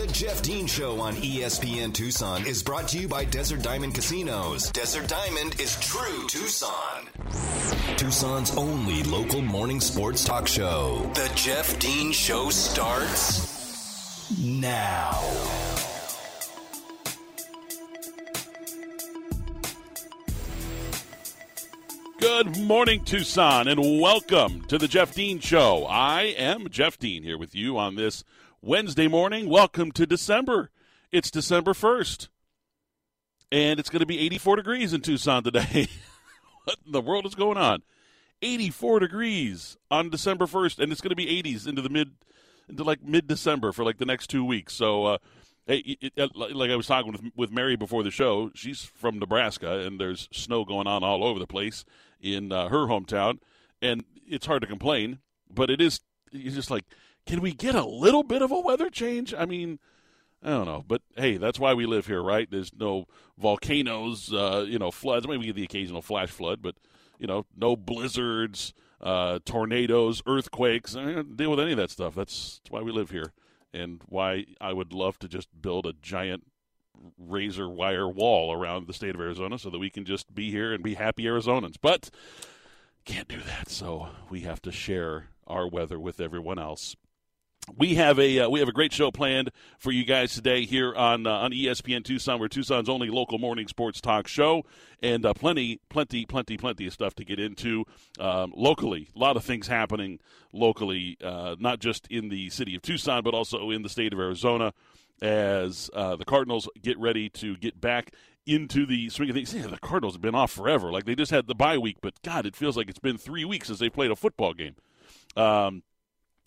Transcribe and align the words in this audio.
The 0.00 0.06
Jeff 0.06 0.40
Dean 0.40 0.66
Show 0.66 0.98
on 0.98 1.14
ESPN 1.16 1.92
Tucson 1.92 2.46
is 2.46 2.62
brought 2.62 2.88
to 2.88 2.98
you 2.98 3.06
by 3.06 3.26
Desert 3.26 3.60
Diamond 3.60 3.94
Casinos. 3.94 4.70
Desert 4.70 5.06
Diamond 5.06 5.60
is 5.60 5.78
true 5.78 6.26
Tucson. 6.26 7.06
Tucson's 7.98 8.56
only 8.56 9.02
local 9.02 9.42
morning 9.42 9.78
sports 9.78 10.24
talk 10.24 10.48
show. 10.48 11.10
The 11.12 11.30
Jeff 11.34 11.78
Dean 11.78 12.12
Show 12.12 12.48
starts 12.48 14.30
now. 14.40 15.20
Good 22.20 22.56
morning, 22.56 23.04
Tucson, 23.04 23.68
and 23.68 24.00
welcome 24.00 24.62
to 24.68 24.78
the 24.78 24.88
Jeff 24.88 25.14
Dean 25.14 25.40
Show. 25.40 25.84
I 25.86 26.34
am 26.38 26.70
Jeff 26.70 26.98
Dean 26.98 27.22
here 27.22 27.36
with 27.36 27.54
you 27.54 27.76
on 27.76 27.96
this 27.96 28.24
Wednesday 28.62 29.08
morning. 29.08 29.48
Welcome 29.48 29.90
to 29.92 30.06
December. 30.06 30.70
It's 31.10 31.30
December 31.30 31.72
1st, 31.72 32.28
and 33.50 33.80
it's 33.80 33.88
going 33.88 34.00
to 34.00 34.06
be 34.06 34.18
84 34.18 34.56
degrees 34.56 34.92
in 34.92 35.00
Tucson 35.00 35.42
today. 35.42 35.88
what 36.64 36.76
in 36.84 36.92
the 36.92 37.00
world 37.00 37.24
is 37.24 37.34
going 37.34 37.56
on? 37.56 37.82
84 38.42 39.00
degrees 39.00 39.78
on 39.90 40.10
December 40.10 40.46
1st, 40.46 40.78
and 40.78 40.92
it's 40.92 41.00
going 41.00 41.10
to 41.10 41.16
be 41.16 41.42
80s 41.42 41.66
into 41.66 41.80
the 41.80 41.88
mid, 41.88 42.10
into 42.68 42.84
like 42.84 43.02
mid 43.02 43.26
December 43.26 43.72
for 43.72 43.82
like 43.82 43.96
the 43.96 44.04
next 44.04 44.28
two 44.28 44.44
weeks. 44.44 44.74
So, 44.74 45.06
uh, 45.06 45.18
Hey, 45.66 45.96
it, 46.00 46.12
it, 46.16 46.34
like 46.34 46.70
I 46.70 46.76
was 46.76 46.88
talking 46.88 47.12
with 47.12 47.22
with 47.36 47.52
Mary 47.52 47.76
before 47.76 48.02
the 48.02 48.10
show, 48.10 48.50
she's 48.54 48.82
from 48.82 49.20
Nebraska, 49.20 49.78
and 49.80 50.00
there's 50.00 50.28
snow 50.32 50.64
going 50.64 50.88
on 50.88 51.04
all 51.04 51.22
over 51.22 51.38
the 51.38 51.46
place 51.46 51.84
in 52.20 52.50
uh, 52.50 52.68
her 52.68 52.88
hometown, 52.88 53.38
and 53.80 54.04
it's 54.26 54.46
hard 54.46 54.62
to 54.62 54.66
complain. 54.66 55.18
But 55.48 55.70
it 55.70 55.80
is, 55.80 56.00
just 56.32 56.72
like, 56.72 56.84
can 57.26 57.40
we 57.40 57.52
get 57.52 57.74
a 57.74 57.84
little 57.84 58.22
bit 58.22 58.42
of 58.42 58.50
a 58.50 58.60
weather 58.60 58.90
change? 58.90 59.34
I 59.34 59.46
mean, 59.46 59.78
I 60.42 60.50
don't 60.50 60.66
know, 60.66 60.84
but 60.86 61.02
hey, 61.16 61.36
that's 61.36 61.58
why 61.58 61.74
we 61.74 61.86
live 61.86 62.06
here, 62.06 62.22
right? 62.22 62.50
There's 62.50 62.72
no 62.74 63.06
volcanoes, 63.38 64.32
uh, 64.32 64.64
you 64.66 64.78
know, 64.78 64.90
floods. 64.90 65.26
Maybe 65.26 65.38
we 65.38 65.46
get 65.46 65.56
the 65.56 65.64
occasional 65.64 66.02
flash 66.02 66.30
flood, 66.30 66.62
but 66.62 66.76
you 67.18 67.26
know, 67.26 67.44
no 67.54 67.76
blizzards, 67.76 68.72
uh, 69.00 69.40
tornadoes, 69.44 70.22
earthquakes. 70.26 70.96
I 70.96 71.12
don't 71.12 71.36
deal 71.36 71.50
with 71.50 71.60
any 71.60 71.72
of 71.72 71.78
that 71.78 71.90
stuff. 71.90 72.14
That's, 72.14 72.60
that's 72.62 72.70
why 72.70 72.80
we 72.80 72.92
live 72.92 73.10
here 73.10 73.32
and 73.72 74.00
why 74.06 74.46
I 74.60 74.72
would 74.72 74.92
love 74.92 75.18
to 75.20 75.28
just 75.28 75.48
build 75.60 75.86
a 75.86 75.92
giant 75.92 76.44
razor 77.18 77.68
wire 77.68 78.08
wall 78.08 78.52
around 78.52 78.86
the 78.86 78.94
state 78.94 79.14
of 79.14 79.20
Arizona 79.20 79.58
so 79.58 79.70
that 79.70 79.78
we 79.78 79.90
can 79.90 80.04
just 80.04 80.34
be 80.34 80.50
here 80.50 80.72
and 80.72 80.82
be 80.82 80.94
happy 80.94 81.24
Arizonans. 81.24 81.76
But 81.80 82.10
can't 83.04 83.28
do 83.28 83.40
that, 83.40 83.68
so 83.68 84.08
we 84.28 84.40
have 84.40 84.60
to 84.62 84.72
share 84.72 85.28
our 85.46 85.68
weather 85.68 85.98
with 85.98 86.20
everyone 86.20 86.58
else. 86.58 86.96
We 87.76 87.94
have 87.96 88.18
a 88.18 88.40
uh, 88.40 88.48
we 88.48 88.60
have 88.60 88.68
a 88.68 88.72
great 88.72 88.92
show 88.92 89.10
planned 89.10 89.50
for 89.78 89.92
you 89.92 90.04
guys 90.04 90.34
today 90.34 90.64
here 90.64 90.94
on 90.94 91.26
uh, 91.26 91.30
on 91.30 91.52
ESPN 91.52 92.02
Tucson. 92.04 92.40
We're 92.40 92.48
Tucson's 92.48 92.88
only 92.88 93.10
local 93.10 93.38
morning 93.38 93.68
sports 93.68 94.00
talk 94.00 94.26
show, 94.26 94.64
and 95.02 95.24
uh, 95.26 95.34
plenty, 95.34 95.78
plenty, 95.90 96.24
plenty, 96.24 96.56
plenty 96.56 96.86
of 96.86 96.92
stuff 96.92 97.14
to 97.16 97.24
get 97.24 97.38
into 97.38 97.84
um, 98.18 98.52
locally. 98.56 99.08
A 99.14 99.18
lot 99.18 99.36
of 99.36 99.44
things 99.44 99.68
happening 99.68 100.20
locally, 100.52 101.18
uh, 101.22 101.56
not 101.60 101.80
just 101.80 102.06
in 102.08 102.30
the 102.30 102.48
city 102.50 102.74
of 102.74 102.82
Tucson, 102.82 103.22
but 103.22 103.34
also 103.34 103.70
in 103.70 103.82
the 103.82 103.90
state 103.90 104.14
of 104.14 104.18
Arizona, 104.18 104.72
as 105.20 105.90
uh, 105.92 106.16
the 106.16 106.24
Cardinals 106.24 106.66
get 106.80 106.98
ready 106.98 107.28
to 107.28 107.56
get 107.58 107.78
back 107.78 108.14
into 108.46 108.86
the 108.86 109.10
swing 109.10 109.28
of 109.28 109.36
things. 109.36 109.54
Yeah, 109.54 109.66
the 109.66 109.78
Cardinals 109.78 110.14
have 110.14 110.22
been 110.22 110.34
off 110.34 110.50
forever. 110.50 110.90
Like 110.90 111.04
they 111.04 111.14
just 111.14 111.30
had 111.30 111.46
the 111.46 111.54
bye 111.54 111.78
week, 111.78 111.98
but 112.00 112.20
God, 112.22 112.46
it 112.46 112.56
feels 112.56 112.76
like 112.76 112.88
it's 112.88 112.98
been 112.98 113.18
three 113.18 113.44
weeks 113.44 113.66
since 113.66 113.78
they 113.78 113.90
played 113.90 114.10
a 114.10 114.16
football 114.16 114.54
game. 114.54 114.76
Um, 115.36 115.82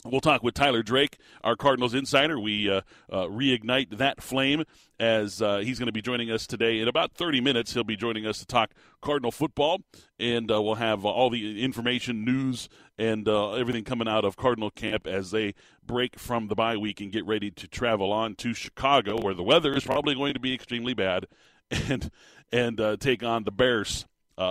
We'll 0.06 0.20
talk 0.20 0.44
with 0.44 0.54
Tyler 0.54 0.84
Drake, 0.84 1.18
our 1.46 1.56
Cardinals 1.56 1.94
insider. 1.94 2.38
We 2.38 2.70
uh, 2.70 2.82
uh, 3.09 3.23
reignite 3.28 3.98
that 3.98 4.22
flame 4.22 4.66
as 5.00 5.42
uh, 5.42 5.59
he's 5.59 5.80
going 5.80 5.88
to 5.88 5.94
be 5.94 6.02
joining 6.02 6.30
us 6.30 6.46
today 6.46 6.80
in 6.80 6.90
about 6.90 7.14
30 7.14 7.40
minutes. 7.40 7.73
He'll 7.73 7.86
be 7.86 7.96
joining 7.96 8.26
us 8.26 8.40
to 8.40 8.46
talk 8.46 8.72
Cardinal 9.02 9.31
football, 9.31 9.80
and 10.20 10.52
uh, 10.52 10.62
we'll 10.62 10.75
have 10.75 11.06
all 11.06 11.30
the 11.30 11.64
information, 11.64 12.25
news, 12.25 12.68
and 12.97 13.30
uh, 13.30 13.53
everything 13.53 13.86
coming 13.86 14.09
out 14.09 14.25
of 14.25 14.36
Cardinal 14.36 14.72
camp 14.72 15.08
as 15.08 15.31
they 15.31 15.53
break 15.86 16.20
from 16.20 16.50
the 16.50 16.56
bye 16.56 16.75
week 16.75 17.00
and 17.00 17.09
get 17.09 17.25
ready 17.25 17.50
to 17.52 17.66
travel 17.70 18.12
on 18.12 18.35
to 18.35 18.53
Chicago, 18.53 19.22
where 19.22 19.34
the 19.34 19.41
weather 19.41 19.74
is 19.74 19.85
probably 19.85 20.16
going 20.16 20.34
to 20.34 20.40
be 20.40 20.53
extremely 20.53 20.94
bad, 20.94 21.28
and 21.72 22.12
and 22.52 22.81
uh, 22.81 22.97
take 22.97 23.24
on 23.24 23.46
the 23.46 23.52
Bears 23.52 24.06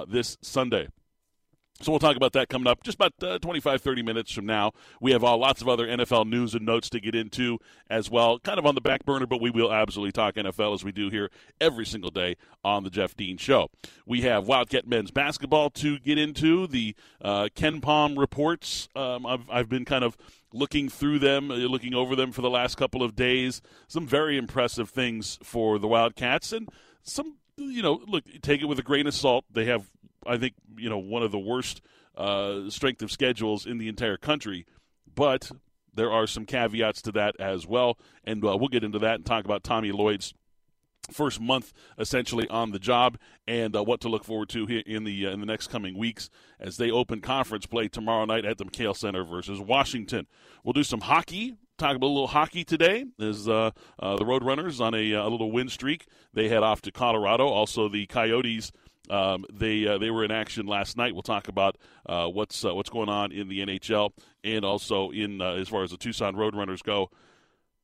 this 0.09 0.39
Sunday. 0.41 0.89
So 1.81 1.91
we'll 1.91 1.99
talk 1.99 2.17
about 2.17 2.33
that 2.35 2.49
coming 2.49 2.69
up 2.69 2.85
just 2.85 2.95
about 2.95 3.15
uh, 3.23 3.39
25, 3.41 3.83
30 3.83 4.03
minutes 4.03 4.31
from 4.31 4.47
now. 4.47 4.73
We 5.01 5.11
have 5.13 5.25
uh, 5.25 5.37
lots 5.37 5.63
of 5.63 5.69
other 5.69 5.87
NFL 5.87 6.29
news 6.29 6.55
and 6.55 6.65
notes 6.65 6.89
to 6.91 7.01
get 7.01 7.15
into 7.15 7.59
as 7.91 8.09
well, 8.09 8.39
kind 8.39 8.59
of 8.59 8.67
on 8.67 8.77
the 8.77 8.81
back 8.81 9.05
burner, 9.05 9.27
but 9.27 9.41
we 9.41 9.51
will 9.51 9.73
absolutely 9.73 10.13
talk 10.13 10.37
NFL 10.37 10.75
as 10.75 10.85
we 10.85 10.93
do 10.93 11.11
here 11.11 11.29
every 11.61 11.85
single 11.85 12.13
day 12.13 12.37
on 12.63 12.85
the 12.85 12.91
Jeff 12.91 13.17
Dean 13.17 13.37
Show. 13.37 13.69
We 14.07 14.21
have 14.21 14.47
Wildcat 14.47 14.87
men's 14.87 15.11
basketball 15.11 15.71
to 15.71 15.99
get 15.99 16.19
into. 16.19 16.69
The 16.69 16.95
uh, 17.21 17.49
KenPom 17.57 18.17
reports, 18.17 18.89
um, 18.95 19.27
I've, 19.27 19.51
I've 19.51 19.69
been 19.69 19.85
kind 19.85 20.05
of 20.05 20.17
looking 20.53 20.89
through 20.89 21.19
them, 21.19 21.51
uh, 21.51 21.55
looking 21.55 21.95
over 21.95 22.15
them 22.15 22.31
for 22.31 22.43
the 22.43 22.51
last 22.51 22.77
couple 22.77 23.03
of 23.03 23.17
days. 23.17 23.61
Some 23.89 24.07
very 24.07 24.37
impressive 24.37 24.89
things 24.89 25.39
for 25.43 25.81
the 25.81 25.89
Wildcats 25.89 26.53
and 26.53 26.69
some 27.03 27.39
you 27.57 27.83
know, 27.83 28.01
look, 28.07 28.25
take 28.41 28.63
it 28.63 28.67
with 28.67 28.79
a 28.79 28.83
grain 28.83 29.07
of 29.07 29.15
salt. 29.15 29.45
They 29.51 29.67
have 29.67 29.91
I 30.27 30.37
think 30.39 30.55
you 30.77 30.89
know 30.89 30.99
one 30.99 31.23
of 31.23 31.33
the 31.33 31.39
worst 31.39 31.81
uh, 32.17 32.69
strength 32.71 33.03
of 33.03 33.11
schedules 33.11 33.67
in 33.67 33.79
the 33.79 33.89
entire 33.89 34.17
country, 34.17 34.67
but 35.15 35.51
there 35.95 36.11
are 36.11 36.27
some 36.27 36.47
caveats 36.47 37.03
to 37.03 37.13
that 37.13 37.39
as 37.39 37.67
well, 37.67 37.99
and 38.25 38.45
uh, 38.45 38.57
we'll 38.57 38.69
get 38.69 38.85
into 38.85 38.99
that 39.01 39.17
and 39.17 39.27
talk 39.27 39.45
about 39.45 39.63
Tommy 39.63 39.93
Lloyd's 39.93 40.35
first 41.11 41.41
month 41.41 41.73
essentially 41.99 42.49
on 42.49 42.71
the 42.71 42.79
job 42.79 43.19
and 43.47 43.75
uh, 43.75 43.83
what 43.83 44.01
to 44.01 44.09
look 44.09 44.25
forward 44.25 44.49
to 44.49 44.67
here 44.67 44.83
in 44.87 45.05
the 45.05 45.27
uh, 45.27 45.31
in 45.31 45.41
the 45.41 45.47
next 45.47 45.69
coming 45.69 45.99
weeks 45.99 46.31
as 46.61 46.77
they 46.77 46.91
open 46.91 47.21
conference 47.21 47.67
play 47.67 47.89
tomorrow 47.89 48.25
night 48.25 48.45
at 48.45 48.59
the 48.59 48.65
McKale 48.65 48.97
Center 48.97 49.25
versus 49.25 49.61
Washington. 49.61 50.27
We'll 50.65 50.73
do 50.73 50.85
some 50.85 51.01
hockey. 51.01 51.57
Talk 51.79 51.97
about 51.97 52.07
a 52.07 52.09
little 52.09 52.29
hockey 52.29 52.65
today. 52.65 53.07
As 53.21 53.49
uh, 53.49 53.73
uh, 53.99 54.17
the 54.17 54.25
Roadrunners 54.25 54.81
on 54.81 54.95
a, 54.95 55.15
uh, 55.15 55.27
a 55.27 55.29
little 55.29 55.51
win 55.51 55.69
streak, 55.69 56.07
they 56.33 56.49
head 56.49 56.63
off 56.63 56.81
to 56.83 56.93
Colorado. 56.93 57.49
Also, 57.49 57.89
the 57.89 58.07
Coyotes 58.07 58.71
um, 59.13 59.45
they 59.53 59.87
uh, 59.87 59.99
they 59.99 60.11
were 60.11 60.25
in 60.25 60.31
action 60.31 60.67
last 60.67 60.97
night. 60.97 61.13
We'll 61.13 61.23
talk 61.23 61.49
about 61.49 61.77
uh, 62.07 62.27
what's 62.29 62.65
uh, 62.65 62.75
what's 62.75 62.89
going 62.91 63.11
on 63.11 63.31
in 63.31 63.49
the 63.49 63.61
NHL 63.61 64.13
and 64.43 64.65
also 64.65 65.11
in 65.11 65.41
uh, 65.43 65.53
as 65.53 65.69
far 65.69 65.83
as 65.83 65.91
the 65.91 65.99
Tucson 65.99 66.35
Roadrunners 66.35 66.83
go. 66.83 67.11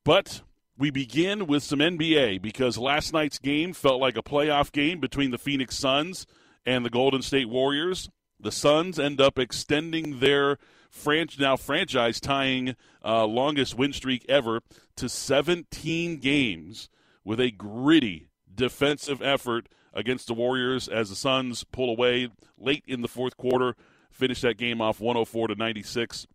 But 0.05 0.41
we 0.79 0.91
begin 0.91 1.47
with 1.47 1.63
some 1.63 1.81
NBA 1.81 2.41
because 2.41 2.79
last 2.79 3.13
night's 3.13 3.39
game 3.39 3.75
felt 3.75 4.01
like 4.01 4.17
a 4.17 4.23
playoff 4.23 4.73
game 4.73 5.01
between 5.01 5.31
the 5.31 5.39
Phoenix 5.39 5.77
Suns 5.77 6.27
and 6.65 6.85
the 6.85 6.91
Golden 6.91 7.21
State 7.21 7.49
Warriors. 7.49 8.09
The 8.41 8.53
Suns 8.53 8.99
end 8.99 9.21
up 9.21 9.39
extending 9.39 10.21
their 10.21 10.57
franch- 10.91 11.39
now 11.39 11.57
franchise 11.57 12.21
tying 12.21 12.75
uh, 13.05 13.27
longest 13.27 13.77
win 13.77 13.93
streak 13.93 14.25
ever 14.29 14.63
to 14.97 15.09
17 15.09 16.19
games 16.19 16.89
with 17.23 17.39
a 17.39 17.51
gritty 17.51 18.29
defensive 18.55 19.21
effort 19.21 19.69
against 19.99 20.29
the 20.29 20.35
Warriors 20.35 20.89
as 20.89 21.11
the 21.11 21.17
Suns 21.17 21.65
pull 21.65 21.91
away 21.91 22.31
late 22.57 22.85
in 22.87 23.03
the 23.03 23.09
fourth 23.09 23.37
quarter, 23.37 23.75
finish 24.11 24.41
that 24.43 24.57
game 24.57 24.81
off 24.81 25.01
104 25.01 25.49
to 25.49 25.55
96. 25.57 26.27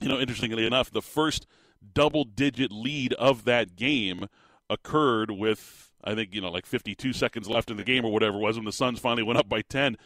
You 0.00 0.08
know, 0.08 0.20
interestingly 0.20 0.66
enough, 0.66 0.90
the 0.90 1.02
first 1.02 1.46
double 1.94 2.24
digit 2.24 2.70
lead 2.70 3.14
of 3.14 3.44
that 3.44 3.74
game 3.76 4.26
occurred 4.70 5.30
with 5.30 5.92
I 6.04 6.14
think 6.14 6.34
you 6.34 6.40
know 6.40 6.50
like 6.50 6.66
52 6.66 7.12
seconds 7.12 7.48
left 7.48 7.70
in 7.70 7.76
the 7.76 7.84
game 7.84 8.04
or 8.04 8.12
whatever 8.12 8.36
it 8.36 8.40
was 8.40 8.56
when 8.56 8.64
the 8.64 8.72
Suns 8.72 8.98
finally 8.98 9.22
went 9.22 9.38
up 9.38 9.48
by 9.48 9.62
10. 9.62 9.96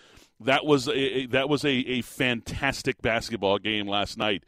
That 0.41 0.65
was 0.65 0.89
a, 0.89 1.27
that 1.27 1.49
was 1.49 1.65
a, 1.65 1.71
a 1.71 2.03
fantastic 2.03 3.01
basketball 3.03 3.59
game 3.59 3.89
last 3.89 4.19
night, 4.19 4.45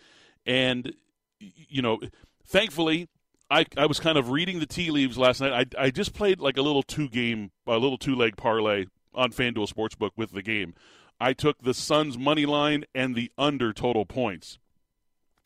and 0.46 0.94
you 1.40 1.82
know, 1.82 1.98
thankfully 2.46 3.08
I, 3.50 3.64
I 3.76 3.86
was 3.86 3.98
kind 3.98 4.18
of 4.18 4.30
reading 4.30 4.58
the 4.60 4.66
tea 4.66 4.90
leaves 4.90 5.16
last 5.16 5.40
night. 5.40 5.72
I, 5.78 5.84
I 5.84 5.90
just 5.90 6.12
played 6.12 6.40
like 6.40 6.56
a 6.56 6.62
little 6.62 6.82
two 6.82 7.08
game, 7.08 7.50
a 7.66 7.78
little 7.78 7.98
two 7.98 8.14
leg 8.14 8.36
parlay 8.36 8.86
on 9.14 9.32
FanDuel 9.32 9.72
Sportsbook 9.72 10.10
with 10.16 10.32
the 10.32 10.42
game. 10.42 10.74
I 11.20 11.32
took 11.32 11.62
the 11.62 11.74
Suns 11.74 12.18
money 12.18 12.46
line 12.46 12.84
and 12.94 13.14
the 13.14 13.32
under 13.38 13.72
total 13.72 14.04
points, 14.04 14.58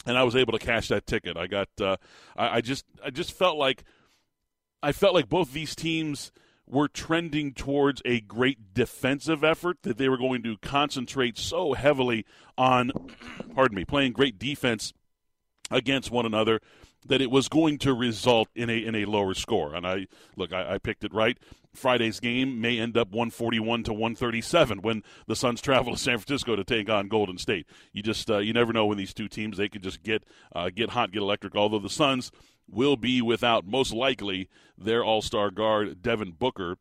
and 0.05 0.19
I 0.19 0.25
was 0.25 0.37
able 0.37 0.53
to 0.53 0.59
cash 0.59 0.89
that 0.89 1.07
ticket. 1.07 1.37
I 1.37 1.47
got, 1.47 1.69
uh, 1.81 1.97
I, 2.37 2.57
I 2.57 2.61
just, 2.61 2.85
I 3.05 3.11
just 3.11 3.33
felt 3.33 3.57
like, 3.57 3.85
I 4.83 4.93
felt 4.93 5.15
like 5.15 5.29
both 5.29 5.53
these 5.53 5.75
teams 5.75 6.33
were 6.67 6.89
trending 6.89 7.53
towards 7.53 8.03
a 8.05 8.21
great 8.21 8.75
defensive 8.75 9.45
effort 9.45 9.79
that 9.83 9.97
they 9.97 10.09
were 10.09 10.19
going 10.19 10.43
to 10.43 10.57
concentrate 10.59 11.39
so 11.39 11.75
heavily 11.75 12.25
on, 12.59 12.91
pardon 13.55 13.77
me, 13.77 13.85
playing 13.85 14.13
great 14.13 14.39
defense 14.39 14.93
against 15.71 16.11
one 16.11 16.27
another 16.27 16.61
that 17.07 17.21
it 17.21 17.31
was 17.31 17.49
going 17.49 17.79
to 17.79 17.93
result 17.93 18.49
in 18.55 18.71
a 18.71 18.77
in 18.77 18.95
a 18.95 19.05
lower 19.05 19.35
score. 19.35 19.75
And 19.75 19.87
I 19.87 20.07
look, 20.37 20.53
I, 20.53 20.75
I, 20.75 20.79
picked 20.79 21.05
it 21.05 21.13
right. 21.13 21.39
Friday's 21.75 22.21
game 22.21 22.61
may 22.61 22.79
end 22.79 22.97
up 22.97 23.09
141 23.09 23.85
to 23.85 23.93
137 23.93 24.83
when 24.83 25.03
the 25.27 25.35
Suns 25.35 25.61
travel 25.61 25.95
to 25.95 25.99
San 25.99 26.19
Francisco 26.19 26.55
to 26.55 26.65
take 26.65 26.91
on 26.91 27.09
Golden 27.09 27.39
State. 27.39 27.67
You 27.93 28.03
just 28.03 28.31
uh, 28.31 28.39
you 28.39 28.53
never 28.53 28.73
know 28.73 28.87
when 28.87 28.99
these 28.99 29.15
two 29.15 29.29
teams 29.29 29.57
they 29.57 29.69
could 29.69 29.83
just 29.83 30.03
get 30.03 30.25
uh, 30.55 30.71
get 30.75 30.91
hot, 30.91 31.13
get 31.13 31.23
electric. 31.23 31.57
Although 31.57 31.79
the 31.79 31.91
Suns 31.91 32.31
will 32.71 32.97
be 32.97 33.21
without 33.21 33.67
most 33.67 33.93
likely 33.93 34.49
their 34.79 35.05
All 35.05 35.23
Star 35.23 35.51
guard 35.51 36.03
Devin 36.03 36.33
Booker, 36.33 36.77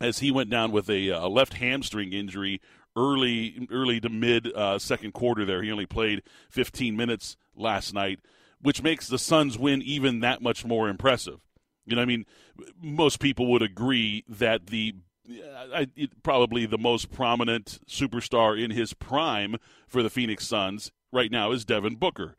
as 0.00 0.20
he 0.20 0.30
went 0.30 0.50
down 0.50 0.72
with 0.72 0.88
a, 0.88 1.08
a 1.08 1.26
left 1.26 1.54
hamstring 1.54 2.12
injury 2.12 2.60
early 2.96 3.68
early 3.70 4.00
to 4.00 4.08
mid 4.08 4.52
uh, 4.54 4.78
second 4.78 5.12
quarter. 5.12 5.44
There, 5.44 5.62
he 5.62 5.70
only 5.70 5.86
played 5.86 6.22
15 6.50 6.96
minutes 6.96 7.36
last 7.54 7.92
night, 7.92 8.20
which 8.66 8.82
makes 8.82 9.06
the 9.06 9.16
Suns 9.16 9.56
win 9.56 9.80
even 9.80 10.18
that 10.18 10.42
much 10.42 10.64
more 10.64 10.88
impressive. 10.88 11.38
You 11.84 11.94
know, 11.94 12.02
I 12.02 12.04
mean, 12.04 12.26
most 12.82 13.20
people 13.20 13.46
would 13.52 13.62
agree 13.62 14.24
that 14.28 14.66
the 14.66 14.96
I, 15.72 15.86
probably 16.24 16.66
the 16.66 16.76
most 16.76 17.12
prominent 17.12 17.78
superstar 17.88 18.60
in 18.60 18.72
his 18.72 18.92
prime 18.92 19.58
for 19.86 20.02
the 20.02 20.10
Phoenix 20.10 20.48
Suns 20.48 20.90
right 21.12 21.30
now 21.30 21.52
is 21.52 21.64
Devin 21.64 21.94
Booker. 21.94 22.34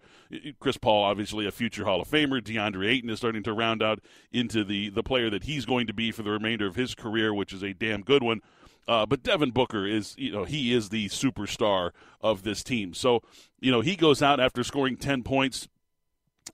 Chris 0.59 0.75
Paul, 0.75 1.05
obviously 1.05 1.47
a 1.47 1.51
future 1.51 1.85
Hall 1.85 2.01
of 2.01 2.09
Famer. 2.09 2.41
DeAndre 2.41 2.89
Ayton 2.89 3.09
is 3.09 3.19
starting 3.19 3.43
to 3.43 3.53
round 3.53 3.81
out 3.81 3.99
into 4.29 4.65
the, 4.65 4.89
the 4.89 5.03
player 5.03 5.29
that 5.29 5.45
he's 5.45 5.65
going 5.65 5.87
to 5.87 5.93
be 5.93 6.11
for 6.11 6.23
the 6.23 6.31
remainder 6.31 6.67
of 6.67 6.75
his 6.75 6.93
career, 6.93 7.33
which 7.33 7.53
is 7.53 7.63
a 7.63 7.71
damn 7.71 8.01
good 8.01 8.21
one. 8.21 8.41
Uh, 8.85 9.05
but 9.05 9.23
Devin 9.23 9.51
Booker 9.51 9.87
is, 9.87 10.13
you 10.17 10.33
know, 10.33 10.43
he 10.43 10.73
is 10.73 10.89
the 10.89 11.07
superstar 11.07 11.91
of 12.19 12.43
this 12.43 12.65
team. 12.65 12.93
So, 12.93 13.21
you 13.61 13.71
know, 13.71 13.79
he 13.79 13.95
goes 13.95 14.21
out 14.21 14.41
after 14.41 14.61
scoring 14.65 14.97
10 14.97 15.23
points, 15.23 15.69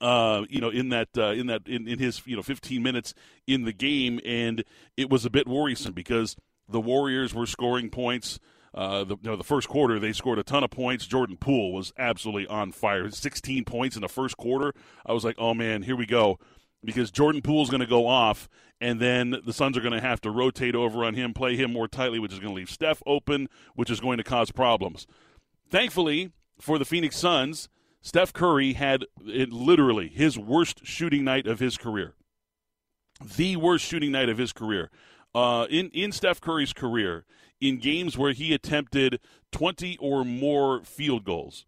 uh, 0.03 0.45
you 0.49 0.59
know, 0.59 0.69
in 0.69 0.89
that 0.89 1.07
uh, 1.17 1.31
in 1.31 1.47
that 1.47 1.61
in, 1.65 1.87
in 1.87 1.97
his 1.97 2.21
you 2.25 2.35
know 2.35 2.41
15 2.43 2.83
minutes 2.83 3.13
in 3.47 3.63
the 3.63 3.71
game, 3.71 4.19
and 4.25 4.65
it 4.97 5.09
was 5.09 5.25
a 5.25 5.29
bit 5.29 5.47
worrisome 5.47 5.93
because 5.93 6.35
the 6.67 6.81
Warriors 6.81 7.33
were 7.33 7.45
scoring 7.45 7.89
points. 7.89 8.39
Uh, 8.73 9.03
the, 9.03 9.15
you 9.21 9.29
know, 9.29 9.35
the 9.35 9.43
first 9.43 9.69
quarter 9.69 9.99
they 9.99 10.11
scored 10.11 10.39
a 10.39 10.43
ton 10.43 10.63
of 10.63 10.71
points. 10.71 11.07
Jordan 11.07 11.37
Poole 11.37 11.71
was 11.71 11.93
absolutely 11.97 12.47
on 12.47 12.73
fire. 12.73 13.09
16 13.09 13.63
points 13.63 13.95
in 13.95 14.01
the 14.01 14.09
first 14.09 14.35
quarter. 14.35 14.73
I 15.05 15.13
was 15.13 15.23
like, 15.23 15.35
oh 15.37 15.53
man, 15.53 15.83
here 15.83 15.95
we 15.95 16.05
go, 16.05 16.37
because 16.83 17.09
Jordan 17.09 17.41
Poole's 17.41 17.69
going 17.69 17.81
to 17.81 17.87
go 17.87 18.05
off, 18.05 18.49
and 18.81 18.99
then 18.99 19.37
the 19.45 19.53
Suns 19.53 19.77
are 19.77 19.81
going 19.81 19.93
to 19.93 20.01
have 20.01 20.19
to 20.21 20.31
rotate 20.31 20.75
over 20.75 21.05
on 21.05 21.13
him, 21.13 21.33
play 21.33 21.55
him 21.55 21.71
more 21.71 21.87
tightly, 21.87 22.19
which 22.19 22.33
is 22.33 22.39
going 22.39 22.51
to 22.51 22.57
leave 22.57 22.69
Steph 22.69 23.01
open, 23.05 23.47
which 23.75 23.89
is 23.89 24.01
going 24.01 24.17
to 24.17 24.23
cause 24.23 24.51
problems. 24.51 25.07
Thankfully 25.69 26.31
for 26.59 26.77
the 26.77 26.85
Phoenix 26.85 27.15
Suns, 27.15 27.69
Steph 28.03 28.33
Curry 28.33 28.73
had 28.73 29.05
it, 29.25 29.53
literally 29.53 30.09
his 30.09 30.37
worst 30.37 30.85
shooting 30.85 31.23
night 31.23 31.47
of 31.47 31.59
his 31.59 31.77
career. 31.77 32.15
The 33.37 33.55
worst 33.55 33.85
shooting 33.85 34.11
night 34.11 34.27
of 34.27 34.37
his 34.37 34.51
career. 34.51 34.91
Uh, 35.33 35.65
in 35.69 35.89
in 35.91 36.11
Steph 36.11 36.41
Curry's 36.41 36.73
career, 36.73 37.25
in 37.61 37.79
games 37.79 38.17
where 38.17 38.33
he 38.33 38.53
attempted 38.53 39.19
20 39.53 39.97
or 39.97 40.25
more 40.25 40.83
field 40.83 41.23
goals, 41.23 41.65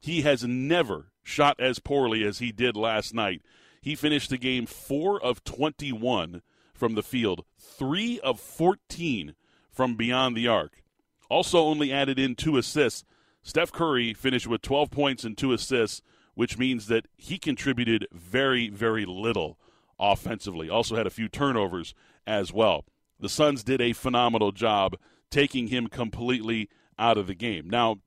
he 0.00 0.22
has 0.22 0.42
never 0.42 1.12
shot 1.22 1.60
as 1.60 1.78
poorly 1.78 2.24
as 2.24 2.38
he 2.38 2.50
did 2.50 2.76
last 2.76 3.12
night. 3.12 3.42
He 3.82 3.94
finished 3.94 4.30
the 4.30 4.38
game 4.38 4.64
4 4.64 5.22
of 5.22 5.44
21 5.44 6.40
from 6.72 6.94
the 6.94 7.02
field, 7.02 7.44
3 7.58 8.20
of 8.20 8.40
14 8.40 9.34
from 9.70 9.96
beyond 9.96 10.34
the 10.34 10.48
arc. 10.48 10.82
Also 11.28 11.58
only 11.58 11.92
added 11.92 12.18
in 12.18 12.34
two 12.34 12.56
assists 12.56 13.04
Steph 13.44 13.70
Curry 13.70 14.14
finished 14.14 14.46
with 14.46 14.62
12 14.62 14.90
points 14.90 15.22
and 15.22 15.36
two 15.36 15.52
assists, 15.52 16.00
which 16.34 16.58
means 16.58 16.86
that 16.86 17.06
he 17.16 17.38
contributed 17.38 18.08
very, 18.10 18.70
very 18.70 19.04
little 19.04 19.58
offensively. 20.00 20.70
Also 20.70 20.96
had 20.96 21.06
a 21.06 21.10
few 21.10 21.28
turnovers 21.28 21.94
as 22.26 22.52
well. 22.52 22.86
The 23.20 23.28
Suns 23.28 23.62
did 23.62 23.82
a 23.82 23.92
phenomenal 23.92 24.50
job 24.50 24.96
taking 25.30 25.68
him 25.68 25.88
completely 25.88 26.70
out 26.98 27.18
of 27.18 27.26
the 27.26 27.34
game. 27.34 27.68
Now, 27.68 27.98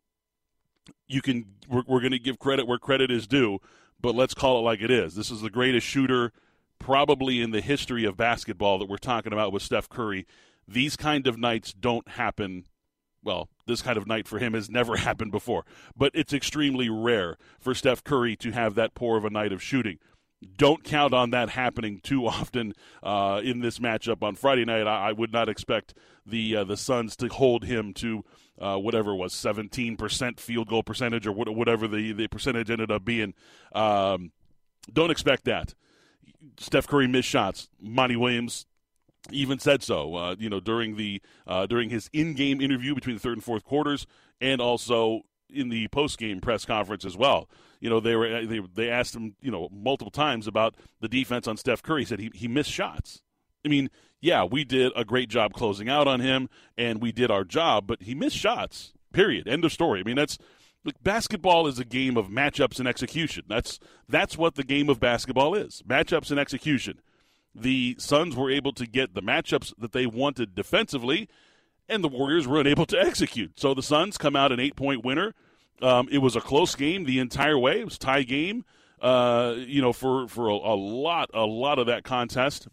you 1.07 1.21
can 1.21 1.45
we're, 1.69 1.83
we're 1.85 2.01
going 2.01 2.11
to 2.11 2.19
give 2.19 2.39
credit 2.39 2.67
where 2.67 2.79
credit 2.79 3.11
is 3.11 3.27
due, 3.27 3.59
but 4.01 4.15
let's 4.15 4.33
call 4.33 4.57
it 4.57 4.63
like 4.63 4.81
it 4.81 4.89
is. 4.89 5.15
This 5.15 5.29
is 5.29 5.41
the 5.41 5.49
greatest 5.51 5.85
shooter 5.85 6.33
probably 6.79 7.41
in 7.41 7.51
the 7.51 7.61
history 7.61 8.05
of 8.05 8.17
basketball 8.17 8.79
that 8.79 8.89
we're 8.89 8.97
talking 8.97 9.33
about 9.33 9.53
with 9.53 9.61
Steph 9.61 9.87
Curry. 9.87 10.25
These 10.67 10.95
kind 10.95 11.27
of 11.27 11.37
nights 11.37 11.73
don't 11.73 12.07
happen 12.09 12.65
well, 13.23 13.49
this 13.65 13.81
kind 13.81 13.97
of 13.97 14.07
night 14.07 14.27
for 14.27 14.39
him 14.39 14.53
has 14.53 14.69
never 14.69 14.95
happened 14.97 15.31
before, 15.31 15.65
but 15.95 16.11
it's 16.13 16.33
extremely 16.33 16.89
rare 16.89 17.37
for 17.59 17.73
Steph 17.73 18.03
Curry 18.03 18.35
to 18.37 18.51
have 18.51 18.75
that 18.75 18.93
poor 18.93 19.17
of 19.17 19.25
a 19.25 19.29
night 19.29 19.51
of 19.51 19.61
shooting. 19.61 19.99
Don't 20.55 20.83
count 20.83 21.13
on 21.13 21.31
that 21.31 21.49
happening 21.49 21.99
too 22.01 22.27
often 22.27 22.73
uh, 23.03 23.41
in 23.43 23.59
this 23.61 23.79
matchup 23.79 24.23
on 24.23 24.35
Friday 24.35 24.65
night. 24.65 24.87
I, 24.87 25.09
I 25.09 25.11
would 25.11 25.33
not 25.33 25.49
expect 25.49 25.93
the 26.25 26.57
uh, 26.57 26.63
the 26.63 26.77
Suns 26.77 27.15
to 27.17 27.27
hold 27.27 27.65
him 27.65 27.93
to 27.95 28.23
uh, 28.59 28.77
whatever 28.77 29.15
was 29.15 29.33
17% 29.33 30.39
field 30.39 30.67
goal 30.67 30.83
percentage 30.83 31.27
or 31.27 31.31
whatever 31.31 31.87
the, 31.87 32.11
the 32.11 32.27
percentage 32.27 32.71
ended 32.71 32.91
up 32.91 33.05
being. 33.05 33.33
Um, 33.73 34.31
don't 34.91 35.11
expect 35.11 35.45
that. 35.45 35.75
Steph 36.59 36.87
Curry 36.87 37.07
missed 37.07 37.29
shots. 37.29 37.69
Monty 37.79 38.15
Williams 38.15 38.65
even 39.31 39.59
said 39.59 39.83
so. 39.83 40.15
Uh, 40.15 40.35
you 40.37 40.49
know, 40.49 40.59
during 40.59 40.97
the 40.97 41.21
uh, 41.45 41.65
during 41.65 41.89
his 41.89 42.09
in-game 42.13 42.61
interview 42.61 42.95
between 42.95 43.15
the 43.15 43.21
third 43.21 43.33
and 43.33 43.43
fourth 43.43 43.63
quarters, 43.63 44.05
and 44.41 44.61
also 44.61 45.21
in 45.49 45.69
the 45.69 45.87
post-game 45.89 46.41
press 46.41 46.65
conference 46.65 47.05
as 47.05 47.15
well. 47.15 47.49
You 47.79 47.89
know, 47.89 47.99
they 47.99 48.15
were 48.15 48.45
they, 48.45 48.59
they 48.59 48.89
asked 48.89 49.15
him, 49.15 49.35
you 49.41 49.51
know, 49.51 49.69
multiple 49.71 50.11
times 50.11 50.47
about 50.47 50.75
the 50.99 51.07
defense 51.07 51.47
on 51.47 51.57
Steph 51.57 51.83
Curry. 51.83 52.01
He 52.01 52.05
said 52.05 52.19
he 52.19 52.31
he 52.33 52.47
missed 52.47 52.71
shots. 52.71 53.21
I 53.65 53.69
mean, 53.69 53.89
yeah, 54.21 54.43
we 54.43 54.63
did 54.63 54.91
a 54.95 55.05
great 55.05 55.29
job 55.29 55.53
closing 55.53 55.89
out 55.89 56.07
on 56.07 56.19
him, 56.19 56.49
and 56.77 57.01
we 57.01 57.11
did 57.11 57.29
our 57.29 57.43
job, 57.43 57.85
but 57.87 58.03
he 58.03 58.15
missed 58.15 58.37
shots. 58.37 58.93
Period. 59.13 59.47
End 59.47 59.63
of 59.63 59.71
story. 59.71 59.99
I 59.99 60.03
mean, 60.03 60.15
that's 60.15 60.37
look, 60.83 60.95
basketball 61.03 61.67
is 61.67 61.79
a 61.79 61.85
game 61.85 62.17
of 62.17 62.27
matchups 62.27 62.79
and 62.79 62.87
execution. 62.87 63.43
That's 63.47 63.79
that's 64.09 64.37
what 64.37 64.55
the 64.55 64.63
game 64.63 64.89
of 64.89 64.99
basketball 64.99 65.53
is: 65.53 65.83
matchups 65.87 66.31
and 66.31 66.39
execution 66.39 66.99
the 67.53 67.95
Suns 67.99 68.35
were 68.35 68.51
able 68.51 68.73
to 68.73 68.85
get 68.85 69.13
the 69.13 69.21
matchups 69.21 69.73
that 69.77 69.91
they 69.91 70.05
wanted 70.05 70.55
defensively, 70.55 71.27
and 71.89 72.03
the 72.03 72.07
Warriors 72.07 72.47
were 72.47 72.59
unable 72.59 72.85
to 72.87 72.99
execute. 72.99 73.59
So 73.59 73.73
the 73.73 73.83
Suns 73.83 74.17
come 74.17 74.35
out 74.35 74.51
an 74.51 74.59
eight 74.59 74.75
point 74.75 75.03
winner. 75.03 75.33
Um, 75.81 76.07
it 76.11 76.19
was 76.19 76.35
a 76.35 76.41
close 76.41 76.75
game 76.75 77.05
the 77.05 77.19
entire 77.19 77.57
way. 77.57 77.79
It 77.79 77.85
was 77.85 77.97
tie 77.97 78.23
game. 78.23 78.65
Uh, 79.01 79.53
you 79.57 79.81
know, 79.81 79.93
for 79.93 80.27
for 80.27 80.49
a, 80.49 80.53
a, 80.53 80.75
lot 80.75 81.29
a 81.33 81.45
lot 81.45 81.77
of 81.77 81.85
that 81.85 82.03
contest, 82.03 82.67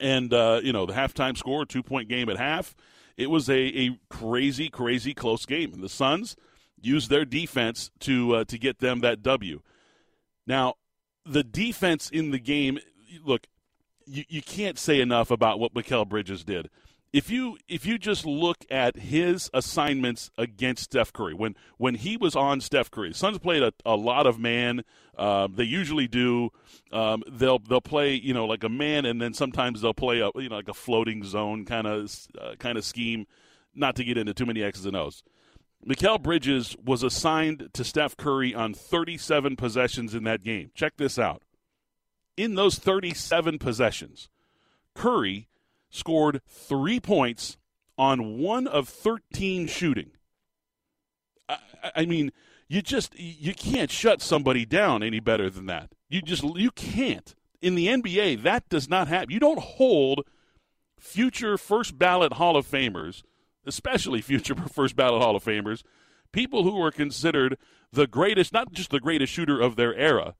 and 0.00 0.32
uh, 0.32 0.60
you 0.62 0.72
know 0.72 0.86
the 0.86 0.94
halftime 0.94 1.36
score, 1.36 1.66
two 1.66 1.82
point 1.82 2.08
game 2.08 2.30
at 2.30 2.38
half. 2.38 2.74
It 3.16 3.28
was 3.28 3.50
a, 3.50 3.58
a 3.58 3.98
crazy 4.08 4.70
crazy 4.70 5.12
close 5.12 5.44
game, 5.44 5.74
and 5.74 5.82
the 5.82 5.88
Suns 5.88 6.34
used 6.80 7.10
their 7.10 7.26
defense 7.26 7.90
to 8.00 8.36
uh, 8.36 8.44
to 8.44 8.58
get 8.58 8.78
them 8.78 9.00
that 9.00 9.22
W. 9.22 9.60
Now, 10.46 10.74
the 11.26 11.44
defense 11.44 12.08
in 12.08 12.30
the 12.30 12.38
game. 12.38 12.78
Look, 13.24 13.46
you, 14.08 14.24
you 14.28 14.42
can't 14.42 14.78
say 14.78 15.00
enough 15.00 15.30
about 15.30 15.60
what 15.60 15.74
Mikal 15.74 16.08
Bridges 16.08 16.44
did. 16.44 16.68
If 17.10 17.30
you 17.30 17.56
if 17.68 17.86
you 17.86 17.96
just 17.96 18.26
look 18.26 18.66
at 18.70 18.98
his 18.98 19.48
assignments 19.54 20.30
against 20.36 20.84
Steph 20.84 21.10
Curry, 21.10 21.32
when 21.32 21.54
when 21.78 21.94
he 21.94 22.18
was 22.18 22.36
on 22.36 22.60
Steph 22.60 22.90
Curry, 22.90 23.14
Suns 23.14 23.38
played 23.38 23.62
a, 23.62 23.72
a 23.86 23.96
lot 23.96 24.26
of 24.26 24.38
man. 24.38 24.84
Uh, 25.16 25.48
they 25.50 25.64
usually 25.64 26.06
do. 26.06 26.50
Um, 26.92 27.22
they'll 27.26 27.60
they'll 27.60 27.80
play 27.80 28.12
you 28.12 28.34
know 28.34 28.44
like 28.44 28.62
a 28.62 28.68
man, 28.68 29.06
and 29.06 29.22
then 29.22 29.32
sometimes 29.32 29.80
they'll 29.80 29.94
play 29.94 30.20
a 30.20 30.30
you 30.34 30.50
know 30.50 30.56
like 30.56 30.68
a 30.68 30.74
floating 30.74 31.24
zone 31.24 31.64
kind 31.64 31.86
of 31.86 32.14
uh, 32.38 32.56
kind 32.58 32.76
of 32.76 32.84
scheme. 32.84 33.26
Not 33.74 33.96
to 33.96 34.04
get 34.04 34.18
into 34.18 34.34
too 34.34 34.46
many 34.46 34.62
X's 34.62 34.84
and 34.84 34.96
O's. 34.96 35.22
Mikal 35.86 36.20
Bridges 36.20 36.76
was 36.84 37.02
assigned 37.02 37.70
to 37.72 37.84
Steph 37.84 38.16
Curry 38.16 38.52
on 38.54 38.74
37 38.74 39.56
possessions 39.56 40.14
in 40.14 40.24
that 40.24 40.42
game. 40.42 40.72
Check 40.74 40.96
this 40.96 41.18
out 41.18 41.42
in 42.38 42.54
those 42.54 42.76
37 42.76 43.58
possessions, 43.58 44.28
Curry 44.94 45.48
scored 45.90 46.40
three 46.48 47.00
points 47.00 47.56
on 47.96 48.38
one 48.38 48.66
of 48.66 48.88
13 48.88 49.66
shooting. 49.66 50.12
I, 51.48 51.58
I, 51.96 52.06
mean, 52.06 52.30
you 52.68 52.82
just 52.82 53.18
you 53.18 53.54
can't 53.54 53.90
shut 53.90 54.22
somebody 54.22 54.64
down 54.64 55.02
any 55.02 55.20
better 55.20 55.50
than 55.50 55.66
that. 55.66 55.90
You 56.08 56.22
just 56.22 56.44
you 56.56 56.70
can't. 56.70 57.34
In 57.60 57.74
the 57.74 57.88
NBA, 57.88 58.42
that 58.42 58.68
does 58.68 58.88
not 58.88 59.08
happen. 59.08 59.30
You 59.30 59.40
don't 59.40 59.58
hold 59.58 60.24
future 60.98 61.58
first 61.58 61.98
ballot 61.98 62.34
Hall 62.34 62.56
of 62.56 62.66
Famers, 62.66 63.22
especially 63.66 64.20
future 64.20 64.54
first 64.72 64.94
ballot 64.94 65.22
Hall 65.22 65.34
of 65.34 65.44
Famers, 65.44 65.82
people 66.32 66.62
who 66.62 66.80
are 66.80 66.92
considered 66.92 67.58
the 67.92 68.06
greatest, 68.06 68.52
not 68.52 68.72
just 68.72 68.90
the 68.90 69.00
greatest 69.00 69.32
shooter 69.32 69.60
of 69.60 69.76
their 69.76 69.94
era, 69.94 70.34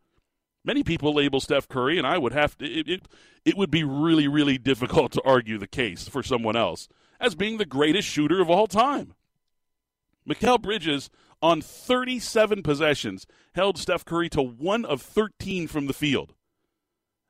Many 0.68 0.82
people 0.82 1.14
label 1.14 1.40
Steph 1.40 1.66
Curry, 1.66 1.96
and 1.96 2.06
I 2.06 2.18
would 2.18 2.34
have 2.34 2.58
to. 2.58 2.66
It, 2.66 2.87
it, 2.87 3.08
it, 3.42 3.56
would 3.56 3.70
be 3.70 3.84
really, 3.84 4.28
really 4.28 4.58
difficult 4.58 5.12
to 5.12 5.22
argue 5.25 5.56
the 5.56 5.66
case 5.66 6.06
for 6.06 6.22
someone 6.22 6.56
else 6.56 6.90
as 7.18 7.34
being 7.34 7.56
the 7.56 7.64
greatest 7.64 8.06
shooter 8.06 8.42
of 8.42 8.50
all 8.50 8.66
time. 8.66 9.14
Mikal 10.28 10.60
Bridges, 10.60 11.08
on 11.40 11.62
37 11.62 12.62
possessions, 12.62 13.26
held 13.54 13.78
Steph 13.78 14.04
Curry 14.04 14.28
to 14.28 14.42
one 14.42 14.84
of 14.84 15.00
13 15.00 15.68
from 15.68 15.87
the 15.87 15.94
field. 15.94 16.34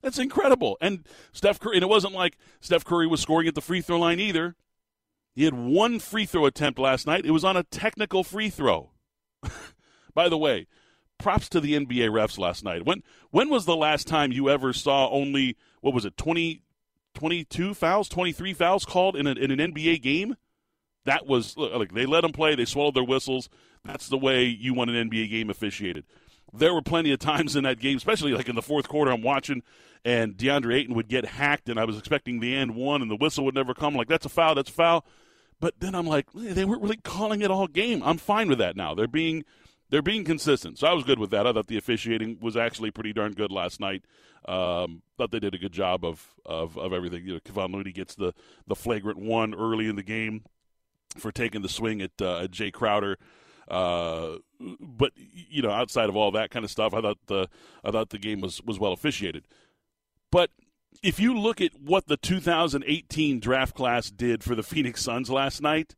That's 0.02 0.18
incredible. 0.18 0.76
And 0.80 1.06
Steph 1.32 1.60
Curry, 1.60 1.76
and 1.76 1.84
it 1.84 1.88
wasn't 1.88 2.14
like 2.14 2.38
Steph 2.58 2.84
Curry 2.84 3.06
was 3.06 3.20
scoring 3.20 3.46
at 3.46 3.54
the 3.54 3.60
free 3.60 3.82
throw 3.82 4.00
line 4.00 4.18
either. 4.18 4.56
He 5.36 5.44
had 5.44 5.54
one 5.54 6.00
free 6.00 6.26
throw 6.26 6.44
attempt 6.44 6.80
last 6.80 7.06
night. 7.06 7.24
It 7.24 7.30
was 7.30 7.44
on 7.44 7.56
a 7.56 7.62
technical 7.62 8.24
free 8.24 8.50
throw. 8.50 8.90
By 10.12 10.28
the 10.28 10.36
way, 10.36 10.66
props 11.18 11.48
to 11.50 11.60
the 11.60 11.74
NBA 11.74 12.10
refs 12.10 12.38
last 12.38 12.64
night. 12.64 12.84
When 12.84 13.02
when 13.30 13.48
was 13.50 13.64
the 13.64 13.76
last 13.76 14.06
time 14.06 14.32
you 14.32 14.48
ever 14.48 14.72
saw 14.72 15.08
only 15.10 15.56
what 15.80 15.94
was 15.94 16.04
it 16.04 16.16
20, 16.16 16.62
22 17.14 17.74
fouls, 17.74 18.08
twenty 18.08 18.32
three 18.32 18.54
fouls 18.54 18.84
called 18.84 19.16
in, 19.16 19.26
in 19.26 19.50
an 19.50 19.72
NBA 19.72 20.02
game? 20.02 20.36
That 21.04 21.26
was 21.26 21.56
like 21.56 21.92
they 21.92 22.06
let 22.06 22.22
them 22.22 22.32
play, 22.32 22.54
they 22.54 22.64
swallowed 22.64 22.94
their 22.94 23.04
whistles. 23.04 23.48
That's 23.84 24.08
the 24.08 24.18
way 24.18 24.44
you 24.44 24.74
want 24.74 24.90
an 24.90 25.10
NBA 25.10 25.30
game 25.30 25.50
officiated. 25.50 26.04
There 26.52 26.74
were 26.74 26.82
plenty 26.82 27.12
of 27.12 27.18
times 27.18 27.56
in 27.56 27.64
that 27.64 27.78
game, 27.78 27.96
especially 27.96 28.32
like 28.32 28.48
in 28.48 28.56
the 28.56 28.62
fourth 28.62 28.88
quarter, 28.88 29.10
I'm 29.10 29.22
watching, 29.22 29.62
and 30.04 30.36
DeAndre 30.36 30.76
Ayton 30.76 30.94
would 30.94 31.08
get 31.08 31.24
hacked, 31.26 31.68
and 31.68 31.78
I 31.78 31.84
was 31.84 31.98
expecting 31.98 32.40
the 32.40 32.54
end 32.54 32.74
one, 32.74 33.02
and 33.02 33.10
the 33.10 33.16
whistle 33.16 33.44
would 33.44 33.54
never 33.54 33.74
come. 33.74 33.94
Like 33.94 34.08
that's 34.08 34.26
a 34.26 34.30
foul, 34.30 34.54
that's 34.54 34.70
a 34.70 34.72
foul. 34.72 35.04
But 35.60 35.80
then 35.80 35.94
I'm 35.94 36.06
like, 36.06 36.26
they 36.32 36.64
weren't 36.64 36.82
really 36.82 36.98
calling 36.98 37.42
it 37.42 37.50
all 37.50 37.66
game. 37.66 38.02
I'm 38.04 38.18
fine 38.18 38.48
with 38.48 38.58
that 38.58 38.76
now. 38.76 38.94
They're 38.94 39.08
being 39.08 39.44
they're 39.90 40.02
being 40.02 40.24
consistent. 40.24 40.78
So 40.78 40.86
I 40.86 40.92
was 40.92 41.04
good 41.04 41.18
with 41.18 41.30
that. 41.30 41.46
I 41.46 41.52
thought 41.52 41.66
the 41.66 41.78
officiating 41.78 42.38
was 42.40 42.56
actually 42.56 42.90
pretty 42.90 43.12
darn 43.12 43.32
good 43.32 43.50
last 43.50 43.80
night. 43.80 44.04
Um, 44.46 45.02
thought 45.16 45.30
they 45.30 45.40
did 45.40 45.54
a 45.54 45.58
good 45.58 45.72
job 45.72 46.04
of 46.04 46.34
of, 46.46 46.78
of 46.78 46.92
everything. 46.92 47.26
You 47.26 47.34
know, 47.34 47.40
Kevon 47.40 47.72
Looney 47.74 47.92
gets 47.92 48.14
the 48.14 48.32
the 48.66 48.76
flagrant 48.76 49.18
one 49.18 49.54
early 49.54 49.88
in 49.88 49.96
the 49.96 50.02
game 50.02 50.44
for 51.16 51.32
taking 51.32 51.62
the 51.62 51.68
swing 51.68 52.02
at, 52.02 52.12
uh, 52.20 52.40
at 52.40 52.50
Jae 52.50 52.72
Crowder. 52.72 53.18
Uh, 53.68 54.36
but 54.80 55.12
you 55.16 55.62
know, 55.62 55.70
outside 55.70 56.08
of 56.08 56.16
all 56.16 56.30
that 56.32 56.50
kind 56.50 56.64
of 56.64 56.70
stuff, 56.70 56.94
I 56.94 57.00
thought 57.00 57.18
the 57.26 57.48
I 57.84 57.90
thought 57.90 58.10
the 58.10 58.18
game 58.18 58.40
was 58.40 58.62
was 58.62 58.78
well 58.78 58.92
officiated. 58.92 59.46
But 60.30 60.50
if 61.02 61.20
you 61.20 61.38
look 61.38 61.60
at 61.60 61.72
what 61.80 62.06
the 62.06 62.16
2018 62.16 63.40
draft 63.40 63.74
class 63.74 64.10
did 64.10 64.42
for 64.42 64.54
the 64.54 64.62
Phoenix 64.64 65.02
Suns 65.02 65.30
last 65.30 65.62
night, 65.62 65.94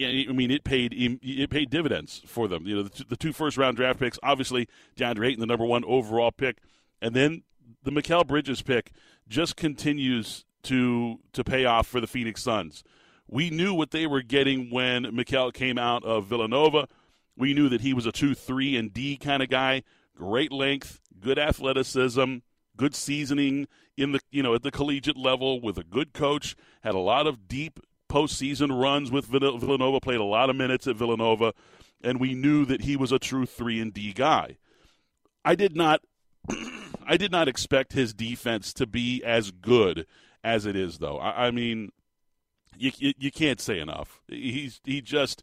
I 0.00 0.32
mean, 0.32 0.50
it 0.50 0.64
paid 0.64 0.94
it 0.94 1.50
paid 1.50 1.70
dividends 1.70 2.22
for 2.26 2.48
them. 2.48 2.66
You 2.66 2.76
know, 2.76 2.82
the, 2.82 3.16
two 3.16 3.32
first 3.32 3.56
round 3.56 3.76
draft 3.76 3.98
picks, 4.00 4.18
obviously 4.22 4.68
DeAndre 4.96 5.28
Ayton, 5.28 5.40
the 5.40 5.46
number 5.46 5.64
one 5.64 5.84
overall 5.84 6.32
pick, 6.32 6.58
and 7.00 7.14
then 7.14 7.42
the 7.82 7.90
Mikal 7.90 8.26
Bridges 8.26 8.62
pick 8.62 8.92
just 9.28 9.56
continues 9.56 10.44
to 10.64 11.18
to 11.32 11.44
pay 11.44 11.64
off 11.64 11.86
for 11.86 12.00
the 12.00 12.06
Phoenix 12.06 12.42
Suns. 12.42 12.84
We 13.28 13.50
knew 13.50 13.74
what 13.74 13.90
they 13.90 14.06
were 14.06 14.22
getting 14.22 14.70
when 14.70 15.04
Mikal 15.04 15.52
came 15.52 15.78
out 15.78 16.04
of 16.04 16.26
Villanova. 16.26 16.88
We 17.36 17.54
knew 17.54 17.68
that 17.68 17.80
he 17.80 17.94
was 17.94 18.06
a 18.06 18.12
two, 18.12 18.34
three, 18.34 18.76
and 18.76 18.92
D 18.92 19.16
kind 19.16 19.42
of 19.42 19.48
guy. 19.48 19.82
Great 20.16 20.52
length, 20.52 21.00
good 21.18 21.38
athleticism, 21.38 22.36
good 22.76 22.94
seasoning 22.94 23.66
in 23.96 24.12
the 24.12 24.20
you 24.30 24.42
know 24.42 24.54
at 24.54 24.62
the 24.62 24.70
collegiate 24.70 25.16
level 25.16 25.60
with 25.60 25.78
a 25.78 25.84
good 25.84 26.12
coach. 26.12 26.56
Had 26.82 26.94
a 26.94 26.98
lot 26.98 27.26
of 27.26 27.48
deep 27.48 27.80
postseason 28.12 28.78
runs 28.78 29.10
with 29.10 29.26
Villanova. 29.26 30.00
Played 30.00 30.20
a 30.20 30.24
lot 30.24 30.50
of 30.50 30.56
minutes 30.56 30.86
at 30.86 30.96
Villanova, 30.96 31.54
and 32.02 32.20
we 32.20 32.34
knew 32.34 32.64
that 32.66 32.82
he 32.82 32.96
was 32.96 33.10
a 33.10 33.18
true 33.18 33.46
three 33.46 33.80
and 33.80 33.92
D 33.92 34.12
guy. 34.12 34.58
I 35.44 35.54
did 35.54 35.74
not, 35.74 36.02
I 37.06 37.16
did 37.16 37.32
not 37.32 37.48
expect 37.48 37.94
his 37.94 38.12
defense 38.12 38.72
to 38.74 38.86
be 38.86 39.22
as 39.24 39.50
good 39.50 40.06
as 40.44 40.66
it 40.66 40.76
is, 40.76 40.98
though. 40.98 41.18
I, 41.18 41.46
I 41.46 41.50
mean, 41.50 41.90
you, 42.76 42.92
you, 42.98 43.12
you 43.18 43.30
can't 43.30 43.60
say 43.60 43.78
enough. 43.78 44.20
He's 44.28 44.80
he 44.84 45.00
just 45.00 45.42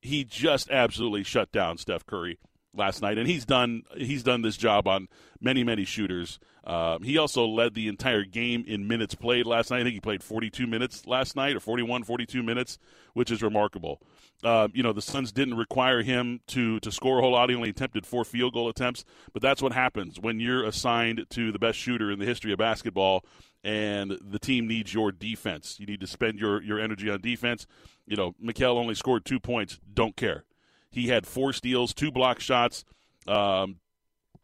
he 0.00 0.24
just 0.24 0.70
absolutely 0.70 1.22
shut 1.22 1.52
down 1.52 1.78
Steph 1.78 2.04
Curry 2.04 2.38
last 2.74 3.02
night, 3.02 3.18
and 3.18 3.28
he's 3.28 3.44
done 3.44 3.82
he's 3.96 4.22
done 4.22 4.42
this 4.42 4.56
job 4.56 4.86
on 4.86 5.08
many 5.40 5.64
many 5.64 5.84
shooters. 5.84 6.38
Uh, 6.64 6.98
he 7.02 7.18
also 7.18 7.44
led 7.44 7.74
the 7.74 7.88
entire 7.88 8.24
game 8.24 8.64
in 8.66 8.86
minutes 8.86 9.14
played 9.14 9.46
last 9.46 9.70
night. 9.70 9.80
I 9.80 9.82
think 9.82 9.94
he 9.94 10.00
played 10.00 10.22
42 10.22 10.66
minutes 10.66 11.06
last 11.06 11.34
night, 11.34 11.56
or 11.56 11.60
41, 11.60 12.04
42 12.04 12.42
minutes, 12.42 12.78
which 13.14 13.32
is 13.32 13.42
remarkable. 13.42 14.00
Uh, 14.44 14.68
you 14.72 14.82
know, 14.82 14.92
the 14.92 15.02
Suns 15.02 15.32
didn't 15.32 15.56
require 15.56 16.02
him 16.02 16.40
to 16.48 16.80
to 16.80 16.92
score 16.92 17.18
a 17.18 17.20
whole 17.20 17.32
lot. 17.32 17.48
He 17.50 17.56
only 17.56 17.70
attempted 17.70 18.06
four 18.06 18.24
field 18.24 18.54
goal 18.54 18.68
attempts, 18.68 19.04
but 19.32 19.42
that's 19.42 19.62
what 19.62 19.72
happens 19.72 20.18
when 20.20 20.40
you're 20.40 20.64
assigned 20.64 21.26
to 21.30 21.52
the 21.52 21.58
best 21.58 21.78
shooter 21.78 22.10
in 22.10 22.18
the 22.18 22.26
history 22.26 22.52
of 22.52 22.58
basketball, 22.58 23.24
and 23.64 24.18
the 24.20 24.38
team 24.38 24.66
needs 24.66 24.94
your 24.94 25.12
defense. 25.12 25.78
You 25.78 25.86
need 25.86 26.00
to 26.00 26.06
spend 26.06 26.38
your 26.38 26.62
your 26.62 26.80
energy 26.80 27.10
on 27.10 27.20
defense. 27.20 27.66
You 28.06 28.16
know, 28.16 28.34
Mikal 28.42 28.76
only 28.76 28.94
scored 28.94 29.24
two 29.24 29.40
points. 29.40 29.78
Don't 29.92 30.16
care. 30.16 30.44
He 30.92 31.08
had 31.08 31.26
four 31.26 31.52
steals, 31.52 31.92
two 31.92 32.12
block 32.12 32.38
shots, 32.38 32.84
um, 33.26 33.80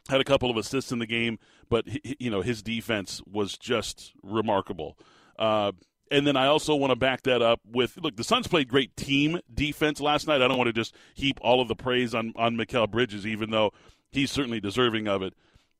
had 0.09 0.19
a 0.19 0.25
couple 0.25 0.49
of 0.49 0.57
assists 0.57 0.91
in 0.91 0.99
the 0.99 1.05
game, 1.05 1.39
but 1.69 1.87
he, 1.87 2.17
you 2.19 2.29
know 2.29 2.41
his 2.41 2.61
defense 2.61 3.21
was 3.25 3.57
just 3.57 4.13
remarkable. 4.21 4.97
Uh, 5.37 5.71
and 6.11 6.25
then 6.25 6.35
I 6.35 6.47
also 6.47 6.75
want 6.75 6.91
to 6.91 6.95
back 6.95 7.21
that 7.23 7.41
up 7.41 7.61
with 7.65 7.97
look. 8.01 8.15
The 8.15 8.23
Suns 8.23 8.47
played 8.47 8.67
great 8.67 8.95
team 8.97 9.39
defense 9.53 10.01
last 10.01 10.27
night. 10.27 10.41
I 10.41 10.47
don't 10.47 10.57
want 10.57 10.67
to 10.67 10.73
just 10.73 10.95
heap 11.13 11.39
all 11.41 11.61
of 11.61 11.67
the 11.67 11.75
praise 11.75 12.15
on 12.15 12.33
on 12.35 12.55
Mikal 12.55 12.89
Bridges, 12.89 13.27
even 13.27 13.51
though 13.51 13.71
he's 14.11 14.31
certainly 14.31 14.59
deserving 14.59 15.07
of 15.07 15.21
it. 15.21 15.33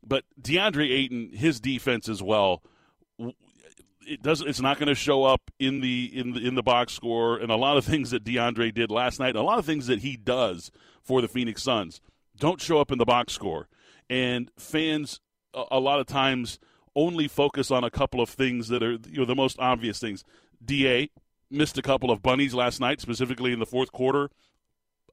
But 0.06 0.24
DeAndre 0.42 0.92
Ayton, 0.92 1.32
his 1.34 1.60
defense 1.60 2.08
as 2.08 2.22
well 2.22 2.64
it 4.10 4.24
does 4.24 4.42
it's 4.42 4.60
not 4.60 4.80
going 4.80 4.88
to 4.88 4.96
show 4.96 5.24
up 5.24 5.52
in 5.60 5.82
the 5.82 6.10
in 6.14 6.34
the 6.34 6.46
in 6.46 6.56
the 6.56 6.64
box 6.64 6.94
score 6.94 7.38
and 7.38 7.52
a 7.52 7.56
lot 7.56 7.78
of 7.78 7.86
things 7.86 8.10
that 8.10 8.24
DeAndre 8.24 8.74
did 8.74 8.90
last 8.90 9.20
night, 9.20 9.36
a 9.36 9.44
lot 9.44 9.60
of 9.60 9.66
things 9.66 9.88
that 9.88 10.00
he 10.00 10.18
does 10.18 10.72
for 11.02 11.22
the 11.22 11.28
Phoenix 11.28 11.62
Suns 11.62 12.02
don't 12.38 12.60
show 12.60 12.80
up 12.80 12.92
in 12.92 12.98
the 12.98 13.06
box 13.06 13.34
score. 13.34 13.68
And 14.10 14.50
fans 14.58 15.20
a, 15.54 15.64
a 15.72 15.80
lot 15.80 16.00
of 16.00 16.08
times 16.08 16.58
only 16.96 17.28
focus 17.28 17.70
on 17.70 17.84
a 17.84 17.92
couple 17.92 18.20
of 18.20 18.30
things 18.30 18.68
that 18.70 18.82
are 18.82 18.94
you 18.94 19.20
know 19.20 19.26
the 19.26 19.36
most 19.36 19.60
obvious 19.60 20.00
things. 20.00 20.24
DA 20.64 21.12
missed 21.52 21.78
a 21.78 21.84
couple 21.84 22.10
of 22.10 22.24
bunnies 22.24 22.54
last 22.54 22.80
night, 22.80 23.00
specifically 23.00 23.54
in 23.54 23.60
the 23.60 23.66
fourth 23.66 23.92
quarter. 23.92 24.30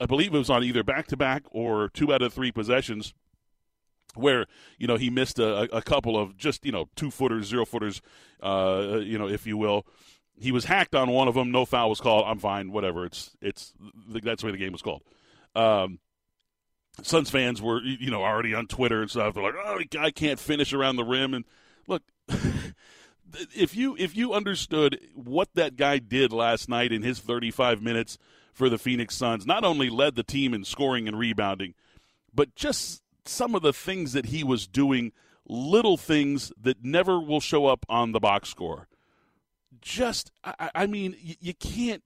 I 0.00 0.07
believe 0.07 0.35
it 0.35 0.38
was 0.38 0.50
on 0.50 0.65
either 0.65 0.83
back 0.83 1.07
to 1.09 1.17
back 1.17 1.45
or 1.50 1.88
two 1.88 2.12
out 2.12 2.23
of 2.23 2.33
three 2.33 2.53
possessions 2.53 3.15
where 4.15 4.47
you 4.79 4.87
know 4.87 4.97
he 4.97 5.11
missed 5.11 5.39
a, 5.39 5.75
a 5.75 5.83
couple 5.83 6.19
of 6.19 6.37
just 6.37 6.65
you 6.65 6.73
know 6.73 6.89
two 6.97 7.11
footers, 7.11 7.47
zero 7.47 7.65
footers, 7.65 8.01
uh, 8.43 9.01
you 9.03 9.19
know, 9.19 9.29
if 9.29 9.47
you 9.47 9.57
will. 9.57 9.87
He 10.39 10.53
was 10.53 10.67
hacked 10.67 10.95
on 10.95 11.11
one 11.11 11.29
of 11.29 11.35
them. 11.35 11.51
No 11.51 11.65
foul 11.65 11.89
was 11.89 12.01
called. 12.01 12.25
I'm 12.27 12.39
fine. 12.39 12.71
Whatever. 12.71 13.07
It's 13.07 13.37
it's 13.41 13.73
that's 14.09 14.43
the 14.43 14.47
way 14.47 14.53
the 14.53 14.59
game 14.59 14.73
was 14.73 14.83
called. 14.83 15.03
Um, 15.55 15.99
Suns 17.03 17.31
fans 17.31 17.61
were 17.61 17.83
you 17.83 18.11
know 18.11 18.23
already 18.23 18.55
on 18.55 18.67
Twitter 18.67 19.01
and 19.01 19.11
stuff. 19.11 19.35
They're 19.35 19.43
like, 19.43 19.55
oh, 19.57 19.81
I 19.99 20.11
can't 20.11 20.39
finish 20.39 20.73
around 20.73 20.97
the 20.97 21.05
rim. 21.05 21.35
And 21.35 21.45
look, 21.87 22.03
if 23.55 23.77
you 23.77 23.97
if 23.99 24.17
you 24.17 24.33
understood 24.33 25.01
what 25.15 25.49
that 25.55 25.77
guy 25.77 25.99
did 25.99 26.33
last 26.33 26.69
night 26.69 26.93
in 26.93 27.03
his 27.03 27.19
35 27.19 27.83
minutes 27.83 28.19
for 28.53 28.69
the 28.69 28.79
Phoenix 28.79 29.15
Suns, 29.15 29.47
not 29.47 29.65
only 29.65 29.91
led 29.91 30.15
the 30.15 30.23
team 30.23 30.55
in 30.55 30.65
scoring 30.65 31.07
and 31.07 31.19
rebounding, 31.19 31.75
but 32.35 32.55
just 32.55 33.03
some 33.28 33.54
of 33.54 33.62
the 33.62 33.73
things 33.73 34.12
that 34.12 34.26
he 34.26 34.45
was 34.45 34.66
doing, 34.66 35.12
little 35.49 35.97
things 35.97 36.52
that 36.61 36.85
never 36.85 37.21
will 37.21 37.40
show 37.40 37.66
up 37.66 37.85
on 37.88 38.12
the 38.12 38.21
box 38.21 38.49
score. 38.49 38.88
Just, 39.80 40.33
I, 40.45 40.71
I 40.75 40.87
mean, 40.87 41.16
you, 41.21 41.35
you 41.40 41.54
can't. 41.54 42.02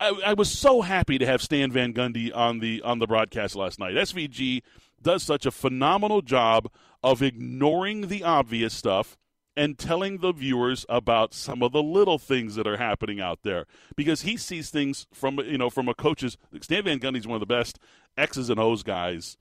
I, 0.00 0.20
I, 0.26 0.34
was 0.34 0.50
so 0.50 0.82
happy 0.82 1.16
to 1.18 1.26
have 1.26 1.40
Stan 1.40 1.70
Van 1.70 1.94
Gundy 1.94 2.34
on 2.34 2.58
the 2.58 2.82
on 2.82 2.98
the 2.98 3.06
broadcast 3.06 3.54
last 3.54 3.78
night. 3.78 3.94
SVG 3.94 4.62
does 5.00 5.22
such 5.22 5.46
a 5.46 5.50
phenomenal 5.52 6.22
job 6.22 6.68
of 7.04 7.22
ignoring 7.22 8.08
the 8.08 8.24
obvious 8.24 8.74
stuff 8.74 9.16
and 9.56 9.78
telling 9.78 10.18
the 10.18 10.32
viewers 10.32 10.86
about 10.88 11.34
some 11.34 11.62
of 11.62 11.72
the 11.72 11.82
little 11.82 12.18
things 12.18 12.54
that 12.54 12.66
are 12.66 12.78
happening 12.78 13.20
out 13.20 13.40
there 13.42 13.66
because 13.96 14.22
he 14.22 14.36
sees 14.36 14.70
things 14.70 15.06
from 15.12 15.38
you 15.40 15.58
know 15.58 15.70
from 15.70 15.88
a 15.88 15.94
coach's 15.94 16.36
Stan 16.60 16.84
Van 16.84 16.98
Gundy's 16.98 17.26
one 17.26 17.36
of 17.36 17.40
the 17.40 17.46
best 17.46 17.78
X's 18.16 18.50
and 18.50 18.58
O's 18.58 18.82
guys 18.82 19.36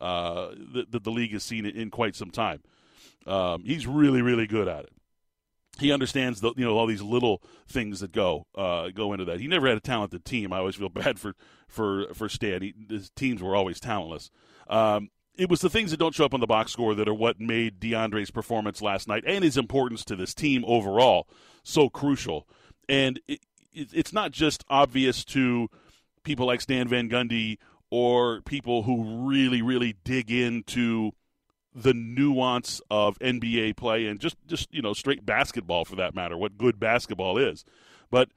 uh, 0.00 0.48
that, 0.74 1.04
the 1.04 1.10
league 1.10 1.32
has 1.32 1.42
seen 1.42 1.64
in 1.64 1.90
quite 1.90 2.14
some 2.14 2.30
time. 2.30 2.62
Um, 3.26 3.64
he's 3.64 3.86
really 3.86 4.22
really 4.22 4.46
good 4.46 4.68
at 4.68 4.84
it. 4.84 4.92
He 5.78 5.92
understands 5.92 6.40
the 6.40 6.52
you 6.56 6.64
know 6.64 6.76
all 6.76 6.86
these 6.86 7.02
little 7.02 7.42
things 7.66 8.00
that 8.00 8.12
go 8.12 8.46
uh, 8.54 8.88
go 8.88 9.12
into 9.12 9.24
that. 9.26 9.40
He 9.40 9.48
never 9.48 9.66
had 9.66 9.78
a 9.78 9.80
talented 9.80 10.24
team. 10.24 10.52
I 10.52 10.58
always 10.58 10.76
feel 10.76 10.88
bad 10.90 11.18
for 11.18 11.34
for 11.68 12.12
for 12.12 12.28
Stan. 12.28 12.62
He, 12.62 12.74
his 12.88 13.10
teams 13.10 13.42
were 13.42 13.56
always 13.56 13.80
talentless. 13.80 14.30
Um, 14.68 15.10
it 15.36 15.48
was 15.48 15.60
the 15.60 15.70
things 15.70 15.90
that 15.90 15.98
don't 15.98 16.14
show 16.14 16.24
up 16.24 16.34
on 16.34 16.40
the 16.40 16.46
box 16.46 16.72
score 16.72 16.94
that 16.94 17.08
are 17.08 17.14
what 17.14 17.40
made 17.40 17.80
DeAndre's 17.80 18.30
performance 18.30 18.80
last 18.80 19.08
night 19.08 19.24
and 19.26 19.44
his 19.44 19.56
importance 19.56 20.04
to 20.04 20.16
this 20.16 20.34
team 20.34 20.64
overall 20.66 21.28
so 21.62 21.88
crucial. 21.88 22.46
And 22.88 23.20
it, 23.26 23.40
it, 23.72 23.88
it's 23.92 24.12
not 24.12 24.30
just 24.30 24.64
obvious 24.68 25.24
to 25.26 25.68
people 26.22 26.46
like 26.46 26.60
Stan 26.60 26.88
Van 26.88 27.08
Gundy 27.08 27.58
or 27.90 28.40
people 28.42 28.82
who 28.84 29.28
really, 29.28 29.62
really 29.62 29.96
dig 30.04 30.30
into 30.30 31.12
the 31.74 31.94
nuance 31.94 32.80
of 32.88 33.18
NBA 33.18 33.76
play 33.76 34.06
and 34.06 34.20
just, 34.20 34.36
just 34.46 34.72
you 34.72 34.80
know 34.80 34.92
straight 34.92 35.26
basketball 35.26 35.84
for 35.84 35.96
that 35.96 36.14
matter, 36.14 36.36
what 36.36 36.56
good 36.56 36.78
basketball 36.78 37.36
is. 37.36 37.64
But 38.10 38.28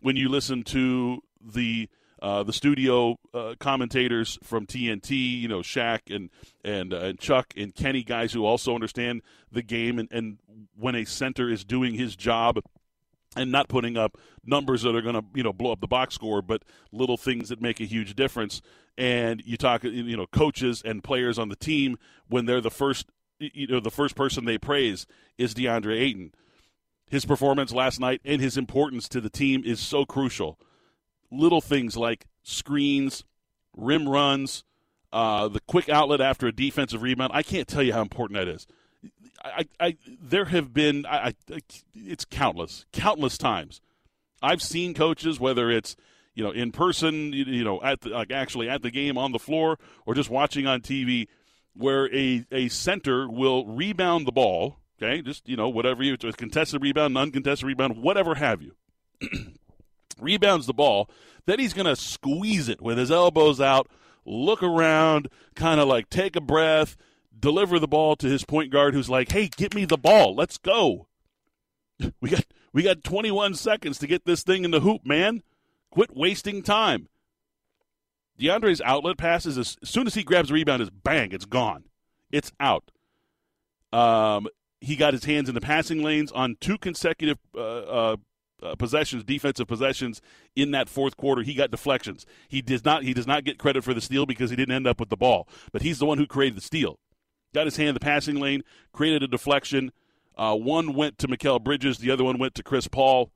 when 0.00 0.16
you 0.16 0.28
listen 0.28 0.62
to 0.64 1.22
the 1.40 1.88
uh, 2.20 2.42
the 2.42 2.52
studio 2.52 3.16
uh, 3.32 3.54
commentators 3.60 4.38
from 4.42 4.66
TNT, 4.66 5.40
you 5.40 5.48
know, 5.48 5.60
Shaq 5.60 6.14
and 6.14 6.30
and, 6.64 6.92
uh, 6.92 6.98
and 6.98 7.18
Chuck 7.18 7.52
and 7.56 7.74
Kenny, 7.74 8.02
guys 8.02 8.32
who 8.32 8.44
also 8.44 8.74
understand 8.74 9.22
the 9.50 9.62
game, 9.62 9.98
and, 9.98 10.08
and 10.10 10.38
when 10.76 10.94
a 10.94 11.04
center 11.04 11.48
is 11.48 11.64
doing 11.64 11.94
his 11.94 12.16
job 12.16 12.60
and 13.36 13.52
not 13.52 13.68
putting 13.68 13.96
up 13.96 14.16
numbers 14.44 14.82
that 14.82 14.96
are 14.96 15.02
going 15.02 15.14
to 15.14 15.24
you 15.34 15.42
know 15.42 15.52
blow 15.52 15.72
up 15.72 15.80
the 15.80 15.86
box 15.86 16.14
score, 16.14 16.42
but 16.42 16.62
little 16.92 17.16
things 17.16 17.48
that 17.48 17.60
make 17.60 17.80
a 17.80 17.84
huge 17.84 18.14
difference. 18.14 18.60
And 18.96 19.42
you 19.44 19.56
talk 19.56 19.84
you 19.84 20.16
know 20.16 20.26
coaches 20.26 20.82
and 20.84 21.04
players 21.04 21.38
on 21.38 21.48
the 21.48 21.56
team 21.56 21.98
when 22.28 22.46
they're 22.46 22.60
the 22.60 22.70
first 22.70 23.06
you 23.38 23.68
know 23.68 23.80
the 23.80 23.90
first 23.90 24.16
person 24.16 24.44
they 24.44 24.58
praise 24.58 25.06
is 25.36 25.54
DeAndre 25.54 26.00
Ayton. 26.00 26.32
His 27.10 27.24
performance 27.24 27.72
last 27.72 28.00
night 28.00 28.20
and 28.24 28.40
his 28.40 28.58
importance 28.58 29.08
to 29.10 29.20
the 29.20 29.30
team 29.30 29.62
is 29.64 29.80
so 29.80 30.04
crucial. 30.04 30.58
Little 31.30 31.60
things 31.60 31.96
like 31.96 32.26
screens, 32.42 33.24
rim 33.76 34.08
runs, 34.08 34.64
uh, 35.12 35.48
the 35.48 35.60
quick 35.60 35.88
outlet 35.88 36.20
after 36.20 36.46
a 36.46 36.52
defensive 36.52 37.02
rebound. 37.02 37.32
I 37.34 37.42
can't 37.42 37.68
tell 37.68 37.82
you 37.82 37.92
how 37.92 38.02
important 38.02 38.38
that 38.38 38.48
is. 38.48 38.66
I, 39.44 39.66
I 39.78 39.96
there 40.20 40.46
have 40.46 40.74
been 40.74 41.06
I, 41.06 41.32
I, 41.50 41.60
it's 41.94 42.24
countless, 42.24 42.86
countless 42.92 43.38
times. 43.38 43.80
I've 44.42 44.62
seen 44.62 44.94
coaches, 44.94 45.38
whether 45.38 45.70
it's 45.70 45.96
you 46.34 46.44
know 46.44 46.50
in 46.50 46.72
person, 46.72 47.32
you, 47.32 47.44
you 47.44 47.64
know 47.64 47.82
at 47.82 48.00
the, 48.00 48.10
like 48.10 48.32
actually 48.32 48.68
at 48.68 48.82
the 48.82 48.90
game 48.90 49.16
on 49.16 49.32
the 49.32 49.38
floor, 49.38 49.78
or 50.06 50.14
just 50.14 50.30
watching 50.30 50.66
on 50.66 50.80
TV, 50.80 51.28
where 51.74 52.12
a 52.14 52.44
a 52.50 52.68
center 52.68 53.28
will 53.28 53.66
rebound 53.66 54.26
the 54.26 54.32
ball. 54.32 54.78
Okay, 55.00 55.22
just 55.22 55.48
you 55.48 55.56
know 55.56 55.68
whatever 55.68 56.02
you, 56.02 56.16
contested 56.16 56.82
rebound, 56.82 57.14
non-contested 57.14 57.66
rebound, 57.66 58.02
whatever 58.02 58.34
have 58.34 58.60
you. 58.60 58.74
rebounds 60.20 60.66
the 60.66 60.74
ball, 60.74 61.08
then 61.46 61.58
he's 61.58 61.74
going 61.74 61.86
to 61.86 61.96
squeeze 61.96 62.68
it 62.68 62.80
with 62.80 62.98
his 62.98 63.10
elbows 63.10 63.60
out, 63.60 63.88
look 64.24 64.62
around, 64.62 65.28
kind 65.54 65.80
of 65.80 65.88
like 65.88 66.10
take 66.10 66.36
a 66.36 66.40
breath, 66.40 66.96
deliver 67.38 67.78
the 67.78 67.88
ball 67.88 68.16
to 68.16 68.28
his 68.28 68.44
point 68.44 68.70
guard 68.70 68.94
who's 68.94 69.10
like, 69.10 69.30
"Hey, 69.30 69.48
get 69.48 69.74
me 69.74 69.84
the 69.84 69.98
ball. 69.98 70.34
Let's 70.34 70.58
go." 70.58 71.06
We 72.20 72.30
got 72.30 72.44
we 72.72 72.84
got 72.84 73.02
21 73.02 73.54
seconds 73.54 73.98
to 73.98 74.06
get 74.06 74.24
this 74.24 74.44
thing 74.44 74.64
in 74.64 74.70
the 74.70 74.80
hoop, 74.80 75.04
man. 75.04 75.42
Quit 75.90 76.14
wasting 76.14 76.62
time. 76.62 77.08
DeAndre's 78.38 78.80
outlet 78.82 79.18
passes 79.18 79.58
as, 79.58 79.76
soon 79.82 80.06
as 80.06 80.14
he 80.14 80.22
grabs 80.22 80.48
the 80.48 80.54
rebound 80.54 80.80
is 80.80 80.90
bang, 80.90 81.32
it's 81.32 81.44
gone. 81.44 81.84
It's 82.30 82.52
out. 82.60 82.90
Um, 83.92 84.46
he 84.80 84.96
got 84.96 85.12
his 85.12 85.24
hands 85.24 85.48
in 85.48 85.54
the 85.54 85.60
passing 85.60 86.02
lanes 86.02 86.30
on 86.30 86.56
two 86.60 86.78
consecutive 86.78 87.38
uh, 87.56 87.60
uh, 87.60 88.16
uh, 88.62 88.74
possessions, 88.74 89.24
defensive 89.24 89.66
possessions 89.66 90.20
in 90.56 90.70
that 90.72 90.88
fourth 90.88 91.16
quarter. 91.16 91.42
He 91.42 91.54
got 91.54 91.70
deflections. 91.70 92.26
He 92.48 92.62
does 92.62 92.84
not 92.84 93.04
he 93.04 93.14
does 93.14 93.26
not 93.26 93.44
get 93.44 93.58
credit 93.58 93.84
for 93.84 93.94
the 93.94 94.00
steal 94.00 94.26
because 94.26 94.50
he 94.50 94.56
didn't 94.56 94.74
end 94.74 94.86
up 94.86 95.00
with 95.00 95.08
the 95.08 95.16
ball, 95.16 95.48
but 95.72 95.82
he's 95.82 95.98
the 95.98 96.06
one 96.06 96.18
who 96.18 96.26
created 96.26 96.56
the 96.56 96.62
steal 96.62 96.98
got 97.54 97.66
his 97.66 97.76
hand 97.76 97.88
in 97.88 97.94
the 97.94 98.00
passing 98.00 98.36
lane, 98.36 98.62
created 98.92 99.22
a 99.22 99.28
deflection. 99.28 99.92
Uh, 100.36 100.54
one 100.54 100.94
went 100.94 101.18
to 101.18 101.28
Mikal 101.28 101.62
Bridges, 101.62 101.98
the 101.98 102.10
other 102.10 102.24
one 102.24 102.38
went 102.38 102.54
to 102.54 102.62
Chris 102.62 102.88
Paul. 102.88 103.32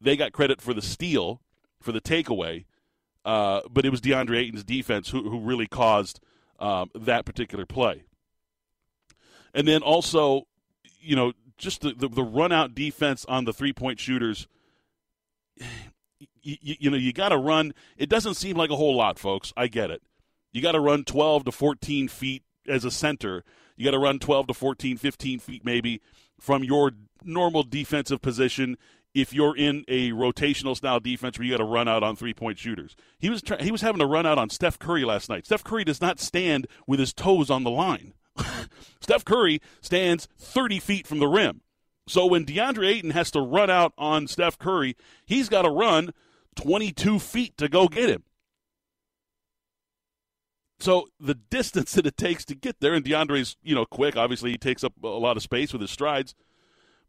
They 0.00 0.16
got 0.16 0.32
credit 0.32 0.60
for 0.60 0.72
the 0.72 0.82
steal, 0.82 1.40
for 1.80 1.92
the 1.92 2.00
takeaway, 2.00 2.66
uh, 3.24 3.62
but 3.70 3.84
it 3.84 3.90
was 3.90 4.00
DeAndre 4.00 4.38
Ayton's 4.38 4.64
defense 4.64 5.10
who, 5.10 5.28
who 5.28 5.40
really 5.40 5.66
caused 5.66 6.20
um, 6.60 6.90
that 6.94 7.24
particular 7.24 7.66
play. 7.66 8.04
And 9.54 9.66
then 9.66 9.82
also, 9.82 10.46
you 11.00 11.16
know, 11.16 11.32
just 11.58 11.82
the, 11.82 11.92
the, 11.92 12.08
the 12.08 12.22
run 12.22 12.52
out 12.52 12.74
defense 12.74 13.24
on 13.26 13.44
the 13.44 13.52
three 13.52 13.72
point 13.72 14.00
shooters. 14.00 14.46
You, 16.40 16.56
you, 16.60 16.76
you 16.80 16.90
know, 16.90 16.96
you 16.96 17.12
got 17.12 17.28
to 17.28 17.36
run. 17.36 17.74
It 17.96 18.08
doesn't 18.08 18.34
seem 18.34 18.56
like 18.56 18.70
a 18.70 18.76
whole 18.76 18.96
lot, 18.96 19.18
folks. 19.18 19.52
I 19.56 19.66
get 19.66 19.90
it. 19.90 20.02
You 20.52 20.62
got 20.62 20.72
to 20.72 20.80
run 20.80 21.04
12 21.04 21.44
to 21.44 21.52
14 21.52 22.08
feet 22.08 22.42
as 22.66 22.84
a 22.84 22.90
center. 22.90 23.44
You 23.76 23.84
got 23.84 23.90
to 23.90 23.98
run 23.98 24.18
12 24.18 24.48
to 24.48 24.54
14, 24.54 24.96
15 24.96 25.38
feet 25.40 25.64
maybe 25.64 26.00
from 26.40 26.64
your 26.64 26.92
normal 27.24 27.62
defensive 27.64 28.22
position 28.22 28.76
if 29.14 29.32
you're 29.32 29.56
in 29.56 29.84
a 29.88 30.10
rotational 30.12 30.76
style 30.76 31.00
defense 31.00 31.38
where 31.38 31.46
you 31.46 31.52
got 31.52 31.58
to 31.58 31.64
run 31.64 31.88
out 31.88 32.02
on 32.02 32.16
three 32.16 32.34
point 32.34 32.58
shooters. 32.58 32.94
He 33.18 33.30
was 33.30 33.42
he 33.60 33.70
was 33.70 33.80
having 33.80 33.98
to 34.00 34.06
run 34.06 34.26
out 34.26 34.38
on 34.38 34.50
Steph 34.50 34.78
Curry 34.78 35.04
last 35.04 35.28
night. 35.28 35.46
Steph 35.46 35.64
Curry 35.64 35.84
does 35.84 36.00
not 36.00 36.20
stand 36.20 36.66
with 36.86 37.00
his 37.00 37.12
toes 37.12 37.50
on 37.50 37.64
the 37.64 37.70
line. 37.70 38.14
Steph 39.00 39.24
Curry 39.24 39.60
stands 39.80 40.28
30 40.38 40.80
feet 40.80 41.06
from 41.06 41.18
the 41.18 41.28
rim. 41.28 41.62
So 42.06 42.26
when 42.26 42.46
DeAndre 42.46 42.88
Ayton 42.88 43.10
has 43.10 43.30
to 43.32 43.40
run 43.40 43.70
out 43.70 43.92
on 43.98 44.26
Steph 44.26 44.58
Curry, 44.58 44.96
he's 45.26 45.48
got 45.48 45.62
to 45.62 45.70
run 45.70 46.12
22 46.56 47.18
feet 47.18 47.56
to 47.58 47.68
go 47.68 47.88
get 47.88 48.08
him. 48.08 48.24
So 50.80 51.08
the 51.20 51.34
distance 51.34 51.92
that 51.94 52.06
it 52.06 52.16
takes 52.16 52.44
to 52.46 52.54
get 52.54 52.80
there, 52.80 52.94
and 52.94 53.04
DeAndre's, 53.04 53.56
you 53.62 53.74
know, 53.74 53.84
quick. 53.84 54.16
Obviously, 54.16 54.50
he 54.50 54.58
takes 54.58 54.82
up 54.82 54.92
a 55.02 55.06
lot 55.06 55.36
of 55.36 55.42
space 55.42 55.72
with 55.72 55.82
his 55.82 55.90
strides, 55.90 56.34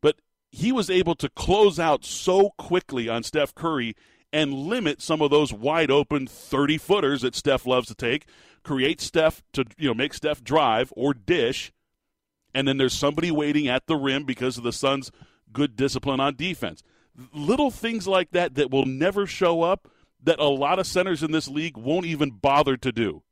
but 0.02 0.18
he 0.52 0.72
was 0.72 0.90
able 0.90 1.16
to 1.16 1.30
close 1.30 1.80
out 1.80 2.04
so 2.04 2.52
quickly 2.58 3.08
on 3.08 3.24
Steph 3.24 3.54
Curry 3.54 3.96
and 4.32 4.54
limit 4.54 5.02
some 5.02 5.22
of 5.22 5.32
those 5.32 5.52
wide 5.52 5.92
open 5.92 6.28
30 6.28 6.78
footers 6.78 7.22
that 7.22 7.36
Steph 7.36 7.66
loves 7.66 7.88
to 7.88 7.96
take, 7.96 8.26
create 8.64 9.02
Steph 9.02 9.42
to, 9.54 9.66
you 9.78 9.88
know, 9.88 9.94
make 9.94 10.14
Steph 10.14 10.44
drive 10.44 10.94
or 10.96 11.14
dish, 11.14 11.72
and 12.54 12.68
then 12.68 12.78
there's 12.78 12.94
somebody 12.94 13.32
waiting 13.32 13.68
at 13.68 13.88
the 13.88 13.96
rim 13.96 14.24
because 14.24 14.58
of 14.58 14.64
the 14.64 14.74
Suns' 14.74 15.12
good 15.52 15.76
discipline 15.76 16.20
on 16.20 16.36
defense. 16.36 16.84
Little 17.34 17.72
things 17.72 18.08
like 18.08 18.32
that 18.32 18.56
that 18.56 18.72
will 18.72 18.86
never 18.86 19.26
show 19.26 19.62
up 19.62 19.90
that 20.22 20.40
a 20.40 20.48
lot 20.48 20.80
of 20.80 20.88
centers 20.88 21.24
in 21.24 21.32
this 21.32 21.48
league 21.48 21.78
won't 21.78 22.06
even 22.06 22.32
bother 22.32 22.78
to 22.78 22.92
do 22.92 23.24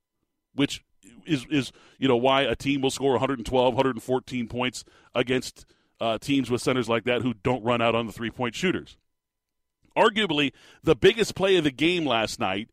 which 0.57 0.83
is 1.25 1.45
is 1.49 1.71
you 1.97 2.07
know 2.07 2.17
why 2.17 2.41
a 2.41 2.55
team 2.55 2.81
will 2.81 2.91
score 2.91 3.11
112, 3.11 3.73
114 3.73 4.47
points 4.47 4.83
against 5.15 5.65
uh, 6.01 6.17
teams 6.17 6.51
with 6.51 6.61
centers 6.61 6.89
like 6.89 7.05
that 7.05 7.21
who 7.21 7.33
don't 7.33 7.63
run 7.63 7.81
out 7.81 7.95
on 7.95 8.07
the 8.07 8.13
three 8.13 8.31
point 8.31 8.55
shooters. 8.55 8.97
Arguably, 9.97 10.53
the 10.83 10.95
biggest 10.95 11.35
play 11.35 11.57
of 11.57 11.63
the 11.63 11.71
game 11.71 12.05
last 12.05 12.39
night 12.39 12.69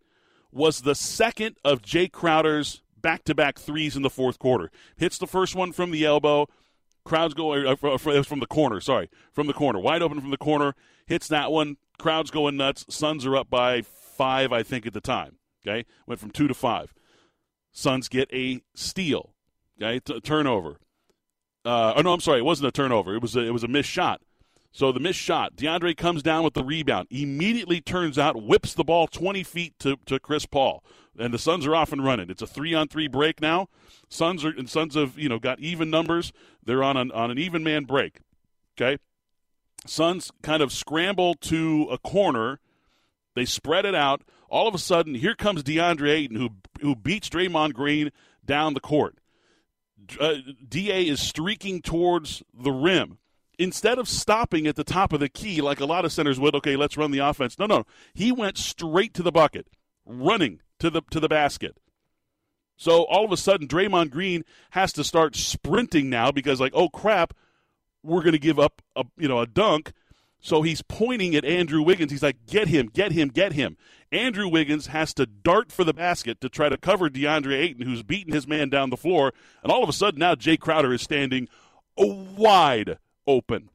was 0.52 0.82
the 0.82 0.94
second 0.94 1.56
of 1.64 1.82
Jae 1.82 2.10
Crowder's 2.10 2.82
back 3.00 3.24
to 3.24 3.34
back 3.34 3.58
threes 3.58 3.96
in 3.96 4.02
the 4.02 4.10
fourth 4.10 4.38
quarter. 4.38 4.70
Hits 4.96 5.18
the 5.18 5.26
first 5.26 5.54
one 5.54 5.72
from 5.72 5.90
the 5.90 6.04
elbow. 6.04 6.46
Crowds 7.04 7.34
go 7.34 7.52
uh, 7.52 7.96
from 7.98 8.40
the 8.40 8.46
corner. 8.46 8.80
Sorry, 8.80 9.10
from 9.32 9.46
the 9.46 9.52
corner, 9.52 9.78
wide 9.78 10.02
open 10.02 10.20
from 10.20 10.30
the 10.30 10.38
corner. 10.38 10.74
Hits 11.06 11.28
that 11.28 11.50
one. 11.50 11.76
Crowds 11.98 12.30
going 12.30 12.56
nuts. 12.56 12.84
Suns 12.88 13.24
are 13.26 13.36
up 13.36 13.48
by 13.48 13.82
five, 13.82 14.52
I 14.52 14.62
think, 14.62 14.86
at 14.86 14.94
the 14.94 15.00
time. 15.00 15.36
Okay, 15.66 15.86
went 16.06 16.20
from 16.20 16.30
two 16.30 16.48
to 16.48 16.54
five. 16.54 16.94
Suns 17.72 18.08
get 18.08 18.32
a 18.32 18.62
steal, 18.74 19.34
okay, 19.80 19.98
T- 19.98 20.20
turnover. 20.20 20.78
Uh, 21.64 21.94
oh 21.96 22.02
no, 22.02 22.12
I'm 22.12 22.20
sorry, 22.20 22.38
it 22.38 22.44
wasn't 22.44 22.68
a 22.68 22.72
turnover. 22.72 23.14
It 23.14 23.22
was 23.22 23.36
a, 23.36 23.40
it 23.40 23.52
was 23.52 23.64
a 23.64 23.68
missed 23.68 23.88
shot. 23.88 24.20
So 24.74 24.90
the 24.90 24.98
missed 24.98 25.20
shot, 25.20 25.54
DeAndre 25.54 25.96
comes 25.96 26.20
down 26.20 26.42
with 26.42 26.54
the 26.54 26.64
rebound, 26.64 27.06
immediately 27.08 27.80
turns 27.80 28.18
out, 28.18 28.42
whips 28.42 28.74
the 28.74 28.82
ball 28.82 29.06
20 29.06 29.44
feet 29.44 29.78
to, 29.78 29.96
to 30.06 30.18
Chris 30.18 30.46
Paul, 30.46 30.82
and 31.16 31.32
the 31.32 31.38
Suns 31.38 31.64
are 31.64 31.76
off 31.76 31.92
and 31.92 32.04
running. 32.04 32.28
It's 32.28 32.42
a 32.42 32.46
three 32.46 32.74
on 32.74 32.88
three 32.88 33.06
break 33.06 33.40
now. 33.40 33.68
Suns 34.08 34.44
are 34.44 34.50
and 34.50 34.68
Suns 34.68 34.96
have 34.96 35.16
you 35.16 35.28
know 35.28 35.38
got 35.38 35.60
even 35.60 35.90
numbers. 35.90 36.32
They're 36.64 36.82
on 36.82 36.96
an 36.96 37.12
on 37.12 37.30
an 37.30 37.38
even 37.38 37.62
man 37.62 37.84
break. 37.84 38.18
Okay, 38.76 39.00
Suns 39.86 40.32
kind 40.42 40.60
of 40.60 40.72
scramble 40.72 41.34
to 41.34 41.86
a 41.92 41.98
corner. 41.98 42.58
They 43.36 43.44
spread 43.44 43.84
it 43.84 43.94
out. 43.94 44.22
All 44.48 44.66
of 44.66 44.74
a 44.74 44.78
sudden, 44.78 45.14
here 45.14 45.36
comes 45.36 45.62
DeAndre 45.62 46.10
Ayton, 46.10 46.36
who 46.36 46.50
who 46.80 46.96
beats 46.96 47.28
Draymond 47.28 47.74
Green 47.74 48.10
down 48.44 48.74
the 48.74 48.80
court. 48.80 49.18
Uh, 50.18 50.34
Da 50.68 51.08
is 51.08 51.20
streaking 51.20 51.80
towards 51.80 52.42
the 52.52 52.72
rim. 52.72 53.18
Instead 53.58 53.98
of 53.98 54.08
stopping 54.08 54.66
at 54.66 54.76
the 54.76 54.84
top 54.84 55.12
of 55.12 55.20
the 55.20 55.28
key 55.28 55.60
like 55.60 55.80
a 55.80 55.86
lot 55.86 56.04
of 56.04 56.12
centers 56.12 56.40
would, 56.40 56.54
okay, 56.54 56.76
let's 56.76 56.96
run 56.96 57.10
the 57.10 57.18
offense. 57.18 57.58
No, 57.58 57.66
no, 57.66 57.84
he 58.12 58.32
went 58.32 58.58
straight 58.58 59.14
to 59.14 59.22
the 59.22 59.32
bucket, 59.32 59.66
running 60.04 60.60
to 60.78 60.90
the 60.90 61.02
to 61.10 61.20
the 61.20 61.28
basket. 61.28 61.78
So 62.76 63.04
all 63.04 63.24
of 63.24 63.30
a 63.30 63.36
sudden, 63.36 63.68
Draymond 63.68 64.10
Green 64.10 64.44
has 64.70 64.92
to 64.94 65.04
start 65.04 65.36
sprinting 65.36 66.10
now 66.10 66.32
because, 66.32 66.60
like, 66.60 66.72
oh 66.74 66.88
crap, 66.88 67.32
we're 68.02 68.22
going 68.22 68.32
to 68.32 68.38
give 68.38 68.58
up 68.58 68.82
a 68.96 69.04
you 69.16 69.28
know 69.28 69.40
a 69.40 69.46
dunk 69.46 69.92
so 70.44 70.60
he's 70.60 70.82
pointing 70.82 71.34
at 71.34 71.46
Andrew 71.46 71.80
Wiggins. 71.80 72.12
He's 72.12 72.22
like, 72.22 72.44
get 72.46 72.68
him, 72.68 72.90
get 72.92 73.12
him, 73.12 73.28
get 73.28 73.54
him. 73.54 73.78
Andrew 74.12 74.46
Wiggins 74.46 74.88
has 74.88 75.14
to 75.14 75.24
dart 75.24 75.72
for 75.72 75.84
the 75.84 75.94
basket 75.94 76.38
to 76.42 76.50
try 76.50 76.68
to 76.68 76.76
cover 76.76 77.08
DeAndre 77.08 77.54
Ayton, 77.54 77.86
who's 77.86 78.02
beating 78.02 78.34
his 78.34 78.46
man 78.46 78.68
down 78.68 78.90
the 78.90 78.98
floor. 78.98 79.32
And 79.62 79.72
all 79.72 79.82
of 79.82 79.88
a 79.88 79.94
sudden, 79.94 80.20
now 80.20 80.34
Jae 80.34 80.60
Crowder 80.60 80.92
is 80.92 81.00
standing 81.00 81.48
wide 81.96 82.98
open 83.26 83.70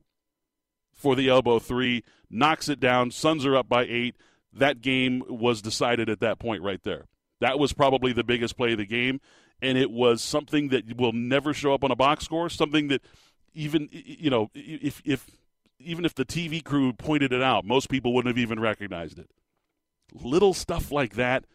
for 0.93 1.15
the 1.15 1.29
elbow 1.29 1.59
three, 1.59 2.03
knocks 2.29 2.69
it 2.69 2.79
down. 2.79 3.11
Suns 3.11 3.45
are 3.45 3.55
up 3.55 3.69
by 3.69 3.83
eight. 3.83 4.15
That 4.51 4.81
game 4.81 5.23
was 5.27 5.61
decided 5.61 6.09
at 6.09 6.19
that 6.19 6.39
point 6.39 6.61
right 6.61 6.83
there. 6.83 7.05
That 7.39 7.57
was 7.57 7.71
probably 7.71 8.11
the 8.11 8.23
biggest 8.23 8.57
play 8.57 8.73
of 8.73 8.79
the 8.79 8.85
game, 8.85 9.21
and 9.61 9.77
it 9.77 9.91
was 9.91 10.21
something 10.21 10.69
that 10.69 10.97
will 10.97 11.13
never 11.13 11.53
show 11.53 11.73
up 11.73 11.83
on 11.83 11.91
a 11.91 11.95
box 11.95 12.25
score. 12.25 12.49
Something 12.49 12.89
that 12.89 13.01
even 13.53 13.87
you 13.91 14.29
know 14.29 14.49
if 14.53 15.01
if 15.05 15.29
even 15.79 16.03
if 16.03 16.13
the 16.13 16.25
TV 16.25 16.63
crew 16.63 16.91
pointed 16.91 17.31
it 17.31 17.41
out, 17.41 17.63
most 17.63 17.89
people 17.89 18.13
wouldn't 18.13 18.35
have 18.35 18.41
even 18.41 18.59
recognized 18.59 19.19
it. 19.19 19.29
Little 20.13 20.53
stuff 20.53 20.91
like 20.91 21.15
that 21.15 21.45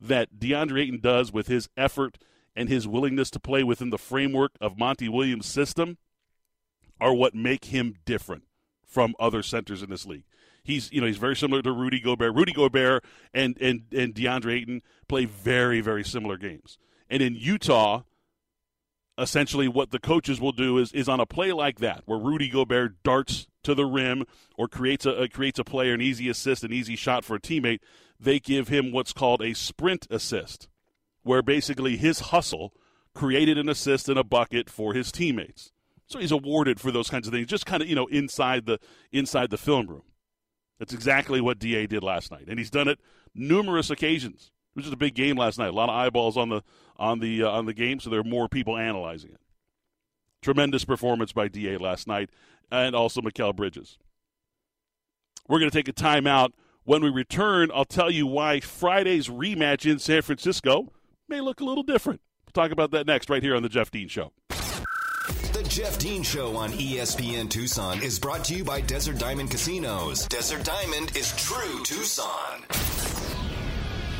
that 0.00 0.38
DeAndre 0.38 0.82
Ayton 0.82 1.00
does 1.00 1.32
with 1.32 1.48
his 1.48 1.68
effort 1.76 2.18
and 2.54 2.68
his 2.68 2.88
willingness 2.88 3.30
to 3.30 3.40
play 3.40 3.62
within 3.62 3.90
the 3.90 3.98
framework 3.98 4.52
of 4.60 4.78
Monty 4.78 5.08
Williams' 5.08 5.46
system 5.46 5.98
are 7.00 7.14
what 7.14 7.34
make 7.34 7.66
him 7.66 7.94
different 8.04 8.44
from 8.86 9.14
other 9.18 9.42
centers 9.42 9.82
in 9.82 9.90
this 9.90 10.06
league. 10.06 10.24
He's 10.62 10.92
you 10.92 11.00
know 11.00 11.06
he's 11.06 11.16
very 11.16 11.36
similar 11.36 11.62
to 11.62 11.72
Rudy 11.72 12.00
Gobert. 12.00 12.34
Rudy 12.34 12.52
Gobert 12.52 13.04
and 13.32 13.56
and 13.60 13.82
and 13.92 14.14
DeAndre 14.14 14.60
Ayton 14.60 14.82
play 15.08 15.24
very 15.24 15.80
very 15.80 16.04
similar 16.04 16.36
games. 16.36 16.78
And 17.08 17.22
in 17.22 17.34
Utah, 17.34 18.02
essentially 19.18 19.66
what 19.66 19.90
the 19.90 19.98
coaches 19.98 20.40
will 20.40 20.52
do 20.52 20.78
is 20.78 20.92
is 20.92 21.08
on 21.08 21.20
a 21.20 21.26
play 21.26 21.52
like 21.52 21.78
that 21.80 22.02
where 22.06 22.18
Rudy 22.18 22.48
Gobert 22.48 23.02
darts 23.02 23.46
to 23.64 23.74
the 23.74 23.86
rim 23.86 24.24
or 24.56 24.68
creates 24.68 25.06
a, 25.06 25.10
a 25.10 25.28
creates 25.28 25.58
a 25.58 25.64
player 25.64 25.94
an 25.94 26.00
easy 26.00 26.28
assist, 26.28 26.64
an 26.64 26.72
easy 26.72 26.96
shot 26.96 27.24
for 27.24 27.36
a 27.36 27.40
teammate. 27.40 27.80
They 28.20 28.38
give 28.38 28.68
him 28.68 28.92
what's 28.92 29.12
called 29.12 29.42
a 29.42 29.54
sprint 29.54 30.06
assist, 30.10 30.68
where 31.22 31.42
basically 31.42 31.96
his 31.96 32.20
hustle 32.20 32.72
created 33.14 33.58
an 33.58 33.68
assist 33.68 34.08
and 34.08 34.18
a 34.18 34.24
bucket 34.24 34.70
for 34.70 34.94
his 34.94 35.10
teammates. 35.12 35.72
So 36.08 36.18
he's 36.18 36.32
awarded 36.32 36.80
for 36.80 36.90
those 36.90 37.10
kinds 37.10 37.26
of 37.26 37.34
things, 37.34 37.46
just 37.46 37.66
kind 37.66 37.82
of 37.82 37.88
you 37.88 37.94
know 37.94 38.06
inside 38.06 38.66
the 38.66 38.78
inside 39.12 39.50
the 39.50 39.58
film 39.58 39.86
room. 39.86 40.02
That's 40.78 40.94
exactly 40.94 41.40
what 41.40 41.58
Da 41.58 41.86
did 41.86 42.02
last 42.02 42.30
night, 42.30 42.44
and 42.48 42.58
he's 42.58 42.70
done 42.70 42.88
it 42.88 42.98
numerous 43.34 43.90
occasions. 43.90 44.50
It 44.74 44.78
was 44.78 44.84
just 44.84 44.94
a 44.94 44.98
big 44.98 45.14
game 45.14 45.36
last 45.36 45.58
night. 45.58 45.68
A 45.68 45.72
lot 45.72 45.88
of 45.88 45.94
eyeballs 45.94 46.36
on 46.36 46.48
the 46.48 46.62
on 46.96 47.18
the 47.20 47.42
uh, 47.42 47.50
on 47.50 47.66
the 47.66 47.74
game, 47.74 48.00
so 48.00 48.10
there 48.10 48.20
are 48.20 48.24
more 48.24 48.48
people 48.48 48.76
analyzing 48.76 49.30
it. 49.30 49.40
Tremendous 50.40 50.84
performance 50.84 51.32
by 51.32 51.48
Da 51.48 51.76
last 51.76 52.06
night, 52.06 52.30
and 52.70 52.94
also 52.94 53.20
Mikal 53.20 53.54
Bridges. 53.54 53.98
We're 55.48 55.58
going 55.58 55.70
to 55.70 55.76
take 55.76 55.88
a 55.88 55.92
timeout. 55.92 56.52
When 56.84 57.02
we 57.02 57.10
return, 57.10 57.70
I'll 57.74 57.84
tell 57.84 58.10
you 58.10 58.26
why 58.26 58.60
Friday's 58.60 59.28
rematch 59.28 59.90
in 59.90 59.98
San 59.98 60.22
Francisco 60.22 60.92
may 61.28 61.40
look 61.40 61.60
a 61.60 61.64
little 61.64 61.82
different. 61.82 62.22
We'll 62.46 62.64
talk 62.64 62.72
about 62.72 62.92
that 62.92 63.06
next, 63.06 63.28
right 63.28 63.42
here 63.42 63.54
on 63.54 63.62
the 63.62 63.68
Jeff 63.68 63.90
Dean 63.90 64.08
Show. 64.08 64.32
Jeff 65.64 65.98
Dean 65.98 66.22
Show 66.22 66.56
on 66.56 66.70
ESPN 66.72 67.50
Tucson 67.50 68.02
is 68.02 68.18
brought 68.18 68.44
to 68.44 68.54
you 68.54 68.64
by 68.64 68.80
Desert 68.80 69.18
Diamond 69.18 69.50
Casinos. 69.50 70.26
Desert 70.28 70.64
Diamond 70.64 71.16
is 71.16 71.34
true 71.36 71.82
Tucson. 71.84 72.62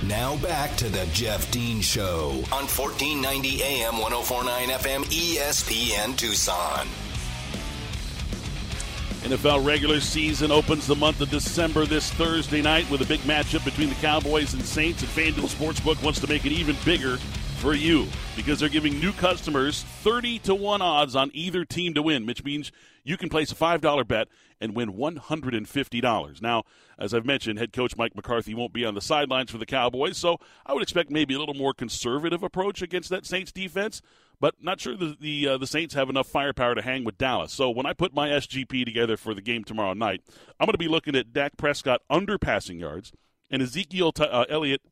Now 0.06 0.36
back 0.38 0.76
to 0.76 0.88
the 0.88 1.06
Jeff 1.12 1.50
Dean 1.50 1.80
Show 1.80 2.30
on 2.52 2.66
1490 2.66 3.62
AM 3.62 3.98
1049 3.98 4.68
FM 4.68 5.04
ESPN 5.04 6.16
Tucson. 6.16 6.88
NFL 9.22 9.64
regular 9.64 10.00
season 10.00 10.50
opens 10.50 10.86
the 10.86 10.96
month 10.96 11.20
of 11.20 11.30
December 11.30 11.84
this 11.84 12.10
Thursday 12.12 12.62
night 12.62 12.88
with 12.90 13.02
a 13.02 13.06
big 13.06 13.20
matchup 13.20 13.64
between 13.64 13.88
the 13.88 13.94
Cowboys 13.96 14.54
and 14.54 14.64
Saints, 14.64 15.02
and 15.02 15.10
FanDuel 15.10 15.48
Sportsbook 15.48 16.02
wants 16.02 16.20
to 16.20 16.26
make 16.26 16.46
it 16.46 16.52
even 16.52 16.76
bigger 16.84 17.18
for 17.58 17.74
you 17.74 18.06
because 18.36 18.60
they're 18.60 18.68
giving 18.68 19.00
new 19.00 19.12
customers 19.12 19.82
30 20.02 20.38
to 20.40 20.54
1 20.54 20.80
odds 20.80 21.16
on 21.16 21.30
either 21.34 21.64
team 21.64 21.92
to 21.94 22.02
win, 22.02 22.24
which 22.24 22.44
means 22.44 22.70
you 23.02 23.16
can 23.16 23.28
place 23.28 23.50
a 23.50 23.54
$5 23.56 24.06
bet 24.06 24.28
and 24.60 24.76
win 24.76 24.92
$150. 24.92 26.42
Now, 26.42 26.62
as 26.98 27.12
I've 27.12 27.26
mentioned, 27.26 27.58
head 27.58 27.72
coach 27.72 27.96
Mike 27.96 28.14
McCarthy 28.14 28.54
won't 28.54 28.72
be 28.72 28.84
on 28.84 28.94
the 28.94 29.00
sidelines 29.00 29.50
for 29.50 29.58
the 29.58 29.66
Cowboys, 29.66 30.16
so 30.16 30.38
I 30.66 30.72
would 30.72 30.82
expect 30.82 31.10
maybe 31.10 31.34
a 31.34 31.38
little 31.38 31.54
more 31.54 31.74
conservative 31.74 32.42
approach 32.42 32.80
against 32.80 33.10
that 33.10 33.26
Saints 33.26 33.50
defense, 33.50 34.02
but 34.40 34.54
not 34.60 34.80
sure 34.80 34.96
the 34.96 35.16
the, 35.20 35.48
uh, 35.48 35.58
the 35.58 35.66
Saints 35.66 35.94
have 35.94 36.08
enough 36.08 36.28
firepower 36.28 36.76
to 36.76 36.82
hang 36.82 37.02
with 37.02 37.18
Dallas. 37.18 37.52
So 37.52 37.70
when 37.70 37.86
I 37.86 37.92
put 37.92 38.14
my 38.14 38.28
SGP 38.28 38.84
together 38.84 39.16
for 39.16 39.34
the 39.34 39.42
game 39.42 39.64
tomorrow 39.64 39.94
night, 39.94 40.22
I'm 40.60 40.66
going 40.66 40.74
to 40.74 40.78
be 40.78 40.88
looking 40.88 41.16
at 41.16 41.32
Dak 41.32 41.56
Prescott 41.56 42.02
under 42.08 42.38
passing 42.38 42.78
yards 42.78 43.12
and 43.50 43.62
Ezekiel 43.62 44.12
t- 44.12 44.24
uh, 44.24 44.44
Elliott 44.48 44.82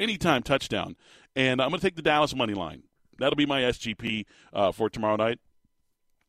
anytime 0.00 0.42
touchdown 0.42 0.96
and 1.36 1.60
I'm 1.60 1.70
going 1.70 1.80
to 1.80 1.86
take 1.86 1.96
the 1.96 2.02
Dallas 2.02 2.34
money 2.34 2.54
line. 2.54 2.82
That'll 3.18 3.36
be 3.36 3.46
my 3.46 3.62
SGP 3.62 4.24
uh, 4.52 4.72
for 4.72 4.88
tomorrow 4.88 5.16
night. 5.16 5.38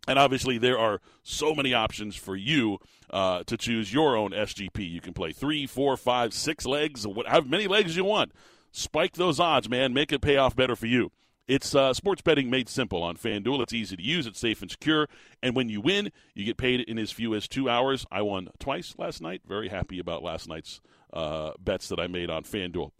And 0.08 0.18
obviously, 0.18 0.58
there 0.58 0.80
are 0.80 1.00
so 1.24 1.54
many 1.54 1.74
options 1.74 2.16
for 2.16 2.36
you 2.36 2.80
uh, 3.12 3.44
to 3.44 3.56
choose 3.56 3.94
your 3.94 4.16
own 4.16 4.32
SGP. 4.32 4.90
You 4.90 5.00
can 5.00 5.14
play 5.14 5.32
three, 5.32 5.68
four, 5.68 5.96
five, 5.96 6.34
six 6.34 6.66
legs, 6.66 7.06
how 7.28 7.42
many 7.42 7.68
legs 7.68 7.96
you 7.96 8.04
want. 8.04 8.32
Spike 8.72 9.14
those 9.14 9.40
odds, 9.40 9.70
man. 9.70 9.94
Make 9.94 10.12
it 10.12 10.22
pay 10.22 10.38
off 10.38 10.56
better 10.56 10.76
for 10.76 10.88
you. 10.88 11.12
It's 11.48 11.76
uh, 11.76 11.94
sports 11.94 12.22
betting 12.22 12.50
made 12.50 12.70
simple 12.70 13.04
on 13.04 13.18
FanDuel. 13.18 13.62
It's 13.62 13.74
easy 13.74 13.98
to 13.98 14.04
use, 14.04 14.26
it's 14.26 14.40
safe 14.40 14.62
and 14.62 14.72
secure. 14.72 15.08
And 15.44 15.56
when 15.56 15.70
you 15.70 15.82
win, 15.82 16.12
you 16.34 16.46
get 16.46 16.58
paid 16.58 16.80
in 16.82 16.98
as 16.98 17.12
few 17.12 17.36
as 17.36 17.48
two 17.48 17.70
hours. 17.70 18.06
I 18.10 18.22
won 18.22 18.48
twice 18.60 18.96
last 18.98 19.22
night. 19.22 19.42
Very 19.46 19.68
happy 19.68 20.00
about 20.00 20.24
last 20.24 20.48
night's 20.48 20.80
uh, 21.12 21.52
bets 21.60 21.90
that 21.90 22.00
I 22.00 22.08
made 22.08 22.30
on 22.30 22.44
FanDuel. 22.44 22.92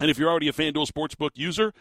And 0.00 0.10
if 0.10 0.18
you're 0.18 0.30
already 0.30 0.48
a 0.48 0.52
FanDuel 0.52 0.90
Sportsbook 0.90 1.32
user, 1.34 1.74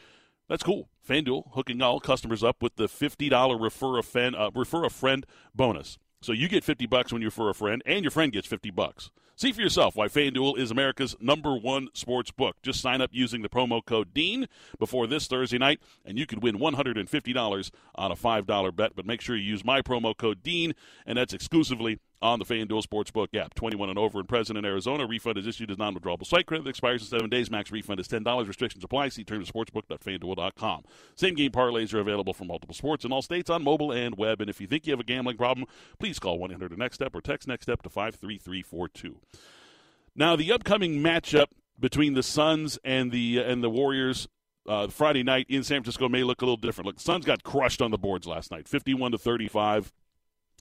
that's 0.50 0.62
cool. 0.62 0.90
FanDuel 1.08 1.54
hooking 1.54 1.82
all 1.82 2.02
customers 2.02 2.44
up 2.44 2.62
with 2.62 2.76
the 2.76 2.88
$50 2.88 3.62
refer 3.62 3.98
a, 3.98 4.04
fan, 4.04 4.36
uh, 4.36 4.52
refer 4.54 4.84
a 4.84 4.90
friend 4.90 5.26
bonus. 5.56 5.98
So 6.22 6.34
you 6.34 6.50
get 6.50 6.66
50 6.66 6.86
bucks 6.86 7.14
when 7.14 7.22
you 7.22 7.30
refer 7.30 7.50
a 7.50 7.54
friend, 7.54 7.82
and 7.86 8.04
your 8.04 8.12
friend 8.12 8.34
gets 8.34 8.46
50 8.46 8.72
bucks. 8.72 9.10
See 9.38 9.54
for 9.54 9.62
yourself 9.62 9.96
why 9.96 10.10
FanDuel 10.10 10.58
is 10.58 10.70
America's 10.70 11.16
number 11.22 11.56
one 11.56 11.88
sports 11.94 12.30
book. 12.30 12.58
Just 12.62 12.82
sign 12.82 13.00
up 13.00 13.12
using 13.14 13.42
the 13.42 13.48
promo 13.48 13.84
code 13.86 14.14
DEAN 14.14 14.48
before 14.80 15.08
this 15.08 15.28
Thursday 15.28 15.58
night, 15.58 15.80
and 16.04 16.20
you 16.20 16.26
could 16.26 16.44
win 16.44 16.60
$150 16.60 17.72
on 17.96 18.12
a 18.12 18.16
$5 18.16 18.76
bet. 18.76 18.98
But 18.98 19.06
make 19.06 19.22
sure 19.22 19.38
you 19.38 19.44
use 19.44 19.64
my 19.64 19.82
promo 19.82 20.18
code 20.18 20.44
DEAN, 20.44 20.74
and 21.06 21.18
that's 21.18 21.34
exclusively 21.34 22.00
on 22.22 22.40
the 22.40 22.46
FanDuel 22.46 22.84
Sportsbook 22.84 23.36
app. 23.36 23.54
21 23.56 23.90
and 23.90 23.98
over 23.98 24.20
and 24.20 24.28
present 24.28 24.58
in 24.58 24.66
Arizona. 24.66 25.06
Refund 25.06 25.38
is 25.38 25.48
issued 25.48 25.72
as 25.72 25.78
non-withdrawable 25.78 26.26
site 26.26 26.46
credit 26.46 26.68
expires 26.68 27.02
in 27.02 27.08
seven 27.08 27.30
days. 27.30 27.50
Max 27.50 27.72
refund 27.72 28.00
is 28.00 28.08
$10. 28.08 28.48
Restrictions 28.48 28.84
apply. 28.84 29.10
See 29.10 29.24
terms 29.24 29.50
at 29.50 29.56
sportsbook.fanduel.com. 29.56 30.84
Same 31.16 31.36
game 31.36 31.52
parlays 31.52 31.94
are 31.94 32.00
available 32.00 32.34
for 32.34 32.46
multiple 32.46 32.76
sports 32.76 33.06
in 33.06 33.12
all 33.12 33.22
states 33.22 33.50
on 33.50 33.64
mobile 33.64 33.92
and 33.92 34.18
web. 34.18 34.42
And 34.42 34.50
if 34.50 34.60
you 34.60 34.68
think 34.68 34.86
you 34.86 34.92
have 34.94 35.00
a 35.00 35.04
gambling 35.04 35.38
problem, 35.38 35.68
please 36.00 36.20
call 36.20 36.40
1-800-NEXT-STEP 36.40 37.16
or 37.16 37.22
text 37.22 37.48
NEXT 37.48 37.64
STEP 37.64 37.82
to 37.84 37.90
53342. 37.90 39.18
Now, 40.16 40.36
the 40.36 40.52
upcoming 40.52 41.00
matchup 41.00 41.48
between 41.80 42.14
the 42.14 42.24
Suns 42.24 42.78
and 42.84 43.12
the 43.12 43.40
and 43.40 43.64
the 43.64 43.70
Warriors 43.70 44.28
uh, 44.68 44.88
Friday 44.88 45.24
night 45.24 45.46
in 45.50 45.64
San 45.64 45.82
Francisco 45.82 46.10
may 46.10 46.24
look 46.24 46.42
a 46.42 46.46
little 46.46 46.58
different. 46.58 46.88
Look, 46.88 46.98
the 46.98 47.04
Suns 47.04 47.26
got 47.26 47.44
crushed 47.44 47.82
on 47.82 47.92
the 47.92 47.98
boards 47.98 48.28
last 48.28 48.52
night, 48.52 48.68
51 48.68 49.14
to 49.14 49.18
35. 49.18 49.94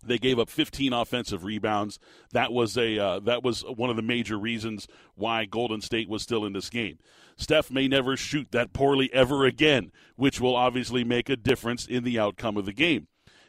They 0.05 0.19
gave 0.19 0.39
up 0.39 0.49
15 0.49 0.93
offensive 0.93 1.45
rebounds. 1.45 1.99
That 2.33 2.53
was 2.53 2.77
a 2.77 2.99
uh, 2.99 3.21
that 3.21 3.43
was 3.43 3.63
one 3.63 3.91
of 3.91 3.97
the 3.97 4.03
major 4.03 4.39
reasons 4.39 4.87
why 5.15 5.45
Golden 5.45 5.81
State 5.81 6.09
was 6.09 6.23
still 6.23 6.45
in 6.45 6.53
this 6.53 6.71
game. 6.71 6.99
Steph 7.37 7.71
may 7.71 7.87
never 7.87 8.17
shoot 8.17 8.49
that 8.51 8.73
poorly 8.73 9.13
ever 9.13 9.45
again, 9.45 9.93
which 10.17 10.41
will 10.41 10.57
obviously 10.57 11.05
make 11.05 11.29
a 11.29 11.37
difference 11.37 11.87
in 11.87 12.05
the 12.05 12.19
outcome 12.19 12.57
of 12.57 12.67
the 12.67 12.73
game. 12.73 13.07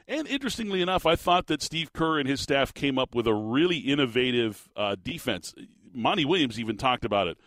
And 0.08 0.28
interestingly 0.28 0.82
enough, 0.82 1.06
I 1.06 1.16
thought 1.16 1.48
that 1.48 1.62
Steve 1.62 1.94
Kerr 1.94 2.20
and 2.20 2.28
his 2.28 2.42
staff 2.42 2.74
came 2.74 2.98
up 2.98 3.14
with 3.14 3.28
a 3.28 3.34
really 3.34 3.78
innovative 3.78 4.68
uh, 4.76 4.96
defense. 5.02 5.54
Monty 5.94 6.26
Williams 6.26 6.60
even 6.60 6.78
talked 6.78 7.06
about 7.06 7.28
it 7.28 7.38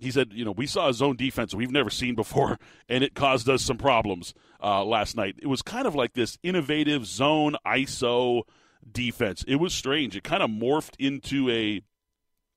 he 0.00 0.10
said, 0.10 0.32
you 0.32 0.44
know, 0.44 0.52
we 0.52 0.66
saw 0.66 0.88
a 0.88 0.94
zone 0.94 1.16
defense 1.16 1.54
we've 1.54 1.70
never 1.70 1.90
seen 1.90 2.14
before, 2.14 2.58
and 2.88 3.04
it 3.04 3.14
caused 3.14 3.48
us 3.48 3.62
some 3.62 3.76
problems 3.76 4.34
uh, 4.62 4.84
last 4.84 5.16
night. 5.16 5.36
It 5.40 5.46
was 5.46 5.62
kind 5.62 5.86
of 5.86 5.94
like 5.94 6.14
this 6.14 6.38
innovative 6.42 7.06
zone 7.06 7.56
ISO 7.66 8.42
defense. 8.90 9.44
It 9.46 9.56
was 9.56 9.74
strange. 9.74 10.16
It 10.16 10.24
kind 10.24 10.42
of 10.42 10.50
morphed 10.50 10.94
into 10.98 11.50
a 11.50 11.82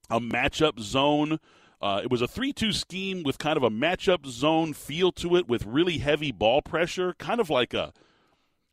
a 0.09 0.19
matchup 0.19 0.79
zone. 0.79 1.39
Uh, 1.81 2.01
it 2.03 2.09
was 2.09 2.21
a 2.21 2.27
3 2.27 2.53
2 2.53 2.71
scheme 2.71 3.23
with 3.23 3.37
kind 3.37 3.57
of 3.57 3.63
a 3.63 3.69
matchup 3.69 4.25
zone 4.25 4.73
feel 4.73 5.11
to 5.11 5.35
it 5.35 5.47
with 5.47 5.65
really 5.65 5.97
heavy 5.97 6.31
ball 6.31 6.61
pressure, 6.61 7.13
kind 7.17 7.41
of 7.41 7.49
like 7.49 7.73
a, 7.73 7.91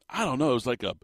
I 0.09 0.25
don't 0.25 0.39
know, 0.39 0.51
it 0.51 0.55
was 0.55 0.67
like 0.67 0.83
a, 0.83 0.95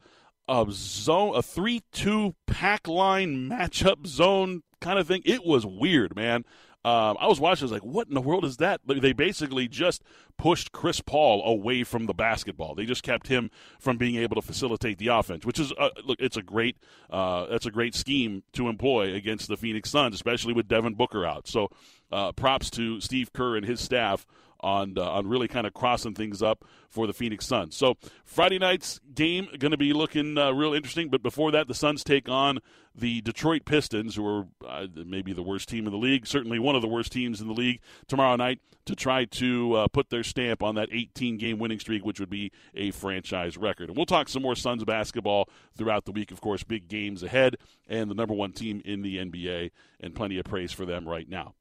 a 0.48 0.66
zone, 0.70 1.35
a 1.37 1.42
3 1.42 1.83
2 1.92 2.35
pack 2.46 2.87
line 2.87 3.48
matchup 3.48 4.07
zone 4.07 4.62
kind 4.81 4.98
of 4.98 5.09
thing. 5.09 5.22
It 5.24 5.44
was 5.44 5.66
weird, 5.66 6.14
man. 6.14 6.44
Um, 6.87 7.16
I 7.18 7.27
was 7.27 7.40
watching. 7.40 7.64
I 7.64 7.66
was 7.66 7.72
like, 7.72 7.85
"What 7.85 8.07
in 8.07 8.14
the 8.14 8.20
world 8.20 8.44
is 8.44 8.59
that?" 8.59 8.81
They 8.87 9.12
basically 9.12 9.66
just 9.66 10.05
pushed 10.38 10.70
Chris 10.70 11.01
Paul 11.01 11.42
away 11.44 11.83
from 11.83 12.07
the 12.07 12.14
basketball. 12.14 12.77
They 12.77 12.85
just 12.85 13.03
kept 13.03 13.27
him 13.27 13.51
from 13.81 13.96
being 13.96 14.14
able 14.14 14.37
to 14.37 14.42
facilitate 14.42 14.99
the 14.99 15.09
offense, 15.09 15.44
which 15.44 15.59
is 15.59 15.72
uh, 15.77 15.88
look. 16.05 16.20
It's 16.20 16.37
a 16.37 16.42
great. 16.42 16.77
Uh, 17.11 17.46
that's 17.46 17.66
a 17.66 17.72
great 17.72 17.96
scheme 17.96 18.44
to 18.53 18.68
employ 18.68 19.14
against 19.14 19.49
the 19.49 19.57
Phoenix 19.57 19.90
Suns, 19.90 20.14
especially 20.14 20.53
with 20.53 20.68
Devin 20.68 20.94
Booker 20.94 21.27
out. 21.27 21.49
So, 21.49 21.70
uh, 22.12 22.31
props 22.31 22.70
to 22.70 23.01
Steve 23.01 23.33
Kerr 23.33 23.57
and 23.57 23.66
his 23.66 23.81
staff 23.81 24.25
on 24.66 24.98
uh, 24.98 25.02
on 25.02 25.29
really 25.29 25.46
kind 25.46 25.66
of 25.66 25.72
crossing 25.72 26.12
things 26.12 26.42
up 26.42 26.64
for 26.88 27.07
the 27.07 27.12
Phoenix 27.12 27.46
Suns. 27.46 27.76
So 27.76 27.96
Friday 28.24 28.59
night's 28.59 29.00
game 29.14 29.48
going 29.59 29.70
to 29.70 29.76
be 29.76 29.92
looking 29.92 30.37
uh, 30.37 30.50
real 30.50 30.74
interesting. 30.74 31.09
But 31.09 31.22
before 31.22 31.52
that, 31.52 31.68
the 31.68 31.74
Suns 31.74 32.02
take 32.02 32.29
on 32.29 32.59
the 32.92 33.20
Detroit 33.20 33.64
Pistons, 33.64 34.16
who 34.16 34.26
are 34.26 34.46
uh, 34.66 34.87
maybe 34.94 35.33
the 35.33 35.42
worst 35.42 35.68
team 35.68 35.87
in 35.87 35.92
the 35.92 35.98
league, 35.98 36.26
certainly 36.26 36.59
one 36.59 36.74
of 36.74 36.83
the 36.83 36.88
worst 36.88 37.12
teams 37.12 37.40
in 37.40 37.46
the 37.46 37.55
league, 37.55 37.81
tomorrow 38.09 38.35
night 38.35 38.59
to 38.87 38.96
try 38.96 39.24
to 39.24 39.74
uh, 39.74 39.88
put 39.88 40.11
their 40.11 40.24
stamp 40.24 40.62
on 40.62 40.74
that 40.74 40.88
18 40.90 41.38
game 41.38 41.59
winning 41.59 41.79
streak, 41.79 42.05
which 42.05 42.18
would 42.18 42.31
be 42.31 42.50
a 42.74 42.90
franchise 42.90 43.57
record. 43.57 43.88
And 43.88 43.96
we'll 43.96 44.07
talk 44.07 44.29
some 44.29 44.42
more 44.42 44.57
Suns 44.57 44.83
basketball 44.85 45.48
throughout 45.76 46.07
the 46.07 46.12
week. 46.12 46.33
Of 46.33 46.40
course, 46.40 46.64
big 46.64 46.88
games 46.88 47.22
ahead, 47.22 47.57
and 47.88 48.11
the 48.11 48.14
number 48.14 48.35
one 48.35 48.52
team 48.52 48.83
in 48.85 49.02
the 49.02 49.18
NBA, 49.18 49.70
and 50.00 50.14
plenty 50.14 50.38
of 50.38 50.44
praise 50.44 50.72
for 50.72 50.85
them 50.85 51.09
right 51.09 51.29
now. 51.29 51.55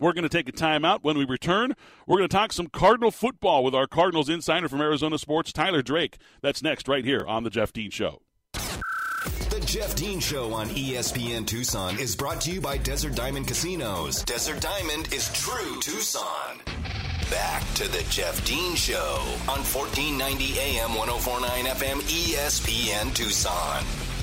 We're 0.00 0.12
going 0.12 0.24
to 0.24 0.28
take 0.28 0.48
a 0.48 0.52
timeout. 0.52 1.00
When 1.02 1.16
we 1.16 1.24
return, 1.24 1.74
we're 2.06 2.18
going 2.18 2.28
to 2.28 2.36
talk 2.36 2.52
some 2.52 2.66
Cardinal 2.66 3.10
football 3.10 3.62
with 3.62 3.74
our 3.74 3.86
Cardinals 3.86 4.28
insider 4.28 4.68
from 4.68 4.80
Arizona 4.80 5.18
Sports, 5.18 5.52
Tyler 5.52 5.82
Drake. 5.82 6.18
That's 6.42 6.62
next, 6.62 6.88
right 6.88 7.04
here 7.04 7.24
on 7.26 7.44
The 7.44 7.50
Jeff 7.50 7.72
Dean 7.72 7.90
Show. 7.90 8.20
The 8.52 9.62
Jeff 9.64 9.94
Dean 9.94 10.18
Show 10.20 10.52
on 10.52 10.68
ESPN 10.70 11.46
Tucson 11.46 11.98
is 11.98 12.16
brought 12.16 12.40
to 12.42 12.52
you 12.52 12.60
by 12.60 12.76
Desert 12.76 13.14
Diamond 13.14 13.46
Casinos. 13.46 14.24
Desert 14.24 14.60
Diamond 14.60 15.12
is 15.12 15.32
true 15.32 15.80
Tucson. 15.80 16.58
Back 17.30 17.62
to 17.74 17.88
the 17.88 18.04
Jeff 18.10 18.44
Dean 18.44 18.74
Show 18.74 19.20
on 19.48 19.62
1490 19.62 20.58
AM 20.58 20.94
1049 20.94 21.64
FM 21.66 22.00
ESPN 22.02 23.14
Tucson. 23.14 24.13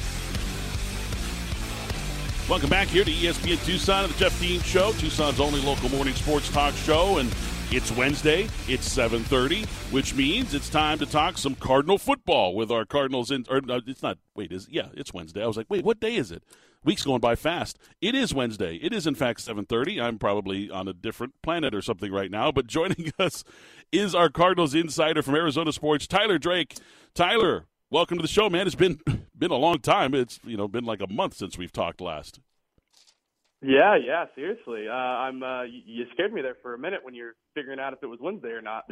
Welcome 2.52 2.70
back 2.70 2.90
here 2.90 3.06
to 3.06 3.10
ESPN 3.10 3.66
Tucson 3.66 4.04
and 4.04 4.14
the 4.14 4.20
Jeff 4.20 4.38
Dean 4.42 4.60
Show, 4.60 4.92
Tucson's 4.92 5.40
only 5.40 5.62
local 5.62 5.88
morning 5.88 6.14
sports 6.14 6.50
talk 6.50 6.74
show. 6.74 7.20
And 7.20 7.34
it's 7.72 7.94
Wednesday. 7.94 8.50
It's 8.68 8.86
7:30, 8.90 9.66
which 9.90 10.14
means 10.16 10.54
it's 10.54 10.68
time 10.68 11.00
to 11.00 11.06
talk 11.06 11.38
some 11.38 11.56
Cardinal 11.56 11.98
football 11.98 12.54
with 12.54 12.70
our 12.70 12.84
Cardinals. 12.84 13.32
In, 13.32 13.46
or 13.50 13.62
it's 13.88 14.04
not. 14.04 14.18
Wait, 14.36 14.52
is 14.52 14.68
yeah? 14.70 14.90
It's 14.96 15.14
Wednesday. 15.14 15.42
I 15.42 15.48
was 15.48 15.56
like, 15.56 15.68
wait, 15.70 15.86
what 15.86 16.02
day 16.02 16.18
is 16.18 16.30
it? 16.30 16.44
Week's 16.84 17.04
going 17.04 17.22
by 17.22 17.36
fast. 17.36 17.80
It 18.02 18.16
is 18.16 18.34
Wednesday. 18.34 18.76
It 18.76 18.92
is 18.92 19.08
in 19.08 19.16
fact 19.16 19.40
7:30. 19.40 20.02
I'm 20.02 20.20
probably 20.20 20.70
on 20.70 20.90
a 20.90 20.94
different 20.94 21.36
planet 21.42 21.74
or 21.74 21.82
something 21.82 22.12
right 22.12 22.30
now. 22.30 22.52
But 22.52 22.68
joining 22.68 23.14
us 23.18 23.46
is 23.94 24.14
our 24.14 24.30
Cardinals 24.30 24.76
insider 24.76 25.22
from 25.22 25.36
Arizona 25.36 25.72
Sports, 25.72 26.06
Tyler 26.06 26.38
Drake. 26.38 26.76
Tyler, 27.14 27.68
welcome 27.92 28.18
to 28.18 28.22
the 28.22 28.28
show, 28.28 28.50
man. 28.50 28.66
It's 28.66 28.76
been 28.76 29.00
been 29.38 29.52
a 29.52 29.56
long 29.56 29.80
time. 29.80 30.16
It's 30.16 30.40
you 30.44 30.58
know 30.58 30.68
been 30.68 30.86
like 30.86 31.02
a 31.02 31.12
month 31.12 31.36
since 31.36 31.58
we've 31.58 31.72
talked 31.72 32.02
last. 32.02 32.40
Yeah, 33.62 33.96
yeah, 33.96 34.26
seriously. 34.34 34.88
Uh, 34.88 34.94
I'm. 34.94 35.44
Uh, 35.44 35.64
you 35.64 36.06
scared 36.14 36.34
me 36.34 36.42
there 36.42 36.58
for 36.64 36.74
a 36.74 36.80
minute 36.80 37.02
when 37.04 37.14
you're 37.14 37.36
figuring 37.54 37.80
out 37.80 37.94
if 37.94 38.00
it 38.02 38.08
was 38.08 38.20
Wednesday 38.20 38.50
or 38.50 38.62
not. 38.62 38.86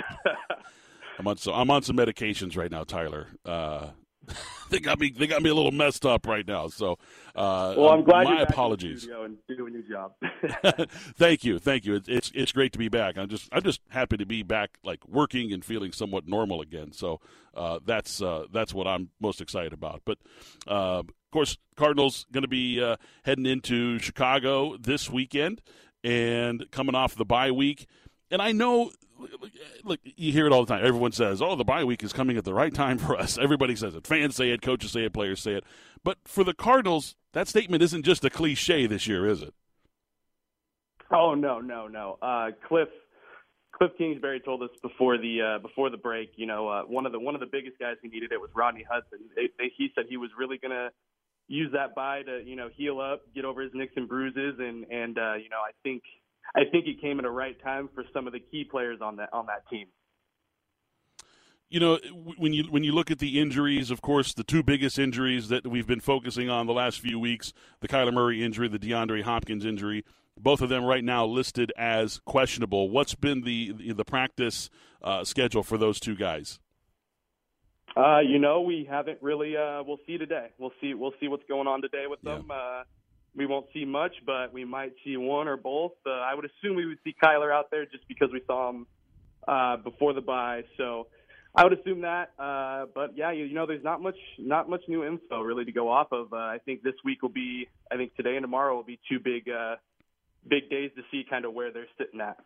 I'm 1.20 1.28
on. 1.28 1.38
So 1.38 1.54
I'm 1.54 1.72
on 1.72 1.82
some 1.82 1.98
medications 1.98 2.56
right 2.56 2.70
now, 2.70 2.84
Tyler. 2.84 3.28
Uh, 3.44 3.88
they 4.70 4.80
got 4.80 5.00
me. 5.00 5.12
They 5.12 5.28
got 5.28 5.42
me 5.42 5.50
a 5.50 5.54
little 5.54 5.72
messed 5.72 6.06
up 6.06 6.28
right 6.28 6.48
now. 6.48 6.68
So, 6.68 6.94
uh, 7.36 7.74
well, 7.78 7.89
I'm 7.89 8.04
glad. 8.04 8.26
My 8.26 8.42
apologies. 8.42 9.06
and 9.08 9.38
doing 9.48 9.74
your 9.74 9.84
job. 9.84 10.13
thank 11.18 11.44
you, 11.44 11.60
thank 11.60 11.86
you. 11.86 11.96
It's, 11.96 12.10
it's 12.10 12.32
it's 12.34 12.52
great 12.52 12.74
to 12.74 12.80
be 12.80 12.89
back. 12.89 13.18
I'm 13.18 13.30
just 13.30 13.50
I'm 13.52 13.63
just 13.63 13.82
happy 13.89 14.18
to 14.18 14.26
be 14.26 14.44
back, 14.44 14.78
like 14.84 15.08
working 15.08 15.52
and 15.54 15.63
feeling 15.63 15.92
somewhat 15.92 16.28
normal 16.28 16.62
again. 16.62 16.92
So 16.92 17.20
uh, 17.54 17.80
that's 17.86 18.22
uh, 18.22 18.46
that's 18.52 18.74
what 18.74 18.88
I'm 18.88 19.10
most 19.20 19.42
excited 19.42 19.74
about. 19.74 20.02
But 20.06 20.18
uh, 20.68 21.00
of 21.00 21.32
course, 21.32 21.58
Cardinals 21.76 22.26
going 22.32 22.44
to 22.44 22.48
be 22.48 22.82
uh, 22.82 22.98
heading 23.24 23.46
into 23.46 24.00
Chicago 24.00 24.78
this 24.78 25.10
weekend 25.10 25.62
and 26.04 26.70
coming 26.72 26.96
off 26.96 27.15
the 27.15 27.26
bye 27.26 27.52
week. 27.52 27.88
And 28.32 28.42
I 28.42 28.52
know 28.52 28.92
look, 29.84 29.99
you 30.03 30.32
hear 30.32 30.45
it 30.45 30.51
all 30.51 30.65
the 30.65 30.73
time. 30.73 30.86
Everyone 30.86 31.12
says, 31.12 31.41
"Oh, 31.41 31.55
the 31.55 31.63
bye 31.63 31.84
week 31.84 32.03
is 32.03 32.13
coming 32.13 32.38
at 32.38 32.45
the 32.45 32.53
right 32.53 32.73
time 32.73 32.97
for 32.97 33.17
us." 33.17 33.38
Everybody 33.41 33.75
says 33.75 33.95
it. 33.95 34.05
Fans 34.05 34.36
say 34.36 34.51
it, 34.51 34.62
coaches 34.62 34.91
say 34.91 35.05
it, 35.05 35.13
players 35.13 35.41
say 35.41 35.53
it. 35.53 35.63
But 36.03 36.17
for 36.25 36.43
the 36.43 36.53
Cardinals, 36.53 37.15
that 37.34 37.47
statement 37.47 37.84
isn't 37.84 38.03
just 38.03 38.23
a 38.25 38.29
cliche 38.29 38.88
this 38.88 39.08
year, 39.08 39.27
is 39.27 39.41
it? 39.41 39.53
Oh 41.12 41.34
no, 41.34 41.60
no, 41.60 41.88
no. 41.88 42.17
Uh, 42.21 42.51
Kliff 42.69 42.88
Kliff 43.79 43.97
Kingsbury 43.97 44.39
told 44.39 44.62
us 44.63 44.69
before 44.82 45.17
the 45.17 45.41
uh, 45.41 45.60
before 45.60 45.89
the 45.89 45.97
break. 45.97 46.32
You 46.36 46.45
know, 46.45 46.67
uh, 46.67 46.84
one 46.84 47.05
of 47.05 47.12
the 47.12 47.19
one 47.19 47.36
of 47.36 47.41
the 47.41 47.47
biggest 47.47 47.79
guys 47.79 47.95
who 48.01 48.10
needed 48.10 48.32
it 48.32 48.39
was 48.39 48.49
Rodney 48.55 48.86
Hudson. 48.89 49.19
He 49.36 49.89
said 49.95 50.05
he 50.08 50.17
was 50.17 50.29
really 50.38 50.58
going 50.58 50.71
to 50.71 50.89
use 51.47 51.71
that 51.73 51.95
bye 51.95 52.21
to 52.23 52.43
you 52.45 52.55
know 52.55 52.69
heal 52.73 52.99
up, 52.99 53.21
get 53.34 53.45
over 53.45 53.62
his 53.62 53.71
nicks 53.73 53.93
and 53.95 54.08
bruises, 54.08 54.55
and 54.60 54.86
and 54.91 55.17
uh, 55.17 55.34
you 55.36 55.49
know 55.49 55.58
I 55.58 55.71
think 55.84 56.03
I 56.56 56.66
think 56.72 56.88
it 56.88 57.02
came 57.02 57.20
at 57.20 57.26
a 57.26 57.30
right 57.30 57.62
time 57.62 57.90
for 57.94 58.04
some 58.14 58.28
of 58.28 58.34
the 58.34 58.40
key 58.40 58.64
players 58.64 59.00
on 59.02 59.18
that 59.18 59.30
on 59.34 59.46
that 59.48 59.68
team. 59.70 59.88
You 61.70 61.80
know, 61.80 62.00
when 62.38 62.52
you 62.52 62.64
when 62.64 62.84
you 62.84 62.92
look 62.92 63.12
at 63.12 63.20
the 63.20 63.40
injuries, 63.40 63.92
of 63.92 64.02
course, 64.02 64.34
the 64.34 64.44
two 64.44 64.64
biggest 64.64 64.98
injuries 64.98 65.50
that 65.50 65.68
we've 65.68 65.86
been 65.86 66.00
focusing 66.00 66.50
on 66.50 66.66
the 66.66 66.74
last 66.74 67.00
few 67.00 67.20
weeks: 67.20 67.54
the 67.80 67.88
Kyler 67.88 68.14
Murray 68.14 68.44
injury, 68.44 68.68
the 68.68 68.80
DeAndre 68.80 69.22
Hopkins 69.22 69.66
injury. 69.66 70.04
Both 70.36 70.62
of 70.62 70.70
them 70.70 70.84
right 70.84 71.04
now 71.04 71.26
listed 71.26 71.72
as 71.78 72.22
questionable. 72.26 72.90
What's 72.90 73.14
been 73.14 73.42
the 73.42 73.94
the, 73.94 74.06
practice 74.06 74.70
uh, 75.04 75.24
schedule 75.26 75.64
for 75.64 75.78
those 75.78 76.00
two 76.00 76.16
guys? 76.16 76.60
Uh, 77.96 78.20
you 78.20 78.40
know, 78.40 78.62
we 78.62 78.88
haven't 78.90 79.20
really. 79.22 79.56
Uh, 79.56 79.84
we'll 79.84 80.00
see 80.08 80.18
today. 80.18 80.48
We'll 80.58 80.74
see. 80.82 80.96
We'll 80.96 81.14
see 81.20 81.28
what's 81.28 81.46
going 81.48 81.68
on 81.68 81.84
today 81.84 82.06
with 82.10 82.22
them. 82.22 82.50
Uh, 82.50 82.84
we 83.36 83.46
won't 83.46 83.68
see 83.74 83.86
much, 83.86 84.13
but 84.26 84.54
we 84.54 84.65
might 84.65 84.94
see 85.04 85.18
one 85.18 85.48
or 85.48 85.58
both. 85.58 85.94
Uh, 86.06 86.12
I 86.12 86.34
would 86.36 86.46
assume 86.46 86.76
we 86.76 86.86
would 86.86 87.00
see 87.04 87.15
Kyler 87.22 87.54
out 87.54 87.72
there 87.72 87.86
just 87.86 88.08
because 88.08 88.30
we 88.32 88.42
saw 88.48 88.70
him 88.70 88.88
uh, 89.48 89.78
before 89.78 90.13
the 90.13 90.22
bye. 90.22 90.63
So 90.78 91.08
I 91.56 91.63
would 91.63 91.74
assume 91.74 92.02
that. 92.02 92.32
Uh, 92.39 92.86
but 92.94 93.15
yeah, 93.15 93.32
you, 93.32 93.46
you 93.46 93.54
know, 93.54 93.65
there's 93.65 93.84
not 93.84 94.02
much 94.02 94.18
not 94.38 94.70
much 94.70 94.82
new 94.88 95.04
info 95.04 95.42
really 95.42 95.65
to 95.65 95.72
go 95.72 95.89
off 95.89 96.12
of. 96.12 96.34
Uh, 96.34 96.38
I 96.38 96.60
think 96.65 96.84
this 96.84 96.96
week 97.04 97.22
will 97.22 97.30
be. 97.30 97.68
I 97.92 97.98
think 97.98 98.15
today 98.15 98.36
and 98.36 98.44
tomorrow 98.44 98.76
will 98.76 98.84
be 98.84 99.00
two 99.10 99.20
big 99.20 99.50
uh, 99.50 99.76
big 100.48 100.70
days 100.70 100.92
to 100.96 101.04
see 101.12 101.26
kind 101.30 101.46
of 101.46 101.54
where 101.54 101.72
they're 101.72 101.88
sitting 101.98 102.22
at 102.22 102.38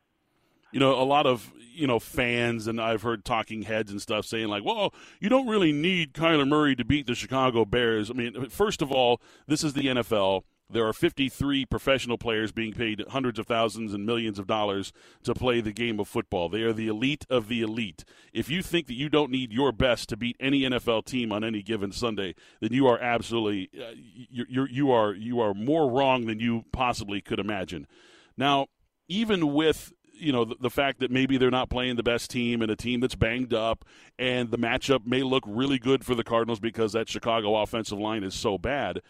you 0.73 0.79
know, 0.79 0.99
a 0.99 1.05
lot 1.05 1.27
of 1.27 1.53
you 1.71 1.85
know 1.87 1.99
fans 1.99 2.67
and 2.67 2.81
I've 2.81 3.03
heard 3.03 3.23
talking 3.23 3.61
heads 3.61 3.91
and 3.91 4.01
stuff 4.01 4.25
saying 4.25 4.47
like, 4.47 4.65
"Well, 4.65 4.93
you 5.19 5.29
don't 5.29 5.47
really 5.47 5.71
need 5.71 6.13
Kyler 6.13 6.47
Murray 6.47 6.75
to 6.75 6.83
beat 6.83 7.05
the 7.05 7.13
Chicago 7.13 7.63
Bears." 7.63 8.09
I 8.09 8.13
mean, 8.13 8.49
first 8.49 8.81
of 8.81 8.91
all, 8.91 9.21
this 9.47 9.63
is 9.63 9.73
the 9.73 9.83
NFL. 9.83 10.41
There 10.73 10.87
are 10.87 10.93
53 10.93 11.65
professional 11.65 12.17
players 12.17 12.51
being 12.51 12.73
paid 12.73 13.03
hundreds 13.09 13.39
of 13.39 13.47
thousands 13.47 13.93
and 13.93 14.05
millions 14.05 14.39
of 14.39 14.47
dollars 14.47 14.91
to 15.23 15.33
play 15.33 15.61
the 15.61 15.71
game 15.71 15.99
of 15.99 16.07
football. 16.07 16.49
They 16.49 16.63
are 16.63 16.73
the 16.73 16.87
elite 16.87 17.25
of 17.29 17.47
the 17.47 17.61
elite. 17.61 18.03
If 18.33 18.49
you 18.49 18.61
think 18.61 18.87
that 18.87 18.95
you 18.95 19.09
don't 19.09 19.31
need 19.31 19.53
your 19.53 19.71
best 19.71 20.09
to 20.09 20.17
beat 20.17 20.35
any 20.39 20.61
NFL 20.61 21.05
team 21.05 21.31
on 21.31 21.43
any 21.43 21.61
given 21.61 21.91
Sunday, 21.91 22.35
then 22.59 22.73
you 22.73 22.87
are 22.87 22.99
absolutely 22.99 23.69
uh, 23.79 23.91
you 23.95 24.45
you 24.49 24.67
you 24.69 24.91
are 24.91 25.13
you 25.13 25.39
are 25.39 25.53
more 25.53 25.89
wrong 25.89 26.25
than 26.25 26.39
you 26.39 26.65
possibly 26.71 27.21
could 27.21 27.39
imagine. 27.39 27.87
Now, 28.35 28.67
even 29.07 29.53
with 29.53 29.93
you 30.13 30.31
know 30.31 30.45
the, 30.45 30.55
the, 30.59 30.69
fact 30.69 30.99
that 30.99 31.11
maybe 31.11 31.37
they're 31.37 31.51
not 31.51 31.69
playing 31.69 31.95
the 31.95 32.03
best 32.03 32.29
team 32.29 32.61
and 32.61 32.71
a 32.71 32.75
team 32.75 32.99
that's 32.99 33.15
banged 33.15 33.53
up 33.53 33.83
and 34.17 34.51
the 34.51 34.57
matchup 34.57 35.05
may 35.05 35.23
look 35.23 35.43
really 35.45 35.79
good 35.79 36.05
for 36.05 36.15
the 36.15 36.23
Cardinals 36.23 36.59
because 36.59 36.93
that 36.93 37.09
Chicago 37.09 37.55
offensive 37.55 37.97
line 37.97 38.23
is 38.23 38.33
so 38.33 38.57
bad 38.57 39.01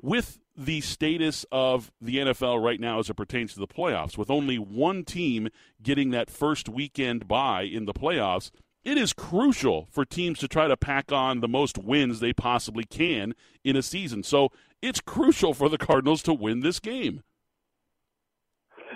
with 0.00 0.38
the 0.56 0.80
status 0.80 1.46
of 1.50 1.90
the 2.00 2.18
NFL 2.18 2.62
right 2.62 2.80
now 2.80 2.98
as 2.98 3.08
it 3.08 3.14
pertains 3.14 3.54
to 3.54 3.60
the 3.60 3.66
playoffs. 3.66 4.18
With 4.18 4.30
only 4.30 4.56
one 4.56 5.04
team 5.04 5.48
getting 5.82 6.10
that 6.10 6.30
first 6.30 6.68
weekend 6.68 7.26
bye 7.26 7.62
in 7.62 7.86
the 7.86 7.94
playoffs 7.94 8.50
it 8.84 8.98
is 8.98 9.12
crucial 9.12 9.86
for 9.90 10.04
teams 10.04 10.40
to 10.40 10.48
try 10.48 10.66
to 10.66 10.76
pack 10.76 11.12
on 11.12 11.40
the 11.40 11.48
most 11.48 11.78
wins 11.78 12.20
they 12.20 12.32
possibly 12.32 12.84
can 12.84 13.34
in 13.62 13.76
a 13.76 13.82
season. 13.82 14.22
So 14.22 14.50
it's 14.80 15.00
crucial 15.00 15.54
for 15.54 15.68
the 15.68 15.78
Cardinals 15.78 16.22
to 16.24 16.34
win 16.34 16.60
this 16.60 16.80
game. 16.80 17.22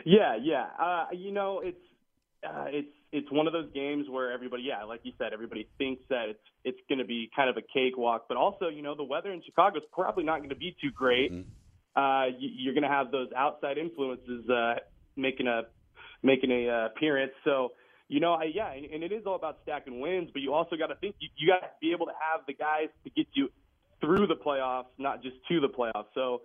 Yeah, 0.05 0.37
yeah. 0.41 0.67
Uh, 0.81 1.07
you 1.13 1.33
know, 1.33 1.61
it's 1.65 1.79
uh, 2.47 2.67
it's 2.69 2.89
it's 3.13 3.31
one 3.31 3.47
of 3.47 3.53
those 3.53 3.71
games 3.73 4.07
where 4.09 4.33
everybody, 4.33 4.65
yeah, 4.65 4.85
like 4.85 5.01
you 5.05 5.13
said, 5.19 5.33
everybody 5.33 5.69
thinks 5.79 6.03
that 6.11 6.29
it's 6.29 6.41
it's 6.65 6.79
going 6.89 6.99
to 6.99 7.05
be 7.05 7.31
kind 7.35 7.49
of 7.49 7.57
a 7.57 7.63
cakewalk, 7.73 8.27
but 8.29 8.37
also, 8.37 8.69
you 8.69 8.83
know, 8.83 8.95
the 8.95 9.05
weather 9.05 9.33
in 9.33 9.43
Chicago 9.45 9.79
is 9.79 9.85
probably 9.93 10.25
not 10.25 10.39
going 10.39 10.51
to 10.51 10.57
be 10.57 10.77
too 10.81 10.91
great. 10.91 11.33
Mm-hmm. 11.33 12.03
Uh, 12.03 12.27
you, 12.39 12.51
you're 12.57 12.75
going 12.75 12.83
to 12.83 12.89
have 12.91 13.11
those 13.11 13.29
outside 13.37 13.79
influences 13.79 14.49
uh, 14.51 14.75
making 15.17 15.47
a 15.47 15.63
making 16.23 16.51
a 16.51 16.69
uh, 16.69 16.87
appearance. 16.87 17.33
So, 17.45 17.73
you 18.09 18.21
know, 18.21 18.35
I, 18.35 18.45
yeah, 18.55 18.73
and, 18.73 18.85
and 18.87 19.03
it 19.03 19.13
is 19.13 19.23
all 19.27 19.37
about 19.37 19.59
stacking 19.63 20.01
wins, 20.01 20.31
but 20.33 20.43
you 20.43 20.53
also 20.53 20.77
got 20.77 20.89
to 20.89 20.97
think 20.97 21.17
you, 21.21 21.29
you 21.37 21.49
got 21.49 21.61
to 21.61 21.69
be 21.81 21.93
able 21.93 22.07
to 22.07 22.13
have 22.13 22.41
the 22.47 22.53
guys 22.55 22.89
to 23.05 23.11
get 23.11 23.27
you 23.33 23.51
through 24.01 24.27
the 24.27 24.37
playoffs, 24.37 24.93
not 24.99 25.23
just 25.23 25.37
to 25.49 25.61
the 25.61 25.69
playoffs. 25.69 26.07
So 26.15 26.43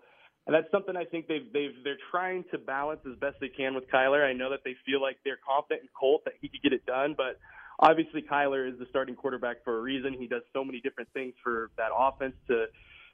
and 0.47 0.55
that's 0.55 0.69
something 0.71 0.95
I 0.95 1.05
think 1.05 1.27
they've 1.27 1.45
they've 1.53 1.75
they're 1.83 2.01
trying 2.09 2.43
to 2.51 2.57
balance 2.57 3.01
as 3.09 3.17
best 3.19 3.37
they 3.39 3.49
can 3.49 3.75
with 3.75 3.89
Kyler. 3.91 4.25
I 4.25 4.33
know 4.33 4.49
that 4.49 4.61
they 4.65 4.75
feel 4.85 5.01
like 5.01 5.17
they're 5.23 5.39
confident 5.47 5.83
in 5.83 5.89
Colt 5.97 6.23
that 6.25 6.33
he 6.41 6.49
could 6.49 6.61
get 6.61 6.73
it 6.73 6.85
done, 6.85 7.13
but 7.15 7.39
obviously 7.79 8.21
Kyler 8.21 8.71
is 8.71 8.79
the 8.79 8.85
starting 8.89 9.15
quarterback 9.15 9.63
for 9.63 9.77
a 9.77 9.81
reason. 9.81 10.13
He 10.13 10.27
does 10.27 10.41
so 10.53 10.63
many 10.63 10.81
different 10.81 11.09
things 11.13 11.33
for 11.43 11.69
that 11.77 11.89
offense 11.95 12.33
to 12.47 12.65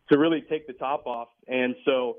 to 0.10 0.18
really 0.18 0.42
take 0.50 0.68
the 0.68 0.74
top 0.74 1.06
off. 1.06 1.28
And 1.48 1.76
so 1.84 2.18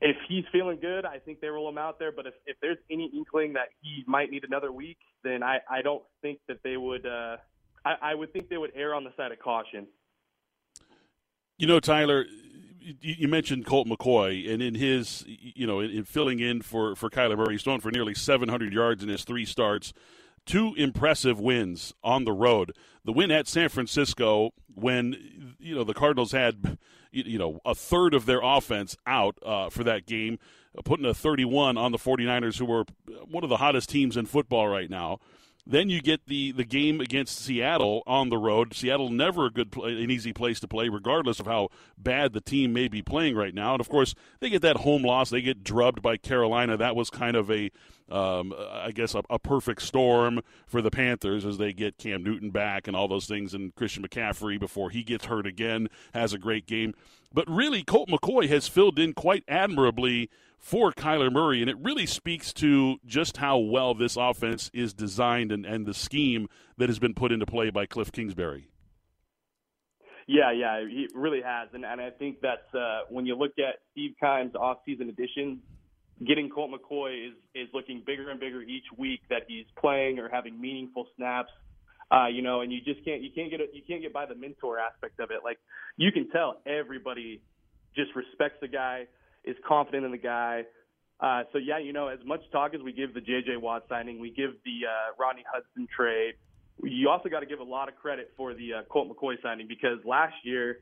if 0.00 0.16
he's 0.28 0.44
feeling 0.50 0.78
good, 0.80 1.04
I 1.04 1.18
think 1.18 1.40
they 1.40 1.48
roll 1.48 1.68
him 1.68 1.76
out 1.76 1.98
there. 1.98 2.12
But 2.12 2.26
if, 2.26 2.34
if 2.46 2.56
there's 2.62 2.78
any 2.90 3.10
inkling 3.14 3.52
that 3.54 3.68
he 3.82 4.02
might 4.06 4.30
need 4.30 4.44
another 4.44 4.72
week, 4.72 4.98
then 5.24 5.42
I, 5.42 5.58
I 5.68 5.82
don't 5.82 6.04
think 6.22 6.38
that 6.48 6.62
they 6.62 6.76
would 6.76 7.04
uh 7.04 7.36
I, 7.84 7.94
I 8.02 8.14
would 8.14 8.32
think 8.32 8.48
they 8.48 8.56
would 8.56 8.72
err 8.74 8.94
on 8.94 9.04
the 9.04 9.12
side 9.16 9.32
of 9.32 9.38
caution. 9.38 9.86
You 11.58 11.66
know, 11.66 11.80
Tyler, 11.80 12.24
you 13.00 13.28
mentioned 13.28 13.66
Colt 13.66 13.86
McCoy, 13.86 14.50
and 14.50 14.62
in 14.62 14.74
his, 14.74 15.24
you 15.26 15.66
know, 15.66 15.80
in, 15.80 16.04
filling 16.04 16.40
in 16.40 16.62
for 16.62 16.94
for 16.94 17.10
Kyler 17.10 17.36
Murray, 17.36 17.54
he's 17.54 17.62
thrown 17.62 17.80
for 17.80 17.90
nearly 17.90 18.14
700 18.14 18.72
yards 18.72 19.02
in 19.02 19.08
his 19.08 19.24
three 19.24 19.44
starts. 19.44 19.92
Two 20.46 20.74
impressive 20.76 21.38
wins 21.38 21.92
on 22.02 22.24
the 22.24 22.32
road. 22.32 22.72
The 23.04 23.12
win 23.12 23.30
at 23.30 23.46
San 23.46 23.68
Francisco, 23.68 24.52
when 24.74 25.54
you 25.58 25.74
know 25.74 25.84
the 25.84 25.94
Cardinals 25.94 26.32
had, 26.32 26.78
you 27.10 27.38
know, 27.38 27.60
a 27.64 27.74
third 27.74 28.14
of 28.14 28.26
their 28.26 28.40
offense 28.42 28.96
out 29.06 29.36
uh, 29.44 29.68
for 29.68 29.84
that 29.84 30.06
game, 30.06 30.38
putting 30.84 31.04
a 31.04 31.14
31 31.14 31.76
on 31.76 31.92
the 31.92 31.98
49ers, 31.98 32.58
who 32.58 32.64
were 32.64 32.84
one 33.30 33.44
of 33.44 33.50
the 33.50 33.58
hottest 33.58 33.90
teams 33.90 34.16
in 34.16 34.26
football 34.26 34.68
right 34.68 34.88
now. 34.88 35.20
Then 35.70 35.90
you 35.90 36.00
get 36.00 36.26
the, 36.26 36.50
the 36.52 36.64
game 36.64 36.98
against 36.98 37.38
Seattle 37.38 38.02
on 38.06 38.30
the 38.30 38.38
road. 38.38 38.72
Seattle 38.72 39.10
never 39.10 39.46
a 39.46 39.50
good 39.50 39.70
play, 39.70 40.02
an 40.02 40.10
easy 40.10 40.32
place 40.32 40.58
to 40.60 40.68
play, 40.68 40.88
regardless 40.88 41.40
of 41.40 41.46
how 41.46 41.68
bad 41.98 42.32
the 42.32 42.40
team 42.40 42.72
may 42.72 42.88
be 42.88 43.02
playing 43.02 43.36
right 43.36 43.54
now. 43.54 43.74
And 43.74 43.80
of 43.80 43.90
course, 43.90 44.14
they 44.40 44.48
get 44.48 44.62
that 44.62 44.78
home 44.78 45.02
loss. 45.02 45.28
They 45.28 45.42
get 45.42 45.62
drubbed 45.62 46.00
by 46.00 46.16
Carolina. 46.16 46.78
That 46.78 46.96
was 46.96 47.10
kind 47.10 47.36
of 47.36 47.50
a 47.50 47.70
um, 48.10 48.54
I 48.56 48.90
guess, 48.92 49.14
a, 49.14 49.22
a, 49.28 49.38
perfect 49.38 49.82
storm 49.82 50.40
for 50.66 50.80
the 50.80 50.90
Panthers 50.90 51.44
as 51.44 51.58
they 51.58 51.74
get 51.74 51.98
Cam 51.98 52.22
Newton 52.22 52.48
back 52.48 52.88
and 52.88 52.96
all 52.96 53.06
those 53.06 53.26
things, 53.26 53.52
and 53.52 53.74
Christian 53.74 54.02
McCaffrey 54.02 54.58
before 54.58 54.88
he 54.88 55.02
gets 55.02 55.26
hurt 55.26 55.46
again 55.46 55.88
has 56.14 56.32
a 56.32 56.38
great 56.38 56.66
game. 56.66 56.94
But 57.34 57.48
really, 57.50 57.82
Colt 57.82 58.08
McCoy 58.08 58.48
has 58.48 58.66
filled 58.66 58.98
in 58.98 59.12
quite 59.12 59.44
admirably 59.46 60.30
for 60.58 60.92
Kyler 60.92 61.32
Murray, 61.32 61.60
and 61.60 61.70
it 61.70 61.76
really 61.80 62.06
speaks 62.06 62.52
to 62.54 62.96
just 63.06 63.38
how 63.38 63.58
well 63.58 63.94
this 63.94 64.16
offense 64.16 64.70
is 64.74 64.92
designed 64.92 65.52
and, 65.52 65.64
and 65.64 65.86
the 65.86 65.94
scheme 65.94 66.48
that 66.76 66.88
has 66.88 66.98
been 66.98 67.14
put 67.14 67.32
into 67.32 67.46
play 67.46 67.70
by 67.70 67.86
Kliff 67.86 68.12
Kingsbury. 68.12 68.68
Yeah, 70.26 70.52
yeah, 70.52 70.80
he 70.80 71.08
really 71.14 71.40
has, 71.40 71.68
and 71.72 71.86
and 71.86 72.02
I 72.02 72.10
think 72.10 72.40
that's 72.42 72.74
uh, 72.74 73.00
when 73.08 73.24
you 73.24 73.34
look 73.34 73.52
at 73.58 73.76
Steve 73.92 74.14
Keim's 74.20 74.54
off-season 74.54 75.08
additions, 75.08 75.60
getting 76.26 76.50
Colt 76.50 76.70
McCoy 76.70 77.28
is 77.28 77.34
is 77.54 77.68
looking 77.72 78.02
bigger 78.04 78.28
and 78.28 78.38
bigger 78.38 78.60
each 78.60 78.84
week 78.98 79.20
that 79.30 79.44
he's 79.48 79.64
playing 79.78 80.18
or 80.18 80.28
having 80.28 80.60
meaningful 80.60 81.06
snaps. 81.16 81.50
Uh, 82.10 82.26
you 82.26 82.42
know, 82.42 82.60
and 82.60 82.70
you 82.72 82.80
just 82.80 83.02
can't 83.04 83.22
you 83.22 83.30
can't 83.34 83.50
get 83.50 83.60
you 83.72 83.82
can't 83.86 84.02
get 84.02 84.12
by 84.12 84.26
the 84.26 84.34
mentor 84.34 84.78
aspect 84.78 85.18
of 85.20 85.30
it. 85.30 85.40
Like 85.44 85.58
you 85.96 86.12
can 86.12 86.28
tell 86.28 86.60
everybody 86.66 87.40
just 87.96 88.14
respects 88.14 88.56
the 88.60 88.68
guy, 88.68 89.06
is 89.44 89.56
confident 89.66 90.04
in 90.04 90.12
the 90.12 90.18
guy. 90.18 90.64
Uh, 91.20 91.42
so 91.52 91.58
yeah, 91.58 91.78
you 91.78 91.92
know, 91.92 92.08
as 92.08 92.20
much 92.24 92.40
talk 92.52 92.74
as 92.74 92.80
we 92.80 92.92
give 92.92 93.12
the 93.14 93.20
J.J. 93.20 93.56
Watt 93.56 93.84
signing, 93.88 94.20
we 94.20 94.30
give 94.30 94.50
the 94.64 94.86
uh, 94.86 95.14
Rodney 95.18 95.44
Hudson 95.52 95.88
trade. 95.94 96.34
You 96.82 97.08
also 97.08 97.28
got 97.28 97.40
to 97.40 97.46
give 97.46 97.58
a 97.58 97.64
lot 97.64 97.88
of 97.88 97.96
credit 97.96 98.32
for 98.36 98.54
the 98.54 98.74
uh, 98.74 98.82
Colt 98.88 99.08
McCoy 99.08 99.34
signing 99.42 99.66
because 99.66 99.98
last 100.04 100.34
year 100.44 100.78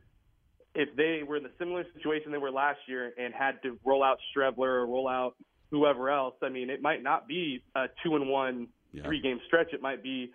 if 0.77 0.95
they 0.95 1.23
were 1.27 1.37
in 1.37 1.43
the 1.43 1.51
similar 1.59 1.85
situation 1.95 2.31
they 2.31 2.39
were 2.39 2.51
last 2.51 2.79
year 2.87 3.13
and 3.19 3.33
had 3.33 3.63
to 3.63 3.79
roll 3.85 4.05
out 4.05 4.19
Streveler 4.31 4.59
or 4.59 4.87
roll 4.87 5.09
out 5.09 5.35
whoever 5.71 6.11
else, 6.11 6.35
I 6.43 6.51
mean, 6.51 6.71
it 6.71 6.83
might 6.83 7.03
not 7.03 7.27
be 7.27 7.63
a 7.75 7.87
two 8.05 8.15
and 8.15 8.29
one 8.29 8.69
yeah. 8.93 9.03
three 9.05 9.21
game 9.21 9.41
stretch. 9.47 9.73
It 9.73 9.81
might 9.81 10.03
be 10.03 10.31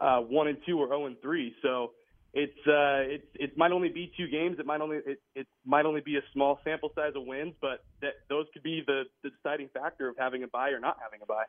uh, 0.00 0.20
one 0.20 0.46
and 0.46 0.58
two 0.64 0.78
or 0.78 0.86
zero 0.86 1.06
and 1.06 1.20
three. 1.20 1.54
So 1.60 1.90
it's 2.32 2.66
uh, 2.66 3.02
it 3.12 3.28
it 3.34 3.58
might 3.58 3.72
only 3.72 3.88
be 3.88 4.12
two 4.16 4.28
games. 4.28 4.58
It 4.58 4.66
might 4.66 4.80
only 4.80 4.98
it, 5.04 5.20
it 5.34 5.46
might 5.64 5.84
only 5.84 6.00
be 6.00 6.16
a 6.16 6.22
small 6.32 6.60
sample 6.64 6.92
size 6.94 7.12
of 7.16 7.24
wins, 7.26 7.54
but 7.60 7.84
that 8.02 8.14
those 8.28 8.46
could 8.52 8.62
be 8.62 8.82
the, 8.86 9.04
the 9.22 9.30
deciding 9.30 9.68
factor 9.74 10.08
of 10.08 10.16
having 10.16 10.42
a 10.44 10.48
buy 10.48 10.70
or 10.70 10.78
not 10.78 10.96
having 11.02 11.20
a 11.22 11.26
buy. 11.26 11.44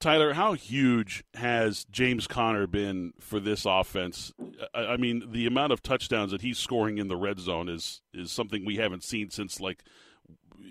Tyler, 0.00 0.32
how 0.32 0.54
huge 0.54 1.22
has 1.34 1.84
James 1.84 2.26
Conner 2.26 2.66
been 2.66 3.12
for 3.20 3.38
this 3.38 3.64
offense? 3.64 4.32
I 4.74 4.96
mean, 4.96 5.30
the 5.30 5.46
amount 5.46 5.72
of 5.72 5.80
touchdowns 5.80 6.32
that 6.32 6.40
he's 6.40 6.58
scoring 6.58 6.98
in 6.98 7.06
the 7.06 7.16
red 7.16 7.38
zone 7.38 7.68
is 7.68 8.00
is 8.12 8.32
something 8.32 8.64
we 8.64 8.76
haven't 8.76 9.04
seen 9.04 9.30
since 9.30 9.60
like 9.60 9.84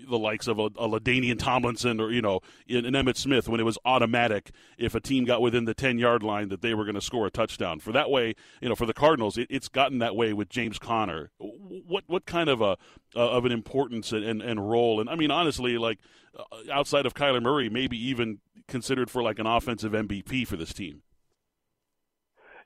the 0.08 0.18
likes 0.18 0.46
of 0.46 0.58
a, 0.58 0.66
a 0.66 0.88
LaDainian 0.88 1.38
Tomlinson 1.38 2.00
or 2.00 2.10
you 2.10 2.22
know 2.22 2.40
in 2.66 2.84
Emmitt 2.84 3.16
Smith 3.16 3.48
when 3.48 3.60
it 3.60 3.64
was 3.64 3.78
automatic 3.84 4.50
if 4.78 4.94
a 4.94 5.00
team 5.00 5.24
got 5.24 5.40
within 5.40 5.64
the 5.64 5.74
ten 5.74 5.98
yard 5.98 6.22
line 6.22 6.48
that 6.48 6.62
they 6.62 6.74
were 6.74 6.84
going 6.84 6.94
to 6.94 7.00
score 7.00 7.26
a 7.26 7.30
touchdown. 7.30 7.80
For 7.80 7.92
that 7.92 8.10
way, 8.10 8.34
you 8.60 8.68
know, 8.68 8.74
for 8.74 8.86
the 8.86 8.94
Cardinals, 8.94 9.38
it, 9.38 9.46
it's 9.50 9.68
gotten 9.68 9.98
that 9.98 10.16
way 10.16 10.32
with 10.32 10.48
James 10.48 10.78
Conner. 10.78 11.30
What 11.38 12.04
what 12.06 12.26
kind 12.26 12.48
of 12.48 12.60
a 12.60 12.76
uh, 13.14 13.30
of 13.30 13.44
an 13.44 13.52
importance 13.52 14.12
and, 14.12 14.24
and, 14.24 14.42
and 14.42 14.70
role? 14.70 15.00
And 15.00 15.08
I 15.08 15.16
mean, 15.16 15.30
honestly, 15.30 15.78
like 15.78 15.98
uh, 16.38 16.72
outside 16.72 17.06
of 17.06 17.14
Kyler 17.14 17.42
Murray, 17.42 17.68
maybe 17.68 17.96
even 18.08 18.38
considered 18.68 19.10
for 19.10 19.22
like 19.22 19.38
an 19.38 19.46
offensive 19.46 19.92
MVP 19.92 20.46
for 20.46 20.56
this 20.56 20.72
team. 20.72 21.02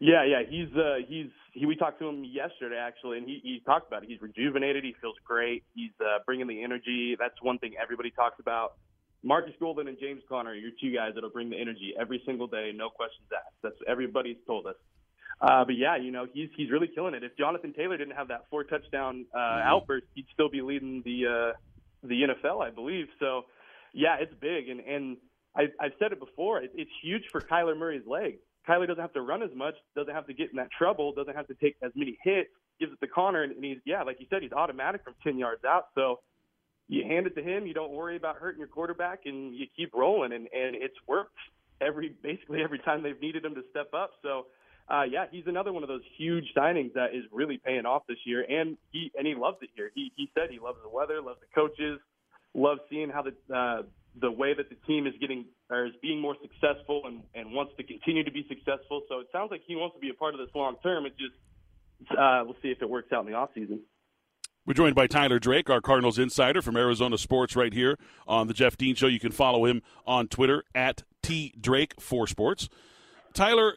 Yeah, 0.00 0.24
yeah, 0.24 0.42
he's 0.48 0.68
uh, 0.76 0.96
he's 1.08 1.30
he. 1.52 1.64
We 1.64 1.74
talked 1.74 1.98
to 2.00 2.08
him 2.08 2.24
yesterday 2.24 2.76
actually, 2.76 3.18
and 3.18 3.26
he 3.26 3.40
he 3.42 3.62
talked 3.64 3.88
about 3.88 4.02
it. 4.02 4.08
He's 4.10 4.20
rejuvenated. 4.20 4.84
He 4.84 4.94
feels 5.00 5.16
great. 5.24 5.64
He's 5.74 5.92
uh, 6.00 6.18
bringing 6.26 6.46
the 6.46 6.62
energy. 6.62 7.16
That's 7.18 7.40
one 7.40 7.58
thing 7.58 7.72
everybody 7.82 8.10
talks 8.10 8.38
about. 8.38 8.74
Marcus 9.22 9.54
Golden 9.58 9.88
and 9.88 9.98
James 9.98 10.22
Conner, 10.28 10.54
you're 10.54 10.70
two 10.80 10.94
guys 10.94 11.12
that'll 11.14 11.30
bring 11.30 11.50
the 11.50 11.58
energy 11.58 11.94
every 11.98 12.22
single 12.26 12.46
day, 12.46 12.70
no 12.74 12.90
questions 12.90 13.26
asked. 13.34 13.56
That's 13.62 13.74
what 13.80 13.88
everybody's 13.88 14.36
told 14.46 14.66
us. 14.66 14.76
Uh, 15.40 15.64
but 15.64 15.76
yeah, 15.76 15.96
you 15.96 16.10
know 16.10 16.26
he's 16.32 16.48
he's 16.56 16.70
really 16.70 16.88
killing 16.88 17.14
it. 17.14 17.22
If 17.22 17.36
Jonathan 17.36 17.72
Taylor 17.74 17.96
didn't 17.96 18.16
have 18.16 18.28
that 18.28 18.44
four 18.50 18.64
touchdown 18.64 19.26
uh, 19.34 19.38
mm-hmm. 19.38 19.68
outburst, 19.68 20.06
he'd 20.14 20.26
still 20.32 20.48
be 20.48 20.62
leading 20.62 21.02
the 21.04 21.26
uh, 21.26 21.52
the 22.06 22.22
NFL, 22.22 22.64
I 22.64 22.70
believe. 22.70 23.06
So 23.18 23.42
yeah, 23.92 24.16
it's 24.20 24.32
big, 24.40 24.68
and 24.68 24.80
and 24.80 25.16
I, 25.54 25.64
I've 25.80 25.92
said 25.98 26.12
it 26.12 26.20
before. 26.20 26.62
It, 26.62 26.72
it's 26.74 26.90
huge 27.02 27.24
for 27.32 27.40
Kyler 27.40 27.76
Murray's 27.76 28.06
legs. 28.06 28.38
Kyler 28.68 28.86
doesn't 28.86 29.00
have 29.00 29.12
to 29.14 29.20
run 29.20 29.42
as 29.42 29.50
much, 29.54 29.74
doesn't 29.94 30.14
have 30.14 30.26
to 30.26 30.34
get 30.34 30.50
in 30.50 30.56
that 30.56 30.70
trouble, 30.76 31.12
doesn't 31.12 31.36
have 31.36 31.46
to 31.48 31.54
take 31.54 31.76
as 31.82 31.92
many 31.94 32.18
hits. 32.22 32.50
Gives 32.78 32.92
it 32.92 33.00
to 33.00 33.06
Conner, 33.06 33.42
and 33.42 33.64
he's 33.64 33.78
yeah, 33.84 34.02
like 34.02 34.20
you 34.20 34.26
said, 34.28 34.42
he's 34.42 34.52
automatic 34.52 35.02
from 35.02 35.14
ten 35.22 35.38
yards 35.38 35.64
out. 35.64 35.86
So 35.94 36.20
you 36.88 37.04
hand 37.04 37.26
it 37.26 37.34
to 37.36 37.42
him. 37.42 37.66
You 37.66 37.72
don't 37.72 37.92
worry 37.92 38.16
about 38.16 38.36
hurting 38.36 38.58
your 38.58 38.68
quarterback, 38.68 39.20
and 39.24 39.54
you 39.54 39.66
keep 39.74 39.94
rolling. 39.94 40.32
And 40.32 40.46
and 40.52 40.76
it's 40.76 40.96
worked 41.06 41.36
every 41.80 42.14
basically 42.22 42.62
every 42.62 42.78
time 42.80 43.02
they've 43.02 43.20
needed 43.20 43.44
him 43.44 43.54
to 43.54 43.62
step 43.70 43.94
up. 43.94 44.10
So. 44.22 44.46
Uh, 44.88 45.02
yeah, 45.02 45.24
he's 45.32 45.42
another 45.48 45.72
one 45.72 45.82
of 45.82 45.88
those 45.88 46.04
huge 46.16 46.44
signings 46.56 46.92
that 46.92 47.12
is 47.12 47.24
really 47.32 47.58
paying 47.58 47.84
off 47.86 48.02
this 48.06 48.18
year, 48.24 48.46
and 48.48 48.76
he 48.92 49.10
and 49.18 49.26
he 49.26 49.34
loves 49.34 49.56
it 49.60 49.68
here. 49.74 49.90
He 49.96 50.12
he 50.14 50.30
said 50.32 50.48
he 50.48 50.60
loves 50.60 50.78
the 50.80 50.88
weather, 50.88 51.20
loves 51.20 51.40
the 51.40 51.52
coaches, 51.52 51.98
loves 52.54 52.80
seeing 52.88 53.10
how 53.10 53.22
the 53.22 53.34
uh, 53.52 53.82
the 54.20 54.30
way 54.30 54.54
that 54.54 54.68
the 54.68 54.76
team 54.86 55.06
is 55.06 55.14
getting 55.20 55.44
or 55.70 55.86
is 55.86 55.92
being 56.00 56.20
more 56.20 56.36
successful 56.40 57.02
and, 57.06 57.22
and 57.34 57.52
wants 57.52 57.72
to 57.76 57.82
continue 57.82 58.24
to 58.24 58.30
be 58.30 58.46
successful. 58.48 59.02
So 59.08 59.20
it 59.20 59.26
sounds 59.32 59.50
like 59.50 59.62
he 59.66 59.76
wants 59.76 59.94
to 59.94 60.00
be 60.00 60.10
a 60.10 60.14
part 60.14 60.34
of 60.34 60.40
this 60.40 60.48
long 60.54 60.76
term. 60.82 61.06
It 61.06 61.14
just 61.18 61.34
uh, 62.10 62.42
we'll 62.44 62.56
see 62.62 62.68
if 62.68 62.82
it 62.82 62.88
works 62.88 63.12
out 63.12 63.26
in 63.26 63.32
the 63.32 63.36
off 63.36 63.50
season. 63.54 63.80
We're 64.66 64.74
joined 64.74 64.96
by 64.96 65.06
Tyler 65.06 65.38
Drake, 65.38 65.70
our 65.70 65.80
Cardinals 65.80 66.18
insider 66.18 66.60
from 66.60 66.76
Arizona 66.76 67.18
Sports, 67.18 67.54
right 67.54 67.72
here 67.72 67.98
on 68.26 68.48
the 68.48 68.54
Jeff 68.54 68.76
Dean 68.76 68.96
Show. 68.96 69.06
You 69.06 69.20
can 69.20 69.30
follow 69.30 69.64
him 69.64 69.80
on 70.06 70.26
Twitter 70.26 70.64
at 70.74 71.04
T 71.22 71.54
Drake 71.60 71.94
for 72.00 72.26
Sports. 72.26 72.68
Tyler, 73.32 73.74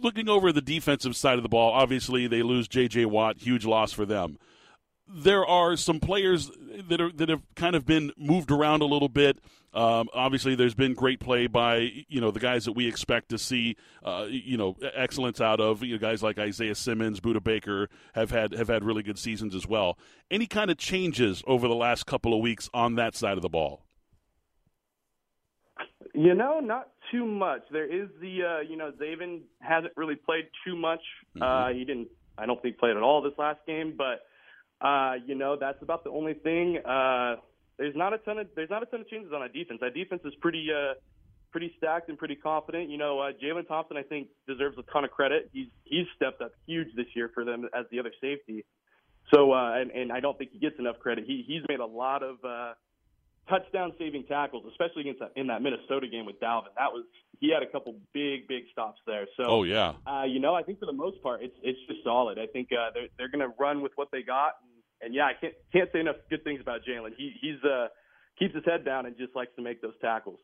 looking 0.00 0.28
over 0.28 0.52
the 0.52 0.62
defensive 0.62 1.16
side 1.16 1.36
of 1.36 1.42
the 1.42 1.50
ball, 1.50 1.72
obviously 1.72 2.26
they 2.26 2.42
lose 2.42 2.66
J.J. 2.66 3.06
Watt, 3.06 3.38
huge 3.38 3.66
loss 3.66 3.92
for 3.92 4.06
them 4.06 4.38
there 5.08 5.46
are 5.46 5.76
some 5.76 6.00
players 6.00 6.50
that 6.88 7.00
are 7.00 7.12
that 7.12 7.28
have 7.28 7.42
kind 7.54 7.76
of 7.76 7.86
been 7.86 8.12
moved 8.16 8.50
around 8.50 8.82
a 8.82 8.86
little 8.86 9.08
bit. 9.08 9.38
Um, 9.72 10.08
obviously, 10.14 10.54
there's 10.54 10.74
been 10.74 10.94
great 10.94 11.20
play 11.20 11.46
by 11.46 11.90
you 12.08 12.20
know 12.20 12.30
the 12.30 12.40
guys 12.40 12.64
that 12.64 12.72
we 12.72 12.88
expect 12.88 13.28
to 13.28 13.38
see 13.38 13.76
uh, 14.04 14.26
you 14.28 14.56
know 14.56 14.76
excellence 14.94 15.40
out 15.40 15.60
of. 15.60 15.82
You 15.82 15.94
know, 15.94 15.98
guys 15.98 16.22
like 16.22 16.38
Isaiah 16.38 16.74
Simmons, 16.74 17.20
Budda 17.20 17.42
Baker 17.42 17.88
have 18.14 18.30
had 18.30 18.52
have 18.52 18.68
had 18.68 18.84
really 18.84 19.02
good 19.02 19.18
seasons 19.18 19.54
as 19.54 19.66
well. 19.66 19.98
Any 20.30 20.46
kind 20.46 20.70
of 20.70 20.78
changes 20.78 21.42
over 21.46 21.68
the 21.68 21.74
last 21.74 22.06
couple 22.06 22.34
of 22.34 22.40
weeks 22.40 22.68
on 22.74 22.94
that 22.96 23.14
side 23.14 23.36
of 23.36 23.42
the 23.42 23.48
ball? 23.48 23.84
You 26.14 26.34
know, 26.34 26.60
not 26.60 26.88
too 27.12 27.26
much. 27.26 27.60
There 27.70 27.84
is 27.84 28.08
the 28.20 28.42
uh, 28.42 28.60
you 28.60 28.76
know 28.76 28.92
Zaven 28.92 29.42
hasn't 29.60 29.92
really 29.96 30.16
played 30.16 30.48
too 30.66 30.74
much. 30.74 31.02
Mm-hmm. 31.36 31.42
Uh, 31.42 31.78
he 31.78 31.84
didn't. 31.84 32.08
I 32.38 32.46
don't 32.46 32.60
think 32.60 32.78
played 32.78 32.96
at 32.96 33.02
all 33.02 33.22
this 33.22 33.32
last 33.38 33.60
game, 33.66 33.94
but 33.96 34.22
uh, 34.80 35.14
you 35.24 35.34
know, 35.34 35.56
that's 35.58 35.82
about 35.82 36.04
the 36.04 36.10
only 36.10 36.34
thing. 36.34 36.78
Uh, 36.84 37.36
there's 37.78 37.96
not 37.96 38.12
a 38.12 38.18
ton 38.18 38.38
of 38.38 38.48
there's 38.54 38.70
not 38.70 38.82
a 38.82 38.86
ton 38.86 39.00
of 39.00 39.08
changes 39.08 39.32
on 39.34 39.42
our 39.42 39.48
defense. 39.48 39.80
Our 39.82 39.90
defense 39.90 40.22
is 40.24 40.34
pretty 40.40 40.68
uh, 40.72 40.94
pretty 41.50 41.72
stacked 41.78 42.08
and 42.08 42.18
pretty 42.18 42.36
confident. 42.36 42.90
You 42.90 42.98
know, 42.98 43.20
uh, 43.20 43.32
Jalen 43.32 43.68
Thompson 43.68 43.96
I 43.96 44.02
think 44.02 44.28
deserves 44.46 44.76
a 44.78 44.82
ton 44.92 45.04
of 45.04 45.10
credit. 45.10 45.50
He's 45.52 45.68
he's 45.84 46.06
stepped 46.14 46.42
up 46.42 46.52
huge 46.66 46.88
this 46.96 47.06
year 47.14 47.30
for 47.32 47.44
them 47.44 47.68
as 47.78 47.86
the 47.90 47.98
other 47.98 48.12
safety. 48.20 48.64
So 49.34 49.52
uh, 49.52 49.74
and, 49.74 49.90
and 49.90 50.12
I 50.12 50.20
don't 50.20 50.36
think 50.38 50.52
he 50.52 50.58
gets 50.58 50.78
enough 50.78 50.98
credit. 50.98 51.24
He 51.26 51.44
he's 51.46 51.62
made 51.68 51.80
a 51.80 51.86
lot 51.86 52.22
of 52.22 52.36
uh, 52.44 52.72
touchdown 53.48 53.92
saving 53.98 54.24
tackles, 54.24 54.64
especially 54.70 55.02
against 55.02 55.20
that, 55.20 55.32
in 55.36 55.46
that 55.48 55.62
Minnesota 55.62 56.08
game 56.08 56.26
with 56.26 56.40
Dalvin. 56.40 56.74
That 56.76 56.92
was 56.92 57.04
he 57.40 57.52
had 57.52 57.62
a 57.62 57.70
couple 57.70 57.94
big 58.12 58.48
big 58.48 58.64
stops 58.72 59.00
there. 59.06 59.26
So 59.36 59.44
oh 59.46 59.62
yeah, 59.64 59.94
uh, 60.06 60.24
you 60.24 60.40
know 60.40 60.54
I 60.54 60.62
think 60.62 60.78
for 60.78 60.86
the 60.86 60.92
most 60.92 61.22
part 61.22 61.42
it's 61.42 61.56
it's 61.62 61.78
just 61.88 62.04
solid. 62.04 62.38
I 62.38 62.46
think 62.46 62.68
uh, 62.72 62.90
they're 62.94 63.08
they're 63.18 63.28
going 63.28 63.48
to 63.48 63.54
run 63.58 63.82
with 63.82 63.92
what 63.96 64.08
they 64.12 64.22
got, 64.22 64.54
and, 64.62 65.06
and 65.06 65.14
yeah, 65.14 65.24
I 65.24 65.32
can't 65.40 65.54
can't 65.72 65.90
say 65.92 66.00
enough 66.00 66.16
good 66.30 66.44
things 66.44 66.60
about 66.60 66.80
Jalen. 66.88 67.10
He 67.16 67.32
he's 67.40 67.62
uh 67.64 67.88
keeps 68.38 68.54
his 68.54 68.64
head 68.64 68.84
down 68.84 69.06
and 69.06 69.16
just 69.16 69.34
likes 69.34 69.52
to 69.56 69.62
make 69.62 69.80
those 69.80 69.94
tackles 70.00 70.38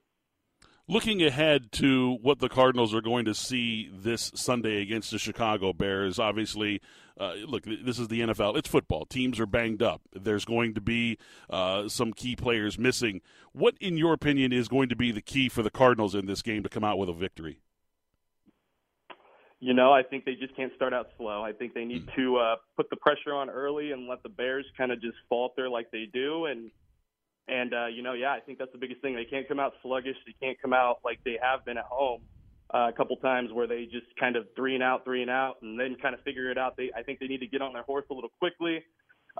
looking 0.88 1.22
ahead 1.22 1.72
to 1.72 2.18
what 2.22 2.38
the 2.38 2.48
Cardinals 2.48 2.94
are 2.94 3.00
going 3.00 3.24
to 3.24 3.34
see 3.34 3.90
this 3.92 4.32
Sunday 4.34 4.82
against 4.82 5.10
the 5.10 5.18
Chicago 5.18 5.72
Bears, 5.72 6.18
obviously, 6.18 6.80
uh, 7.18 7.34
look, 7.46 7.64
this 7.64 7.98
is 7.98 8.08
the 8.08 8.20
NFL. 8.20 8.56
It's 8.56 8.68
football. 8.68 9.04
Teams 9.06 9.38
are 9.38 9.46
banged 9.46 9.82
up. 9.82 10.02
There's 10.12 10.44
going 10.44 10.74
to 10.74 10.80
be 10.80 11.18
uh, 11.50 11.88
some 11.88 12.12
key 12.12 12.36
players 12.36 12.78
missing. 12.78 13.20
What, 13.52 13.74
in 13.80 13.96
your 13.96 14.12
opinion, 14.12 14.52
is 14.52 14.68
going 14.68 14.88
to 14.88 14.96
be 14.96 15.12
the 15.12 15.22
key 15.22 15.48
for 15.48 15.62
the 15.62 15.70
Cardinals 15.70 16.14
in 16.14 16.26
this 16.26 16.42
game 16.42 16.62
to 16.62 16.68
come 16.68 16.84
out 16.84 16.98
with 16.98 17.08
a 17.08 17.14
victory? 17.14 17.60
You 19.60 19.74
know, 19.74 19.92
I 19.92 20.02
think 20.02 20.24
they 20.24 20.34
just 20.34 20.56
can't 20.56 20.72
start 20.74 20.92
out 20.92 21.06
slow. 21.16 21.42
I 21.42 21.52
think 21.52 21.72
they 21.74 21.84
need 21.84 22.06
mm. 22.06 22.14
to 22.16 22.36
uh, 22.38 22.56
put 22.76 22.90
the 22.90 22.96
pressure 22.96 23.32
on 23.32 23.48
early 23.48 23.92
and 23.92 24.08
let 24.08 24.24
the 24.24 24.28
Bears 24.28 24.66
kind 24.76 24.90
of 24.90 25.00
just 25.00 25.14
falter 25.28 25.68
like 25.68 25.92
they 25.92 26.08
do, 26.12 26.46
and 26.46 26.72
and 27.48 27.74
uh, 27.74 27.86
you 27.86 28.02
know, 28.02 28.12
yeah, 28.14 28.32
I 28.32 28.40
think 28.40 28.58
that's 28.58 28.72
the 28.72 28.78
biggest 28.78 29.00
thing. 29.02 29.14
They 29.14 29.24
can't 29.24 29.48
come 29.48 29.60
out 29.60 29.72
sluggish. 29.82 30.16
They 30.26 30.34
can't 30.40 30.60
come 30.60 30.72
out 30.72 31.00
like 31.04 31.18
they 31.24 31.38
have 31.42 31.64
been 31.64 31.78
at 31.78 31.84
home. 31.84 32.22
uh, 32.72 32.88
a 32.88 32.92
couple 32.92 33.16
times 33.16 33.50
where 33.52 33.66
they 33.66 33.84
just 33.84 34.06
kind 34.18 34.36
of 34.36 34.46
three 34.56 34.74
and 34.74 34.82
out, 34.82 35.04
three 35.04 35.20
and 35.22 35.30
out, 35.30 35.56
and 35.62 35.78
then 35.78 35.96
kind 36.00 36.14
of 36.14 36.22
figure 36.22 36.50
it 36.50 36.56
out. 36.58 36.76
They, 36.76 36.90
I 36.96 37.02
think 37.02 37.20
they 37.20 37.26
need 37.26 37.40
to 37.40 37.46
get 37.46 37.60
on 37.60 37.72
their 37.72 37.82
horse 37.82 38.04
a 38.10 38.14
little 38.14 38.32
quickly. 38.38 38.82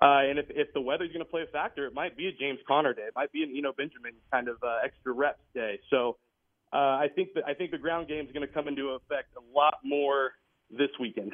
Uh, 0.01 0.21
and 0.29 0.39
if, 0.39 0.47
if 0.51 0.73
the 0.75 0.81
weather's 0.81 1.09
going 1.09 1.25
to 1.25 1.31
play 1.31 1.43
a 1.43 1.47
factor, 1.47 1.87
it 1.87 1.95
might 1.95 2.17
be 2.17 2.29
a 2.29 2.33
James 2.33 2.59
Conner 2.67 2.93
day. 2.95 3.03
It 3.03 3.15
might 3.17 3.33
be 3.33 3.43
an 3.43 3.55
Eno 3.57 3.73
Benjamin 3.73 4.13
kind 4.31 4.49
of 4.49 4.57
uh, 4.63 4.79
extra 4.85 5.13
reps 5.13 5.43
day. 5.55 5.81
So 5.91 6.17
uh, 6.73 6.77
I 6.77 7.09
think 7.15 7.35
that 7.35 7.45
I 7.47 7.55
think 7.55 7.71
the 7.71 7.79
ground 7.79 8.09
game 8.09 8.25
is 8.27 8.33
going 8.33 8.47
to 8.47 8.53
come 8.53 8.69
into 8.69 8.91
effect 8.91 9.29
a 9.37 9.59
lot 9.59 9.75
more 9.85 10.33
this 10.71 10.91
weekend. 11.01 11.33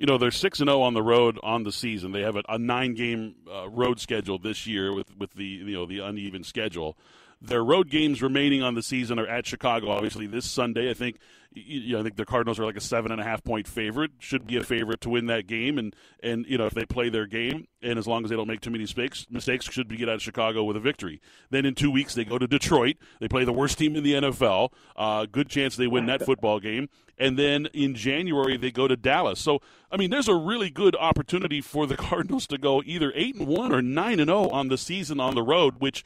You 0.00 0.06
know 0.06 0.16
they're 0.16 0.30
six 0.30 0.60
and 0.60 0.68
zero 0.70 0.78
oh 0.78 0.82
on 0.84 0.94
the 0.94 1.02
road 1.02 1.38
on 1.42 1.64
the 1.64 1.70
season. 1.70 2.12
They 2.12 2.22
have 2.22 2.34
a, 2.34 2.42
a 2.48 2.58
nine 2.58 2.94
game 2.94 3.34
uh, 3.52 3.68
road 3.68 4.00
schedule 4.00 4.38
this 4.38 4.66
year 4.66 4.94
with 4.94 5.14
with 5.18 5.34
the 5.34 5.44
you 5.44 5.74
know 5.74 5.84
the 5.84 5.98
uneven 5.98 6.42
schedule. 6.42 6.96
Their 7.42 7.64
road 7.64 7.88
games 7.88 8.20
remaining 8.22 8.62
on 8.62 8.74
the 8.74 8.82
season 8.82 9.18
are 9.18 9.26
at 9.26 9.46
Chicago. 9.46 9.90
Obviously, 9.90 10.26
this 10.26 10.44
Sunday, 10.44 10.90
I 10.90 10.94
think. 10.94 11.18
You 11.52 11.94
know, 11.94 11.98
I 11.98 12.02
think 12.04 12.14
the 12.14 12.24
Cardinals 12.24 12.60
are 12.60 12.64
like 12.64 12.76
a 12.76 12.80
seven 12.80 13.10
and 13.10 13.20
a 13.20 13.24
half 13.24 13.42
point 13.42 13.66
favorite. 13.66 14.12
Should 14.20 14.46
be 14.46 14.56
a 14.56 14.62
favorite 14.62 15.00
to 15.00 15.10
win 15.10 15.26
that 15.26 15.48
game, 15.48 15.78
and 15.78 15.96
and 16.22 16.46
you 16.46 16.56
know 16.56 16.66
if 16.66 16.74
they 16.74 16.84
play 16.84 17.08
their 17.08 17.26
game, 17.26 17.66
and 17.82 17.98
as 17.98 18.06
long 18.06 18.22
as 18.22 18.30
they 18.30 18.36
don't 18.36 18.46
make 18.46 18.60
too 18.60 18.70
many 18.70 18.84
mistakes, 18.84 19.26
mistakes 19.28 19.68
should 19.68 19.88
be 19.88 19.96
get 19.96 20.08
out 20.08 20.14
of 20.14 20.22
Chicago 20.22 20.62
with 20.62 20.76
a 20.76 20.80
victory. 20.80 21.20
Then 21.50 21.66
in 21.66 21.74
two 21.74 21.90
weeks 21.90 22.14
they 22.14 22.24
go 22.24 22.38
to 22.38 22.46
Detroit. 22.46 22.98
They 23.18 23.26
play 23.26 23.44
the 23.44 23.52
worst 23.52 23.78
team 23.78 23.96
in 23.96 24.04
the 24.04 24.12
NFL. 24.12 24.72
Uh, 24.94 25.26
good 25.26 25.48
chance 25.48 25.74
they 25.74 25.88
win 25.88 26.06
that 26.06 26.24
football 26.24 26.60
game. 26.60 26.88
And 27.18 27.38
then 27.38 27.66
in 27.74 27.96
January 27.96 28.56
they 28.56 28.70
go 28.70 28.86
to 28.86 28.96
Dallas. 28.96 29.40
So 29.40 29.60
I 29.90 29.96
mean, 29.96 30.10
there's 30.10 30.28
a 30.28 30.36
really 30.36 30.70
good 30.70 30.94
opportunity 30.94 31.60
for 31.60 31.84
the 31.88 31.96
Cardinals 32.10 32.46
to 32.46 32.58
go 32.58 32.80
either 32.86 33.12
eight 33.16 33.34
and 33.34 33.48
one 33.48 33.72
or 33.72 33.82
nine 33.82 34.20
and 34.20 34.28
zero 34.28 34.46
oh 34.46 34.50
on 34.50 34.68
the 34.68 34.78
season 34.78 35.18
on 35.18 35.34
the 35.34 35.42
road, 35.42 35.76
which 35.80 36.04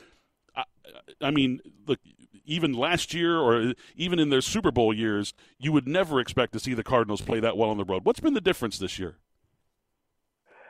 I 1.21 1.31
mean, 1.31 1.61
look, 1.87 2.01
even 2.45 2.73
last 2.73 3.15
year 3.15 3.39
or 3.39 3.75
even 3.97 4.19
in 4.19 4.31
their 4.31 4.41
Super 4.41 4.71
Bowl 4.71 4.93
years, 4.93 5.35
you 5.59 5.73
would 5.73 5.87
never 5.87 6.21
expect 6.21 6.53
to 6.53 6.61
see 6.61 6.75
the 6.75 6.85
Cardinals 6.85 7.21
play 7.21 7.41
that 7.41 7.57
well 7.57 7.71
on 7.71 7.79
the 7.79 7.85
road. 7.85 8.05
What's 8.05 8.21
been 8.21 8.35
the 8.35 8.41
difference 8.41 8.79
this 8.79 8.99
year? 8.99 9.17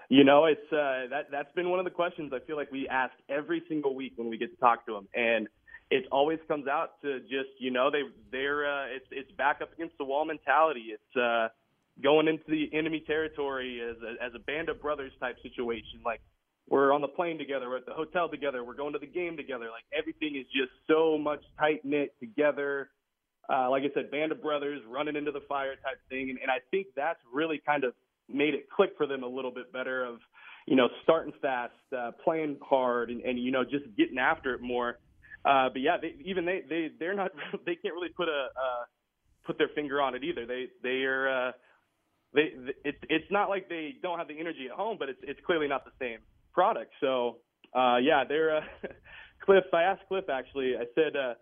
You 0.09 0.23
know, 0.23 0.45
it's 0.45 0.73
uh, 0.73 1.09
that 1.11 1.31
that's 1.31 1.53
been 1.55 1.71
one 1.71 1.79
of 1.79 1.85
the 1.85 1.91
questions 1.91 2.33
I 2.35 2.39
feel 2.47 2.57
like 2.57 2.71
we 2.71 2.87
ask 2.89 3.13
every 3.29 3.63
single 3.69 3.95
week 3.95 4.13
when 4.17 4.29
we 4.29 4.37
get 4.37 4.51
to 4.51 4.61
talk 4.61 4.85
to 4.87 4.93
them, 4.93 5.09
and 5.15 5.49
it 5.91 6.05
always 6.13 6.39
comes 6.47 6.67
out 6.69 7.01
to 7.03 7.21
just 7.21 7.51
you 7.59 7.71
know 7.71 7.91
they 7.91 8.03
they're 8.31 8.67
uh, 8.67 8.87
it's 8.87 9.07
it's 9.11 9.33
back 9.33 9.61
up 9.63 9.73
against 9.73 9.97
the 9.99 10.05
wall 10.05 10.25
mentality. 10.27 10.93
It's 10.93 11.17
uh, 11.17 11.49
going 12.03 12.29
into 12.29 12.45
the 12.49 12.69
enemy 12.73 13.03
territory 13.07 13.81
as 13.81 13.97
a, 14.03 14.23
as 14.25 14.33
a 14.35 14.39
band 14.39 14.69
of 14.69 14.81
brothers 14.81 15.13
type 15.21 15.37
situation. 15.43 16.01
Like 16.05 16.21
we're 16.69 16.93
on 16.93 17.03
the 17.03 17.09
plane 17.09 17.39
together, 17.39 17.69
we're 17.69 17.79
at 17.79 17.87
the 17.87 17.93
hotel 17.93 18.29
together, 18.29 18.65
we're 18.65 18.75
going 18.75 18.95
to 18.95 18.99
the 18.99 19.07
game 19.07 19.37
together. 19.37 19.67
Like 19.67 19.85
everything 19.97 20.37
is 20.37 20.47
just 20.47 20.73
so 20.89 21.19
much 21.19 21.41
tight 21.59 21.85
knit 21.85 22.15
together. 22.21 22.91
Uh, 23.53 23.69
like 23.71 23.83
I 23.83 23.93
said, 23.93 24.11
band 24.11 24.33
of 24.33 24.41
brothers 24.41 24.81
running 24.89 25.17
into 25.17 25.31
the 25.31 25.43
fire 25.47 25.75
type 25.75 26.01
thing, 26.09 26.31
and, 26.31 26.39
and 26.41 26.51
I 26.51 26.59
think 26.71 26.87
that's 26.97 27.21
really 27.33 27.61
kind 27.65 27.85
of 27.85 27.93
made 28.33 28.55
it 28.55 28.71
click 28.75 28.93
for 28.97 29.07
them 29.07 29.23
a 29.23 29.27
little 29.27 29.51
bit 29.51 29.71
better. 29.71 30.05
Of 30.05 30.21
you 30.67 30.77
know 30.77 30.89
starting 31.03 31.35
fast, 31.43 31.73
uh, 31.97 32.13
playing 32.25 32.57
hard, 32.67 33.11
and, 33.11 33.21
and 33.21 33.39
you 33.39 33.53
know 33.53 33.63
just 33.63 33.85
getting 33.99 34.17
after 34.17 34.55
it 34.55 34.63
more. 34.63 34.99
Uh, 35.45 35.69
but 35.69 35.83
yeah, 35.83 35.99
they, 36.01 36.15
even 36.25 36.47
they 36.47 36.63
they 36.67 36.89
they're 36.99 37.15
not 37.15 37.33
they 37.67 37.75
can't 37.75 37.93
really 37.93 38.09
put 38.17 38.29
a 38.29 38.49
uh, 38.57 38.85
put 39.45 39.59
their 39.59 39.69
finger 39.75 40.01
on 40.01 40.15
it 40.15 40.25
either. 40.25 40.47
They 40.47 40.69
they 40.83 41.05
are 41.05 41.49
uh, 41.49 41.53
they 42.33 42.55
it's 42.83 42.99
it's 43.11 43.31
not 43.31 43.51
like 43.51 43.69
they 43.69 43.97
don't 44.03 44.19
have 44.19 44.29
the 44.29 44.41
energy 44.41 44.69
at 44.71 44.75
home, 44.75 44.97
but 44.99 45.11
it's 45.11 45.21
it's 45.23 45.41
clearly 45.45 45.69
not 45.69 45.85
the 45.85 45.93
same 46.01 46.21
product. 46.55 46.93
So 47.01 47.39
uh, 47.75 47.97
yeah, 47.97 48.25
they're 48.27 48.57
uh, 48.57 48.61
Kliff. 49.47 49.63
I 49.73 49.83
asked 49.83 50.03
Kliff 50.11 50.29
actually. 50.29 50.77
I 50.77 50.85
said 50.95 51.17
uh, 51.17 51.35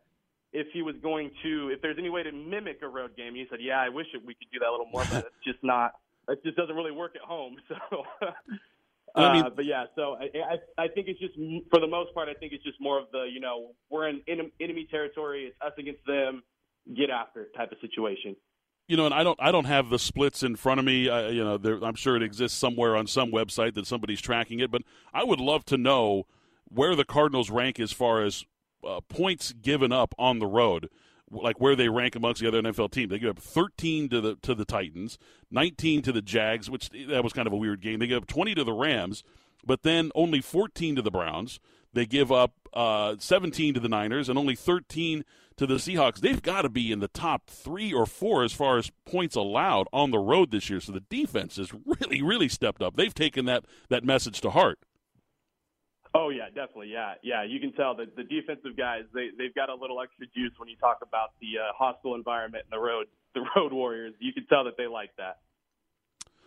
if 0.53 0.67
he 0.73 0.83
was 0.83 0.97
going 1.03 1.31
to, 1.43 1.71
if 1.73 1.81
there's 1.83 1.99
any 1.99 2.11
way 2.11 2.23
to 2.23 2.33
mimic 2.33 2.81
a 2.83 2.89
road 2.89 3.17
game. 3.17 3.35
He 3.35 3.47
said, 3.51 3.61
yeah, 3.61 3.81
I 3.81 3.89
wish 3.89 4.07
it, 4.15 4.23
we 4.25 4.35
could 4.35 4.49
do 4.53 4.59
that 4.59 4.69
a 4.69 4.73
little 4.73 4.89
more, 4.93 5.05
but 5.11 5.27
it's 5.27 5.45
just 5.45 5.63
not. 5.63 5.93
It 6.29 6.43
just 6.45 6.57
doesn't 6.57 6.75
really 6.75 6.93
work 6.93 7.15
at 7.17 7.23
home. 7.23 7.57
So. 9.15 9.23
I 9.25 9.35
mean, 9.35 9.45
uh, 9.45 9.51
but 9.51 9.67
yeah, 9.67 9.85
so 9.95 10.17
I, 10.19 10.31
I 10.79 10.85
I 10.85 10.89
think 10.89 11.07
it's 11.07 11.21
just 11.21 11.35
for 11.71 11.81
the 11.81 11.87
most 11.87 12.15
part, 12.15 12.31
I 12.31 12.33
think 12.33 12.55
it's 12.55 12.65
just 12.65 12.81
more 12.81 12.99
of 12.99 13.09
the 13.13 13.29
you 13.31 13.41
know 13.41 13.73
we're 13.91 14.09
in 14.09 14.23
enemy 14.27 14.89
territory, 14.91 15.45
it's 15.45 15.57
us 15.61 15.75
against 15.77 16.01
them, 16.07 16.43
get 16.97 17.11
after 17.11 17.43
it 17.43 17.55
type 17.55 17.73
of 17.73 17.79
situation 17.83 18.35
you 18.89 18.97
know, 18.97 19.07
and 19.07 19.15
I 19.15 19.23
don't, 19.23 19.39
I 19.41 19.53
don't 19.53 19.65
have 19.65 19.91
the 19.91 19.99
splits 19.99 20.43
in 20.43 20.57
front 20.57 20.81
of 20.81 20.87
me. 20.87 21.09
Uh, 21.09 21.29
you 21.29 21.45
know, 21.45 21.57
there, 21.57 21.83
I'm 21.83 21.95
sure 21.95 22.17
it 22.17 22.23
exists 22.23 22.59
somewhere 22.59 22.97
on 22.97 23.07
some 23.07 23.31
website 23.31 23.75
that 23.75 23.87
somebody's 23.87 24.21
tracking 24.21 24.61
it. 24.61 24.71
But 24.71 24.83
I 25.13 25.25
would 25.25 25.41
love 25.41 25.65
to 25.67 25.77
know 25.77 26.27
where 26.69 26.95
the 26.95 27.05
Cardinals 27.05 27.51
rank 27.51 27.79
as 27.79 27.93
far 27.93 28.23
as 28.23 28.45
uh, 28.87 29.01
points 29.09 29.53
given 29.53 29.93
up 29.93 30.15
on 30.19 30.39
the 30.39 30.47
road, 30.47 30.89
like 31.31 31.61
where 31.61 31.77
they 31.77 31.89
rank 31.89 32.17
amongst 32.17 32.41
the 32.41 32.49
other 32.49 32.61
NFL 32.61 32.91
teams. 32.91 33.11
They 33.11 33.19
give 33.19 33.31
up 33.31 33.39
13 33.39 34.09
to 34.11 34.21
the 34.21 34.37
to 34.37 34.55
the 34.55 34.65
Titans, 34.65 35.19
19 35.51 36.03
to 36.03 36.13
the 36.13 36.23
Jags, 36.23 36.69
which 36.69 36.91
that 37.09 37.23
was 37.23 37.33
kind 37.33 37.47
of 37.47 37.53
a 37.53 37.57
weird 37.57 37.81
game. 37.81 37.99
They 37.99 38.07
give 38.07 38.23
up 38.23 38.27
20 38.27 38.55
to 38.57 38.65
the 38.65 38.73
Rams, 38.73 39.23
but 39.65 39.83
then 39.83 40.11
only 40.15 40.41
14 40.41 40.97
to 40.97 41.03
the 41.03 41.11
Browns. 41.11 41.61
They 41.93 42.07
give 42.07 42.33
up 42.33 42.53
uh, 42.73 43.17
17 43.19 43.75
to 43.75 43.81
the 43.81 43.89
Niners 43.89 44.29
and 44.29 44.39
only 44.39 44.55
13 44.55 45.25
to 45.57 45.67
the 45.67 45.75
Seahawks. 45.75 46.21
They've 46.21 46.43
got 46.43 46.63
to 46.63 46.69
be 46.69 46.91
in 46.91 47.01
the 47.01 47.09
top 47.09 47.49
three 47.49 47.93
or 47.93 48.07
four 48.07 48.45
as 48.45 48.53
far 48.53 48.79
as 48.79 48.91
points 49.05 49.37
allowed 49.37 49.87
on 49.93 50.11
the 50.11 50.19
road 50.19 50.51
this 50.51 50.71
year. 50.71 50.81
So 50.81 50.93
the 50.93 51.01
defense 51.01 51.57
has 51.57 51.73
really, 51.87 52.23
really 52.23 52.49
stepped 52.49 52.83
up. 52.83 52.97
They've 52.97 53.15
taken 53.15 53.45
that 53.47 53.65
that 53.89 54.05
message 54.05 54.41
to 54.43 54.51
heart. 54.51 54.79
Oh 56.15 56.29
yeah, 56.29 56.47
definitely. 56.49 56.91
Yeah, 56.93 57.15
yeah. 57.23 57.43
You 57.43 57.59
can 57.59 57.73
tell 57.73 57.97
that 57.97 58.17
the 58.17 58.25
defensive 58.25 58.77
guys 58.77 59.05
they 59.15 59.29
they've 59.37 59.55
got 59.55 59.71
a 59.71 59.75
little 59.75 60.01
extra 60.01 60.27
juice 60.27 60.53
when 60.59 60.69
you 60.69 60.77
talk 60.77 60.99
about 61.03 61.31
the 61.41 61.59
uh, 61.59 61.73
hostile 61.77 62.15
environment 62.15 62.65
and 62.71 62.79
the 62.79 62.83
road 62.83 63.07
the 63.35 63.41
road 63.57 63.73
warriors. 63.73 64.15
You 64.19 64.33
can 64.33 64.47
tell 64.47 64.65
that 64.65 64.77
they 64.77 64.87
like 64.87 65.11
that. 65.17 65.39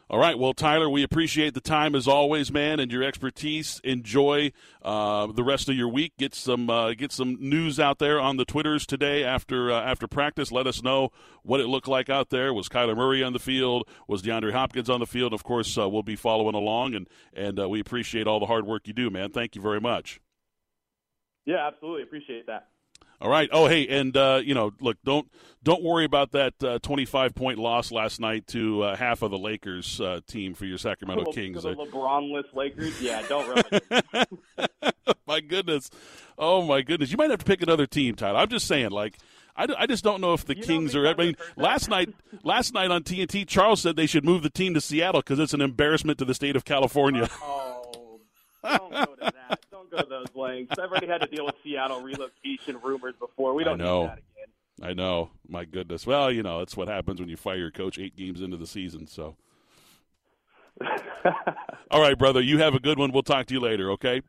All 0.08 0.20
right. 0.20 0.38
Well, 0.38 0.54
Tyler, 0.54 0.88
we 0.88 1.02
appreciate 1.02 1.56
the 1.56 1.62
time 1.62 1.96
as 1.96 2.08
always, 2.08 2.52
man, 2.52 2.80
and 2.80 2.92
your 2.92 3.02
expertise. 3.02 3.82
Enjoy 3.84 4.52
uh, 4.84 5.26
the 5.32 5.44
rest 5.44 5.68
of 5.68 5.76
your 5.76 5.90
week. 5.90 6.14
Get 6.20 6.36
some 6.36 6.70
uh, 6.70 6.94
get 6.94 7.12
some 7.12 7.38
news 7.40 7.80
out 7.80 7.98
there 7.98 8.20
on 8.20 8.38
the 8.38 8.46
Twitters 8.46 8.86
today 8.86 9.24
after 9.24 9.72
uh, 9.72 9.82
after 9.82 10.08
practice. 10.08 10.52
Let 10.52 10.68
us 10.68 10.84
know 10.84 11.10
what 11.42 11.60
it 11.60 11.66
looked 11.66 11.88
like 11.88 12.08
out 12.08 12.30
there. 12.30 12.54
Was 12.54 12.70
Kyler 12.70 12.96
Murray 12.96 13.24
on 13.24 13.34
the 13.34 13.40
field? 13.40 13.90
Was 14.08 14.22
DeAndre 14.22 14.52
Hopkins 14.52 14.92
on 14.92 15.00
the 15.00 15.08
field? 15.08 15.34
Of 15.34 15.44
course, 15.44 15.76
uh, 15.76 15.90
we'll 15.90 16.04
be 16.04 16.16
following 16.16 16.54
along, 16.54 16.94
and 16.94 17.08
and 17.34 17.60
uh, 17.60 17.68
we 17.68 17.80
appreciate 17.80 18.28
all 18.28 18.40
the 18.40 18.46
hard 18.46 18.68
work 18.68 18.88
you 18.88 18.94
do, 18.94 19.10
man. 19.10 19.32
Thank 19.32 19.56
you 19.56 19.62
very 19.62 19.82
much. 19.82 20.22
Yeah, 21.46 21.66
absolutely. 21.66 22.04
Appreciate 22.04 22.46
that. 22.46 22.68
All 23.22 23.30
right. 23.30 23.50
Oh, 23.52 23.68
hey, 23.68 23.88
and 23.88 24.16
uh, 24.16 24.42
you 24.44 24.54
know, 24.54 24.72
look, 24.80 24.98
don't 25.04 25.30
don't 25.64 25.84
worry 25.84 26.06
about 26.06 26.32
that 26.34 26.54
uh, 26.64 26.80
25 26.80 27.34
point 27.34 27.58
loss 27.58 27.92
last 27.92 28.20
night 28.20 28.46
to 28.48 28.84
uh, 28.84 28.96
half 28.96 29.22
of 29.22 29.32
the 29.32 29.38
Lakers 29.38 30.00
uh, 30.00 30.20
team 30.28 30.54
for 30.54 30.66
your 30.66 30.78
Sacramento 30.78 31.32
Kings. 31.32 31.64
The 31.64 31.76
LeBronless 31.76 32.54
Lakers. 32.54 33.02
Yeah, 33.02 33.24
don't 33.28 33.66
my 35.28 35.40
goodness. 35.40 35.90
Oh 36.38 36.62
my 36.62 36.82
goodness. 36.82 37.12
You 37.12 37.18
might 37.18 37.30
have 37.30 37.40
to 37.40 37.46
pick 37.46 37.62
another 37.62 37.88
team, 37.88 38.16
Tyler. 38.16 38.40
I'm 38.40 38.50
just 38.50 38.68
saying, 38.68 38.92
like. 38.92 39.18
I, 39.58 39.68
I 39.78 39.88
just 39.88 40.04
don't 40.04 40.20
know 40.20 40.34
if 40.34 40.44
the 40.44 40.58
you 40.58 40.64
Kings 40.64 40.98
are. 40.98 41.08
I 41.08 41.14
mean, 41.14 41.38
last 41.56 41.88
night, 41.88 42.14
last 42.44 42.74
night 42.74 42.92
on 42.92 43.04
TNT, 43.04 43.48
Charles 43.48 43.80
said 43.80 43.96
they 43.96 44.06
should 44.06 44.26
move 44.26 44.44
the 44.44 44.50
team 44.50 44.74
to 44.74 44.82
Seattle 44.82 45.22
because 45.22 45.40
it's 45.40 45.54
an 45.54 45.62
embarrassment 45.62 46.20
to 46.20 46.26
the 46.26 46.34
state 46.34 46.58
of 46.58 46.66
California. 46.66 47.30
Oh, 47.42 48.20
don't 48.66 48.92
go 48.92 49.06
to 49.06 49.16
that 49.22 49.60
go 49.96 50.10
those 50.10 50.28
lengths. 50.36 50.78
I've 50.80 50.90
already 50.90 51.08
had 51.08 51.22
to 51.22 51.28
deal 51.28 51.46
with 51.46 51.56
Seattle 51.64 52.02
relocation 52.02 52.80
rumors 52.82 53.16
before. 53.20 53.54
We 53.54 53.64
don't 53.64 53.78
know. 53.78 54.02
need 54.02 54.10
that 54.10 54.18
again. 54.18 54.90
I 54.90 54.94
know. 54.94 55.32
My 55.48 55.66
goodness. 55.66 56.06
Well, 56.06 56.32
you 56.32 56.44
know, 56.44 56.60
that's 56.60 56.76
what 56.76 56.88
happens 56.88 57.20
when 57.20 57.30
you 57.30 57.38
fire 57.38 57.58
your 57.58 57.72
coach 57.72 57.98
eight 57.98 58.16
games 58.16 58.42
into 58.42 58.58
the 58.58 58.68
season. 58.68 59.08
So. 59.08 59.36
All 61.92 62.02
right, 62.02 62.18
brother. 62.18 62.42
You 62.42 62.58
have 62.58 62.76
a 62.76 62.80
good 62.80 63.00
one. 63.00 63.12
We'll 63.12 63.24
talk 63.24 63.46
to 63.48 63.54
you 63.54 63.60
later. 63.60 63.92
Okay. 63.92 64.22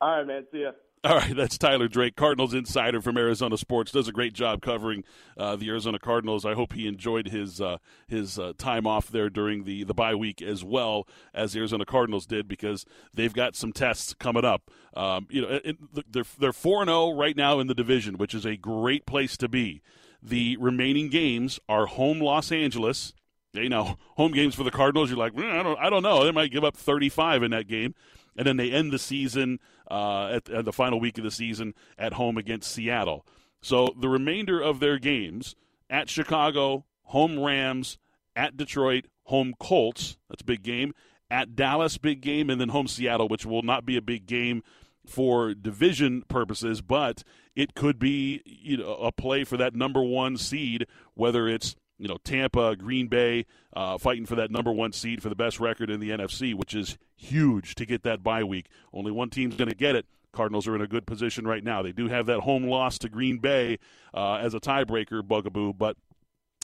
All 0.00 0.10
right, 0.10 0.26
man. 0.26 0.46
See 0.52 0.62
ya. 0.62 0.72
All 1.06 1.14
right, 1.14 1.36
that's 1.36 1.56
Tyler 1.56 1.86
Drake, 1.86 2.16
Cardinals 2.16 2.52
insider 2.52 3.00
from 3.00 3.16
Arizona 3.16 3.56
Sports. 3.56 3.92
Does 3.92 4.08
a 4.08 4.12
great 4.12 4.32
job 4.32 4.60
covering 4.60 5.04
uh, 5.38 5.54
the 5.54 5.68
Arizona 5.68 6.00
Cardinals. 6.00 6.44
I 6.44 6.54
hope 6.54 6.72
he 6.72 6.88
enjoyed 6.88 7.28
his 7.28 7.60
uh, 7.60 7.76
his 8.08 8.40
uh, 8.40 8.54
time 8.58 8.88
off 8.88 9.06
there 9.06 9.30
during 9.30 9.62
the 9.62 9.84
the 9.84 9.94
bye 9.94 10.16
week 10.16 10.42
as 10.42 10.64
well 10.64 11.06
as 11.32 11.52
the 11.52 11.60
Arizona 11.60 11.84
Cardinals 11.84 12.26
did 12.26 12.48
because 12.48 12.84
they've 13.14 13.32
got 13.32 13.54
some 13.54 13.72
tests 13.72 14.14
coming 14.14 14.44
up. 14.44 14.68
Um, 14.96 15.28
you 15.30 15.42
know, 15.42 15.60
it, 15.62 15.76
they're 16.12 16.24
they're 16.40 16.52
four 16.52 16.82
and 16.82 16.88
zero 16.88 17.02
oh 17.02 17.16
right 17.16 17.36
now 17.36 17.60
in 17.60 17.68
the 17.68 17.74
division, 17.74 18.18
which 18.18 18.34
is 18.34 18.44
a 18.44 18.56
great 18.56 19.06
place 19.06 19.36
to 19.36 19.48
be. 19.48 19.82
The 20.20 20.56
remaining 20.56 21.08
games 21.08 21.60
are 21.68 21.86
home 21.86 22.18
Los 22.20 22.50
Angeles. 22.50 23.14
You 23.52 23.68
know, 23.68 23.96
home 24.16 24.32
games 24.32 24.56
for 24.56 24.64
the 24.64 24.72
Cardinals. 24.72 25.08
You're 25.10 25.20
like, 25.20 25.34
mm, 25.34 25.56
I 25.56 25.62
don't, 25.62 25.78
I 25.78 25.88
don't 25.88 26.02
know. 26.02 26.24
They 26.24 26.32
might 26.32 26.50
give 26.50 26.64
up 26.64 26.76
35 26.76 27.44
in 27.44 27.52
that 27.52 27.68
game 27.68 27.94
and 28.36 28.46
then 28.46 28.56
they 28.56 28.70
end 28.70 28.92
the 28.92 28.98
season 28.98 29.58
uh, 29.90 30.28
at, 30.34 30.48
at 30.48 30.64
the 30.64 30.72
final 30.72 31.00
week 31.00 31.18
of 31.18 31.24
the 31.24 31.30
season 31.30 31.74
at 31.98 32.14
home 32.14 32.36
against 32.36 32.70
Seattle. 32.72 33.26
So 33.62 33.94
the 33.98 34.08
remainder 34.08 34.60
of 34.60 34.80
their 34.80 34.98
games 34.98 35.56
at 35.90 36.08
Chicago, 36.08 36.84
home 37.02 37.38
Rams, 37.38 37.98
at 38.34 38.56
Detroit, 38.56 39.06
home 39.24 39.54
Colts. 39.58 40.18
That's 40.28 40.42
a 40.42 40.46
big 40.46 40.62
game. 40.62 40.94
At 41.30 41.56
Dallas, 41.56 41.98
big 41.98 42.20
game, 42.20 42.50
and 42.50 42.60
then 42.60 42.68
home 42.68 42.86
Seattle, 42.86 43.28
which 43.28 43.44
will 43.44 43.62
not 43.62 43.84
be 43.84 43.96
a 43.96 44.02
big 44.02 44.26
game 44.26 44.62
for 45.04 45.54
division 45.54 46.22
purposes, 46.28 46.82
but 46.82 47.22
it 47.54 47.74
could 47.74 47.98
be 47.98 48.42
you 48.44 48.76
know 48.76 48.94
a 48.94 49.12
play 49.12 49.44
for 49.44 49.56
that 49.56 49.74
number 49.74 50.02
one 50.02 50.36
seed, 50.36 50.86
whether 51.14 51.48
it's 51.48 51.74
you 51.98 52.08
know 52.08 52.18
Tampa, 52.24 52.76
Green 52.76 53.08
Bay, 53.08 53.46
uh, 53.74 53.98
fighting 53.98 54.26
for 54.26 54.34
that 54.36 54.50
number 54.50 54.72
one 54.72 54.92
seed 54.92 55.22
for 55.22 55.28
the 55.28 55.34
best 55.34 55.60
record 55.60 55.90
in 55.90 56.00
the 56.00 56.10
NFC, 56.10 56.54
which 56.54 56.74
is 56.74 56.98
huge 57.14 57.74
to 57.76 57.86
get 57.86 58.02
that 58.02 58.22
bye 58.22 58.44
week. 58.44 58.66
Only 58.92 59.12
one 59.12 59.30
team's 59.30 59.56
going 59.56 59.70
to 59.70 59.76
get 59.76 59.96
it. 59.96 60.06
Cardinals 60.32 60.68
are 60.68 60.74
in 60.74 60.82
a 60.82 60.86
good 60.86 61.06
position 61.06 61.46
right 61.46 61.64
now. 61.64 61.82
They 61.82 61.92
do 61.92 62.08
have 62.08 62.26
that 62.26 62.40
home 62.40 62.64
loss 62.64 62.98
to 62.98 63.08
Green 63.08 63.38
Bay 63.38 63.78
uh, 64.12 64.34
as 64.34 64.52
a 64.52 64.60
tiebreaker 64.60 65.26
bugaboo, 65.26 65.72
but 65.72 65.96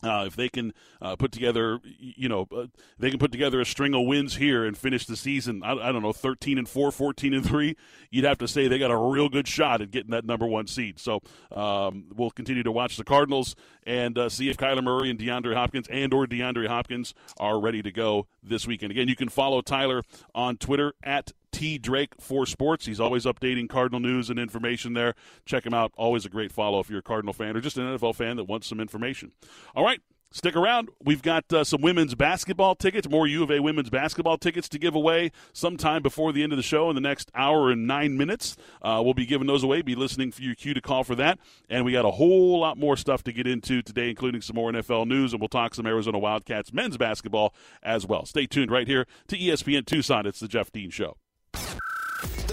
uh, 0.02 0.24
if 0.26 0.36
they 0.36 0.48
can 0.48 0.72
uh, 1.00 1.16
put 1.16 1.32
together, 1.32 1.78
you 1.98 2.28
know, 2.28 2.46
uh, 2.54 2.66
they 2.98 3.10
can 3.10 3.18
put 3.18 3.32
together 3.32 3.60
a 3.60 3.66
string 3.66 3.94
of 3.94 4.06
wins 4.06 4.36
here 4.36 4.64
and 4.64 4.76
finish 4.76 5.06
the 5.06 5.16
season, 5.16 5.62
I, 5.62 5.72
I, 5.72 5.92
don't 5.92 6.02
know, 6.02 6.12
13 6.12 6.58
and 6.58 6.68
4, 6.68 6.90
14 6.90 7.34
and 7.34 7.46
3, 7.46 7.76
you'd 8.10 8.24
have 8.24 8.38
to 8.38 8.48
say 8.48 8.68
they 8.68 8.78
got 8.78 8.90
a 8.90 8.96
real 8.96 9.28
good 9.28 9.46
shot 9.46 9.80
at 9.80 9.90
getting 9.90 10.10
that 10.10 10.24
number 10.24 10.46
one 10.46 10.66
seed. 10.66 10.98
So 10.98 11.20
um, 11.50 12.06
we'll 12.14 12.30
continue 12.30 12.62
to 12.62 12.72
watch 12.72 12.96
the 12.96 13.04
Cardinals 13.04 13.54
and 13.84 14.18
uh, 14.18 14.28
see 14.28 14.48
if 14.48 14.56
Kyler 14.56 14.82
Murray 14.82 15.10
and 15.10 15.18
DeAndre 15.18 15.54
Hopkins 15.54 15.86
and 15.88 16.12
or 16.12 16.26
DeAndre 16.26 16.66
Hopkins 16.66 17.14
are 17.38 17.60
ready 17.60 17.82
to 17.82 17.92
go 17.92 18.26
this 18.42 18.66
weekend. 18.66 18.90
Again, 18.90 19.08
you 19.08 19.16
can 19.16 19.28
follow 19.28 19.60
Tyler 19.60 20.02
on 20.34 20.56
Twitter 20.56 20.94
at 21.02 21.32
T 21.52 21.78
Drake 21.78 22.14
for 22.18 22.46
Sports. 22.46 22.86
He's 22.86 23.00
always 23.00 23.24
updating 23.24 23.68
Cardinal 23.68 24.00
news 24.00 24.30
and 24.30 24.38
information 24.38 24.94
there. 24.94 25.14
Check 25.44 25.64
him 25.64 25.74
out. 25.74 25.92
Always 25.96 26.24
a 26.24 26.28
great 26.28 26.50
follow 26.50 26.80
if 26.80 26.90
you're 26.90 27.00
a 27.00 27.02
Cardinal 27.02 27.32
fan 27.32 27.56
or 27.56 27.60
just 27.60 27.76
an 27.76 27.84
NFL 27.84 28.16
fan 28.16 28.36
that 28.36 28.44
wants 28.44 28.66
some 28.66 28.80
information. 28.80 29.32
All 29.74 29.84
right. 29.84 30.00
Stick 30.34 30.56
around. 30.56 30.88
We've 31.04 31.20
got 31.20 31.52
uh, 31.52 31.62
some 31.62 31.82
women's 31.82 32.14
basketball 32.14 32.74
tickets, 32.74 33.06
more 33.06 33.26
U 33.26 33.42
of 33.42 33.50
A 33.50 33.60
women's 33.60 33.90
basketball 33.90 34.38
tickets 34.38 34.66
to 34.70 34.78
give 34.78 34.94
away 34.94 35.30
sometime 35.52 36.00
before 36.00 36.32
the 36.32 36.42
end 36.42 36.54
of 36.54 36.56
the 36.56 36.62
show 36.62 36.88
in 36.88 36.94
the 36.94 37.02
next 37.02 37.30
hour 37.34 37.70
and 37.70 37.86
nine 37.86 38.16
minutes. 38.16 38.56
Uh, 38.80 39.02
we'll 39.04 39.12
be 39.12 39.26
giving 39.26 39.46
those 39.46 39.62
away. 39.62 39.82
Be 39.82 39.94
listening 39.94 40.32
for 40.32 40.40
your 40.40 40.54
cue 40.54 40.72
to 40.72 40.80
call 40.80 41.04
for 41.04 41.14
that. 41.16 41.38
And 41.68 41.84
we 41.84 41.92
got 41.92 42.06
a 42.06 42.12
whole 42.12 42.58
lot 42.58 42.78
more 42.78 42.96
stuff 42.96 43.22
to 43.24 43.32
get 43.32 43.46
into 43.46 43.82
today, 43.82 44.08
including 44.08 44.40
some 44.40 44.56
more 44.56 44.72
NFL 44.72 45.06
news, 45.06 45.34
and 45.34 45.40
we'll 45.40 45.48
talk 45.48 45.74
some 45.74 45.86
Arizona 45.86 46.18
Wildcats 46.18 46.72
men's 46.72 46.96
basketball 46.96 47.54
as 47.82 48.06
well. 48.06 48.24
Stay 48.24 48.46
tuned 48.46 48.70
right 48.70 48.88
here 48.88 49.06
to 49.28 49.36
ESPN 49.36 49.84
Tucson. 49.84 50.24
It's 50.24 50.40
the 50.40 50.48
Jeff 50.48 50.72
Dean 50.72 50.88
Show. 50.88 51.18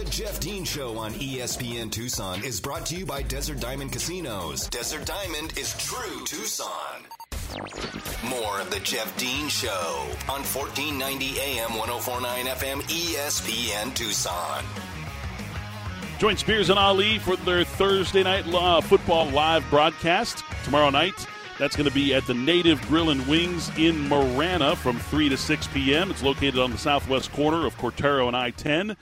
Jeff 0.09 0.39
Dean 0.39 0.65
Show 0.65 0.97
on 0.97 1.13
ESPN 1.13 1.91
Tucson 1.91 2.43
is 2.43 2.59
brought 2.59 2.83
to 2.87 2.95
you 2.95 3.05
by 3.05 3.21
Desert 3.21 3.59
Diamond 3.59 3.91
Casinos. 3.91 4.67
Desert 4.67 5.05
Diamond 5.05 5.55
is 5.55 5.77
true 5.77 6.25
Tucson. 6.25 7.03
More 8.27 8.59
of 8.59 8.71
the 8.71 8.79
Jeff 8.79 9.15
Dean 9.17 9.47
Show 9.49 10.07
on 10.27 10.41
1490 10.41 11.39
AM 11.39 11.77
1049 11.77 12.45
FM 12.47 12.81
ESPN 12.81 13.93
Tucson. 13.93 14.63
Join 16.17 16.37
Spears 16.37 16.71
and 16.71 16.79
Ali 16.79 17.19
for 17.19 17.35
their 17.37 17.63
Thursday 17.63 18.23
night 18.23 18.51
uh, 18.51 18.81
football 18.81 19.29
live 19.29 19.63
broadcast 19.69 20.43
tomorrow 20.63 20.89
night. 20.89 21.27
That's 21.59 21.75
going 21.75 21.87
to 21.87 21.93
be 21.93 22.15
at 22.15 22.25
the 22.25 22.33
Native 22.33 22.81
Grill 22.87 23.11
and 23.11 23.25
Wings 23.27 23.69
in 23.77 24.09
Marana 24.09 24.75
from 24.75 24.97
3 24.97 25.29
to 25.29 25.37
6 25.37 25.67
p.m. 25.67 26.09
It's 26.09 26.23
located 26.23 26.57
on 26.57 26.71
the 26.71 26.79
southwest 26.79 27.31
corner 27.31 27.67
of 27.67 27.77
Cortaro 27.77 28.27
and 28.27 28.35
I 28.35 28.49
10. 28.49 28.97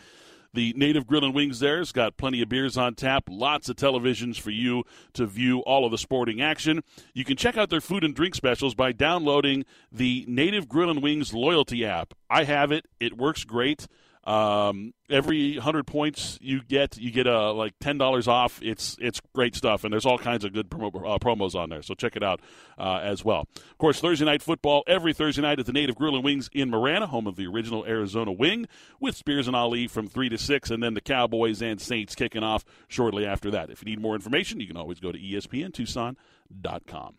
The 0.54 0.74
Native 0.76 1.06
Grill 1.06 1.24
and 1.24 1.34
Wings 1.34 1.60
there's 1.60 1.92
got 1.92 2.18
plenty 2.18 2.42
of 2.42 2.50
beers 2.50 2.78
on 2.78 2.96
tap, 2.96 3.26
lots 3.30 3.70
of 3.70 3.76
televisions 3.76 4.40
for 4.40 4.50
you 4.50 4.84
to 5.14 5.26
view 5.26 5.60
all 5.60 5.86
of 5.86 5.92
the 5.92 5.98
sporting 5.98 6.42
action. 6.42 6.84
You 7.14 7.26
can 7.26 7.38
check 7.38 7.58
out 7.58 7.70
their 7.70 7.82
food 7.82 8.04
and 8.04 8.16
drink 8.16 8.36
specials 8.36 8.76
by 8.76 8.92
downloading 8.92 9.66
the 9.92 10.26
Native 10.28 10.68
Grill 10.68 10.90
and 10.90 11.02
Wings 11.02 11.34
loyalty 11.34 11.86
app. 11.86 12.14
I 12.30 12.44
have 12.44 12.72
it, 12.72 12.86
it 13.00 13.18
works 13.18 13.44
great. 13.44 13.88
Um, 14.28 14.94
every 15.10 15.56
hundred 15.56 15.88
points 15.88 16.38
you 16.42 16.62
get, 16.62 16.98
you 16.98 17.12
get 17.12 17.28
a 17.28 17.52
like 17.52 17.76
ten 17.80 17.98
dollars 17.98 18.28
off. 18.28 18.60
It's 18.62 18.98
it's 19.00 19.22
great 19.34 19.56
stuff, 19.56 19.86
and 19.86 19.94
there's 19.94 20.06
all 20.06 20.18
kinds 20.18 20.44
of 20.44 20.52
good 20.52 20.70
promo, 20.70 20.88
uh, 20.98 21.18
promos 21.18 21.56
on 21.56 21.70
there. 21.70 21.82
So 21.82 21.94
check 21.94 22.18
it 22.18 22.24
out 22.24 22.42
uh, 22.78 23.00
as 23.02 23.24
well. 23.24 23.48
Of 23.56 23.78
course, 23.78 24.02
Thursday 24.02 24.26
night 24.26 24.42
football 24.42 24.84
every 24.86 25.14
Thursday 25.14 25.42
night 25.42 25.60
at 25.60 25.66
the 25.66 25.72
Native 25.72 25.96
Grill 25.96 26.16
and 26.16 26.26
Wings 26.26 26.50
in 26.52 26.70
Marana, 26.70 27.08
home 27.08 27.26
of 27.26 27.38
the 27.38 27.48
original 27.48 27.86
Arizona 27.86 28.34
Wing, 28.34 28.68
with 29.00 29.16
Spears 29.16 29.48
and 29.48 29.56
Ali 29.56 29.88
from 29.88 30.08
three 30.08 30.28
to 30.28 30.38
six, 30.38 30.70
and 30.70 30.84
then 30.84 30.94
the 30.94 31.00
Cowboys 31.00 31.62
and 31.62 31.80
Saints 31.80 32.14
kicking 32.14 32.44
off 32.44 32.66
shortly 32.90 33.26
after 33.26 33.50
that. 33.52 33.70
If 33.70 33.82
you 33.82 33.86
need 33.86 34.02
more 34.02 34.16
information, 34.16 34.60
you 34.60 34.68
can 34.68 34.76
always 34.76 35.00
go 35.00 35.14
to 35.14 35.18
ESPNTucson.com. 35.18 37.16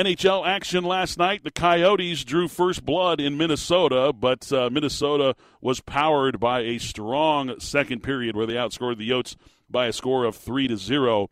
NHL 0.00 0.46
action 0.46 0.82
last 0.82 1.18
night. 1.18 1.44
The 1.44 1.50
Coyotes 1.50 2.24
drew 2.24 2.48
first 2.48 2.86
blood 2.86 3.20
in 3.20 3.36
Minnesota, 3.36 4.14
but 4.14 4.50
uh, 4.50 4.70
Minnesota 4.70 5.36
was 5.60 5.80
powered 5.80 6.40
by 6.40 6.60
a 6.60 6.78
strong 6.78 7.60
second 7.60 8.02
period 8.02 8.34
where 8.34 8.46
they 8.46 8.54
outscored 8.54 8.96
the 8.96 9.10
Yotes 9.10 9.36
by 9.68 9.88
a 9.88 9.92
score 9.92 10.24
of 10.24 10.36
three 10.36 10.66
to 10.68 10.78
zero 10.78 11.28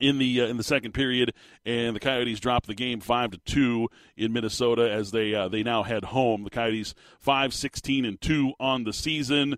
in 0.00 0.18
the 0.18 0.40
uh, 0.40 0.46
in 0.46 0.56
the 0.56 0.64
second 0.64 0.90
period, 0.90 1.34
and 1.64 1.94
the 1.94 2.00
Coyotes 2.00 2.40
dropped 2.40 2.66
the 2.66 2.74
game 2.74 2.98
five 2.98 3.30
to 3.30 3.38
two 3.38 3.88
in 4.16 4.32
Minnesota 4.32 4.90
as 4.90 5.12
they 5.12 5.32
uh, 5.32 5.46
they 5.46 5.62
now 5.62 5.84
head 5.84 6.06
home. 6.06 6.42
The 6.42 6.50
Coyotes 6.50 6.96
five 7.20 7.54
sixteen 7.54 8.04
and 8.04 8.20
two 8.20 8.54
on 8.58 8.82
the 8.82 8.92
season. 8.92 9.54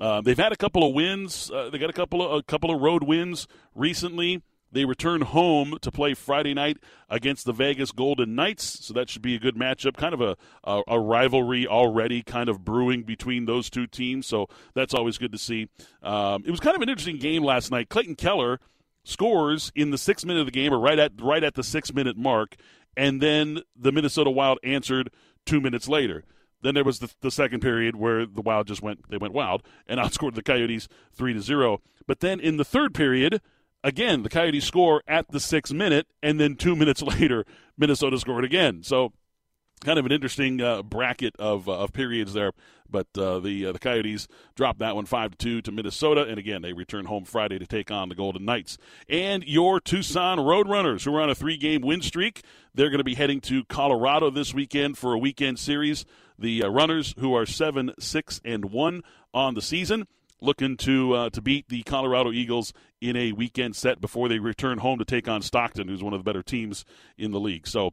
Uh, 0.00 0.22
they've 0.22 0.38
had 0.38 0.52
a 0.52 0.56
couple 0.56 0.88
of 0.88 0.94
wins. 0.94 1.50
Uh, 1.50 1.68
they 1.68 1.76
got 1.76 1.90
a 1.90 1.94
couple 1.94 2.26
of 2.26 2.38
a 2.38 2.42
couple 2.42 2.74
of 2.74 2.80
road 2.80 3.04
wins 3.04 3.46
recently. 3.74 4.42
They 4.74 4.84
return 4.84 5.20
home 5.20 5.78
to 5.82 5.92
play 5.92 6.14
Friday 6.14 6.52
night 6.52 6.78
against 7.08 7.46
the 7.46 7.52
Vegas 7.52 7.92
Golden 7.92 8.34
Knights, 8.34 8.84
so 8.84 8.92
that 8.92 9.08
should 9.08 9.22
be 9.22 9.36
a 9.36 9.38
good 9.38 9.54
matchup. 9.54 9.96
Kind 9.96 10.12
of 10.12 10.20
a, 10.20 10.36
a, 10.64 10.82
a, 10.88 11.00
rivalry 11.00 11.64
already 11.64 12.24
kind 12.24 12.48
of 12.48 12.64
brewing 12.64 13.04
between 13.04 13.44
those 13.44 13.70
two 13.70 13.86
teams, 13.86 14.26
so 14.26 14.48
that's 14.74 14.92
always 14.92 15.16
good 15.16 15.30
to 15.30 15.38
see. 15.38 15.68
Um, 16.02 16.42
it 16.44 16.50
was 16.50 16.58
kind 16.58 16.74
of 16.74 16.82
an 16.82 16.88
interesting 16.88 17.18
game 17.18 17.44
last 17.44 17.70
night. 17.70 17.88
Clayton 17.88 18.16
Keller 18.16 18.58
scores 19.04 19.70
in 19.76 19.92
the 19.92 19.98
sixth 19.98 20.26
minute 20.26 20.40
of 20.40 20.46
the 20.46 20.52
game, 20.52 20.74
or 20.74 20.80
right 20.80 20.98
at 20.98 21.12
right 21.22 21.44
at 21.44 21.54
the 21.54 21.62
six 21.62 21.94
minute 21.94 22.16
mark, 22.16 22.56
and 22.96 23.20
then 23.20 23.60
the 23.76 23.92
Minnesota 23.92 24.30
Wild 24.30 24.58
answered 24.64 25.10
two 25.46 25.60
minutes 25.60 25.88
later. 25.88 26.24
Then 26.62 26.74
there 26.74 26.82
was 26.82 26.98
the, 26.98 27.12
the, 27.20 27.30
second 27.30 27.60
period 27.60 27.94
where 27.94 28.26
the 28.26 28.40
Wild 28.40 28.66
just 28.66 28.82
went 28.82 29.08
they 29.08 29.18
went 29.18 29.34
wild 29.34 29.62
and 29.86 30.00
outscored 30.00 30.34
the 30.34 30.42
Coyotes 30.42 30.88
three 31.12 31.32
to 31.32 31.40
zero. 31.40 31.80
But 32.08 32.18
then 32.18 32.40
in 32.40 32.56
the 32.56 32.64
third 32.64 32.92
period, 32.92 33.40
again, 33.84 34.22
the 34.22 34.28
Coyotes 34.28 34.64
score 34.64 35.02
at 35.06 35.30
the 35.30 35.38
six 35.38 35.72
minute, 35.72 36.08
and 36.22 36.40
then 36.40 36.56
two 36.56 36.74
minutes 36.76 37.02
later, 37.02 37.44
Minnesota 37.78 38.18
scored 38.18 38.44
again. 38.44 38.82
So, 38.82 39.12
kind 39.84 39.98
of 39.98 40.06
an 40.06 40.12
interesting 40.12 40.60
uh, 40.60 40.82
bracket 40.82 41.36
of, 41.38 41.68
uh, 41.68 41.78
of 41.78 41.92
periods 41.92 42.32
there. 42.32 42.52
But 42.90 43.06
uh, 43.18 43.40
the 43.40 43.66
uh, 43.66 43.72
the 43.72 43.78
Coyotes 43.78 44.28
dropped 44.54 44.78
that 44.78 44.94
one 44.94 45.06
five 45.06 45.32
to 45.32 45.36
two 45.36 45.62
to 45.62 45.72
Minnesota, 45.72 46.22
and 46.22 46.38
again 46.38 46.62
they 46.62 46.72
return 46.72 47.06
home 47.06 47.24
Friday 47.24 47.58
to 47.58 47.66
take 47.66 47.90
on 47.90 48.08
the 48.08 48.14
Golden 48.14 48.44
Knights. 48.44 48.78
And 49.08 49.42
your 49.44 49.80
Tucson 49.80 50.38
Roadrunners, 50.38 51.04
who 51.04 51.16
are 51.16 51.22
on 51.22 51.30
a 51.30 51.34
three 51.34 51.56
game 51.56 51.80
win 51.80 52.02
streak, 52.02 52.42
they're 52.72 52.90
going 52.90 52.98
to 52.98 53.04
be 53.04 53.14
heading 53.14 53.40
to 53.42 53.64
Colorado 53.64 54.30
this 54.30 54.54
weekend 54.54 54.96
for 54.96 55.12
a 55.12 55.18
weekend 55.18 55.58
series. 55.58 56.04
The 56.38 56.62
uh, 56.62 56.68
Runners, 56.68 57.14
who 57.18 57.34
are 57.34 57.46
seven 57.46 57.92
six 57.98 58.40
and 58.44 58.66
one 58.66 59.02
on 59.32 59.54
the 59.54 59.62
season, 59.62 60.06
looking 60.40 60.76
to 60.76 61.14
uh, 61.14 61.30
to 61.30 61.40
beat 61.42 61.68
the 61.68 61.82
Colorado 61.82 62.30
Eagles 62.30 62.72
in 63.04 63.16
a 63.16 63.32
weekend 63.32 63.76
set 63.76 64.00
before 64.00 64.28
they 64.28 64.38
return 64.38 64.78
home 64.78 64.98
to 64.98 65.04
take 65.04 65.28
on 65.28 65.42
Stockton, 65.42 65.88
who's 65.88 66.02
one 66.02 66.14
of 66.14 66.20
the 66.20 66.24
better 66.24 66.42
teams 66.42 66.86
in 67.18 67.32
the 67.32 67.40
league. 67.40 67.66
So 67.66 67.92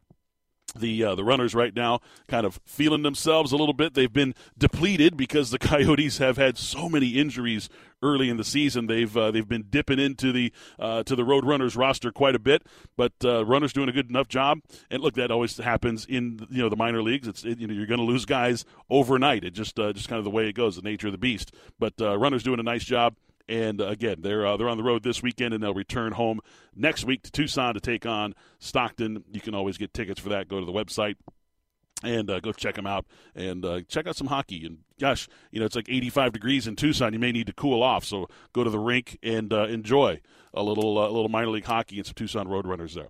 the 0.73 1.03
uh, 1.03 1.15
the 1.15 1.23
runners 1.23 1.53
right 1.53 1.75
now 1.75 1.99
kind 2.29 2.45
of 2.45 2.61
feeling 2.65 3.03
themselves 3.03 3.51
a 3.51 3.57
little 3.57 3.73
bit. 3.73 3.93
They've 3.93 4.11
been 4.11 4.33
depleted 4.57 5.17
because 5.17 5.51
the 5.51 5.59
Coyotes 5.59 6.19
have 6.19 6.37
had 6.37 6.57
so 6.57 6.87
many 6.87 7.09
injuries 7.09 7.67
early 8.01 8.29
in 8.29 8.37
the 8.37 8.45
season. 8.45 8.87
They've 8.87 9.15
uh, 9.15 9.31
they've 9.31 9.47
been 9.47 9.65
dipping 9.69 9.99
into 9.99 10.31
the 10.31 10.53
uh, 10.79 11.03
to 11.03 11.15
the 11.15 11.23
Roadrunners 11.23 11.77
roster 11.77 12.11
quite 12.11 12.35
a 12.35 12.39
bit, 12.39 12.63
but 12.95 13.13
uh, 13.23 13.45
runners 13.45 13.73
doing 13.73 13.89
a 13.89 13.91
good 13.91 14.09
enough 14.09 14.29
job. 14.29 14.59
And 14.89 15.03
look, 15.03 15.15
that 15.15 15.31
always 15.31 15.57
happens 15.57 16.05
in 16.05 16.47
you 16.49 16.61
know 16.61 16.69
the 16.69 16.77
minor 16.77 17.03
leagues. 17.03 17.27
It's 17.27 17.43
it, 17.43 17.59
you 17.59 17.67
know 17.67 17.73
you're 17.73 17.87
going 17.87 17.99
to 17.99 18.05
lose 18.05 18.25
guys 18.25 18.63
overnight. 18.89 19.43
It 19.43 19.51
just 19.51 19.77
uh, 19.79 19.91
just 19.91 20.07
kind 20.07 20.19
of 20.19 20.23
the 20.23 20.31
way 20.31 20.47
it 20.47 20.53
goes, 20.53 20.77
the 20.77 20.81
nature 20.81 21.07
of 21.07 21.13
the 21.13 21.19
beast. 21.19 21.53
But 21.79 21.93
uh, 21.99 22.17
runners 22.17 22.43
doing 22.43 22.59
a 22.59 22.63
nice 22.63 22.85
job. 22.85 23.15
And 23.51 23.81
uh, 23.81 23.87
again, 23.87 24.21
they're 24.21 24.47
uh, 24.47 24.55
they're 24.55 24.69
on 24.69 24.77
the 24.77 24.83
road 24.83 25.03
this 25.03 25.21
weekend, 25.21 25.53
and 25.53 25.61
they'll 25.61 25.73
return 25.73 26.13
home 26.13 26.39
next 26.73 27.03
week 27.03 27.23
to 27.23 27.31
Tucson 27.31 27.73
to 27.73 27.81
take 27.81 28.05
on 28.05 28.33
Stockton. 28.59 29.25
You 29.29 29.41
can 29.41 29.53
always 29.53 29.77
get 29.77 29.93
tickets 29.93 30.21
for 30.21 30.29
that. 30.29 30.47
Go 30.47 30.61
to 30.61 30.65
the 30.65 30.71
website 30.71 31.15
and 32.01 32.29
uh, 32.29 32.39
go 32.39 32.53
check 32.53 32.75
them 32.75 32.87
out 32.87 33.05
and 33.35 33.65
uh, 33.65 33.81
check 33.89 34.07
out 34.07 34.15
some 34.15 34.27
hockey. 34.27 34.65
And 34.65 34.77
gosh, 35.01 35.27
you 35.51 35.59
know 35.59 35.65
it's 35.65 35.75
like 35.75 35.89
85 35.89 36.31
degrees 36.31 36.65
in 36.65 36.77
Tucson. 36.77 37.11
You 37.11 37.19
may 37.19 37.33
need 37.33 37.47
to 37.47 37.53
cool 37.53 37.83
off, 37.83 38.05
so 38.05 38.29
go 38.53 38.63
to 38.63 38.69
the 38.69 38.79
rink 38.79 39.19
and 39.21 39.51
uh, 39.51 39.65
enjoy 39.65 40.21
a 40.53 40.63
little 40.63 40.97
uh, 40.97 41.09
a 41.09 41.11
little 41.11 41.27
minor 41.27 41.49
league 41.49 41.65
hockey 41.65 41.97
and 41.97 42.05
some 42.05 42.15
Tucson 42.15 42.47
Roadrunners 42.47 42.93
there. 42.93 43.09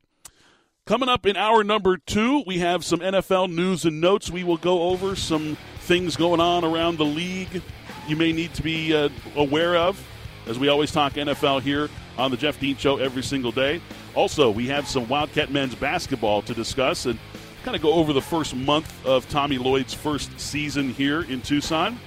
Coming 0.88 1.08
up 1.08 1.28
in 1.28 1.38
hour 1.38 1.64
number 1.64 1.98
two, 1.98 2.44
we 2.48 2.58
have 2.58 2.84
some 2.84 3.00
NFL 3.00 3.54
news 3.54 3.86
and 3.86 4.02
notes. 4.02 4.32
We 4.32 4.44
will 4.44 4.58
go 4.58 4.90
over 4.90 5.16
some 5.16 5.56
things 5.82 6.16
going 6.16 6.40
on 6.40 6.64
around 6.64 6.98
the 6.98 7.06
league 7.06 7.62
you 8.08 8.16
may 8.16 8.32
need 8.34 8.54
to 8.56 8.64
be 8.64 8.96
uh, 8.96 9.10
aware 9.36 9.76
of 9.76 10.04
as 10.48 10.60
we 10.60 10.70
always 10.70 10.92
talk 10.92 11.14
NFL 11.14 11.62
here 11.62 11.90
on 12.18 12.32
the 12.32 12.38
Jeff 12.38 12.60
Dean 12.60 12.76
Show 12.78 12.98
every 12.98 13.24
single 13.24 13.52
day. 13.52 13.82
Also, 14.16 14.50
we 14.50 14.68
have 14.68 14.88
some 14.88 15.08
Wildcat 15.08 15.52
men's 15.52 15.76
basketball 15.76 16.42
to 16.44 16.54
discuss 16.54 17.06
and 17.06 17.18
kind 17.64 17.76
of 17.76 17.82
go 17.82 17.94
over 17.94 18.14
the 18.14 18.22
first 18.22 18.56
month 18.56 19.06
of 19.06 19.28
Tommy 19.30 19.58
Lloyd's 19.58 19.94
first 19.94 20.40
season 20.40 20.90
here 20.90 21.22
in 21.22 21.42
Tucson. 21.42 22.00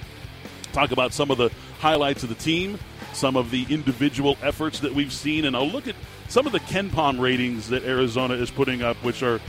talk 0.73 0.91
about 0.91 1.13
some 1.13 1.31
of 1.31 1.37
the 1.37 1.49
highlights 1.79 2.23
of 2.23 2.29
the 2.29 2.35
team, 2.35 2.77
some 3.13 3.37
of 3.37 3.51
the 3.51 3.65
individual 3.69 4.37
efforts 4.43 4.79
that 4.81 4.93
we've 4.93 5.13
seen, 5.13 5.45
and 5.45 5.55
I'll 5.55 5.69
look 5.69 5.87
at 5.87 5.95
some 6.27 6.45
of 6.45 6.51
the 6.51 6.59
KenPom 6.59 7.19
ratings 7.19 7.69
that 7.69 7.83
Arizona 7.83 8.33
is 8.33 8.51
putting 8.51 8.81
up, 8.81 8.97
which 8.97 9.23
are 9.23 9.39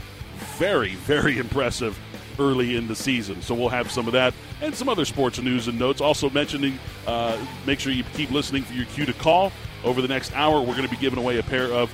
very, 0.57 0.95
very 0.95 1.37
impressive 1.39 1.97
early 2.39 2.75
in 2.75 2.87
the 2.87 2.95
season. 2.95 3.41
So 3.41 3.53
we'll 3.55 3.69
have 3.69 3.91
some 3.91 4.07
of 4.07 4.13
that 4.13 4.33
and 4.61 4.73
some 4.73 4.89
other 4.89 5.05
sports 5.05 5.39
news 5.41 5.67
and 5.67 5.77
notes. 5.77 6.01
Also 6.01 6.29
mentioning, 6.29 6.79
uh, 7.05 7.37
make 7.65 7.79
sure 7.79 7.91
you 7.91 8.03
keep 8.13 8.31
listening 8.31 8.63
for 8.63 8.73
your 8.73 8.85
cue 8.85 9.05
to 9.05 9.13
call. 9.13 9.51
Over 9.83 10.01
the 10.01 10.07
next 10.07 10.33
hour, 10.33 10.59
we're 10.59 10.75
going 10.75 10.87
to 10.87 10.89
be 10.89 10.97
giving 10.97 11.19
away 11.19 11.37
a 11.37 11.43
pair 11.43 11.71
of 11.71 11.91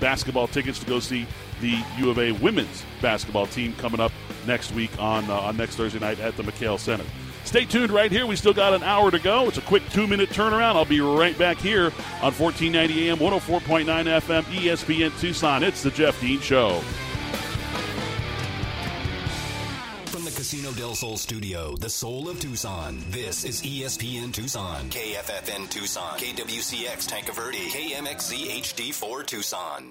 basketball 0.00 0.46
tickets 0.46 0.78
to 0.78 0.86
go 0.86 1.00
see 1.00 1.26
the 1.60 1.82
U 1.98 2.10
of 2.10 2.18
A 2.18 2.32
women's 2.32 2.84
basketball 3.00 3.46
team 3.46 3.74
coming 3.76 4.00
up 4.00 4.12
next 4.46 4.72
week 4.72 4.90
on 4.98 5.28
uh, 5.30 5.40
on 5.40 5.56
next 5.56 5.76
Thursday 5.76 5.98
night 5.98 6.20
at 6.20 6.36
the 6.36 6.42
McKale 6.42 6.78
Center. 6.78 7.04
Stay 7.44 7.64
tuned 7.64 7.90
right 7.90 8.10
here. 8.10 8.26
We 8.26 8.36
still 8.36 8.54
got 8.54 8.72
an 8.72 8.82
hour 8.82 9.10
to 9.10 9.18
go. 9.18 9.48
It's 9.48 9.58
a 9.58 9.62
quick 9.62 9.82
two 9.90 10.06
minute 10.06 10.30
turnaround. 10.30 10.76
I'll 10.76 10.84
be 10.84 11.00
right 11.00 11.36
back 11.38 11.58
here 11.58 11.86
on 12.22 12.32
1490 12.32 13.10
AM, 13.10 13.18
104.9 13.18 13.84
FM, 13.84 14.42
ESPN 14.44 15.20
Tucson. 15.20 15.62
It's 15.62 15.82
the 15.82 15.90
Jeff 15.90 16.18
Dean 16.20 16.40
Show. 16.40 16.82
Del 20.94 21.00
Sol 21.00 21.16
studio, 21.16 21.74
the 21.74 21.90
soul 21.90 22.28
of 22.28 22.38
Tucson, 22.38 23.02
this 23.10 23.42
is 23.42 23.62
ESPN 23.62 24.32
Tucson, 24.32 24.88
KFFN 24.90 25.68
Tucson, 25.68 26.16
KWCX 26.16 27.08
Tanque 27.08 27.34
Verde, 27.34 27.66
KMXZ 27.68 28.62
HD4 28.62 29.26
Tucson. 29.26 29.90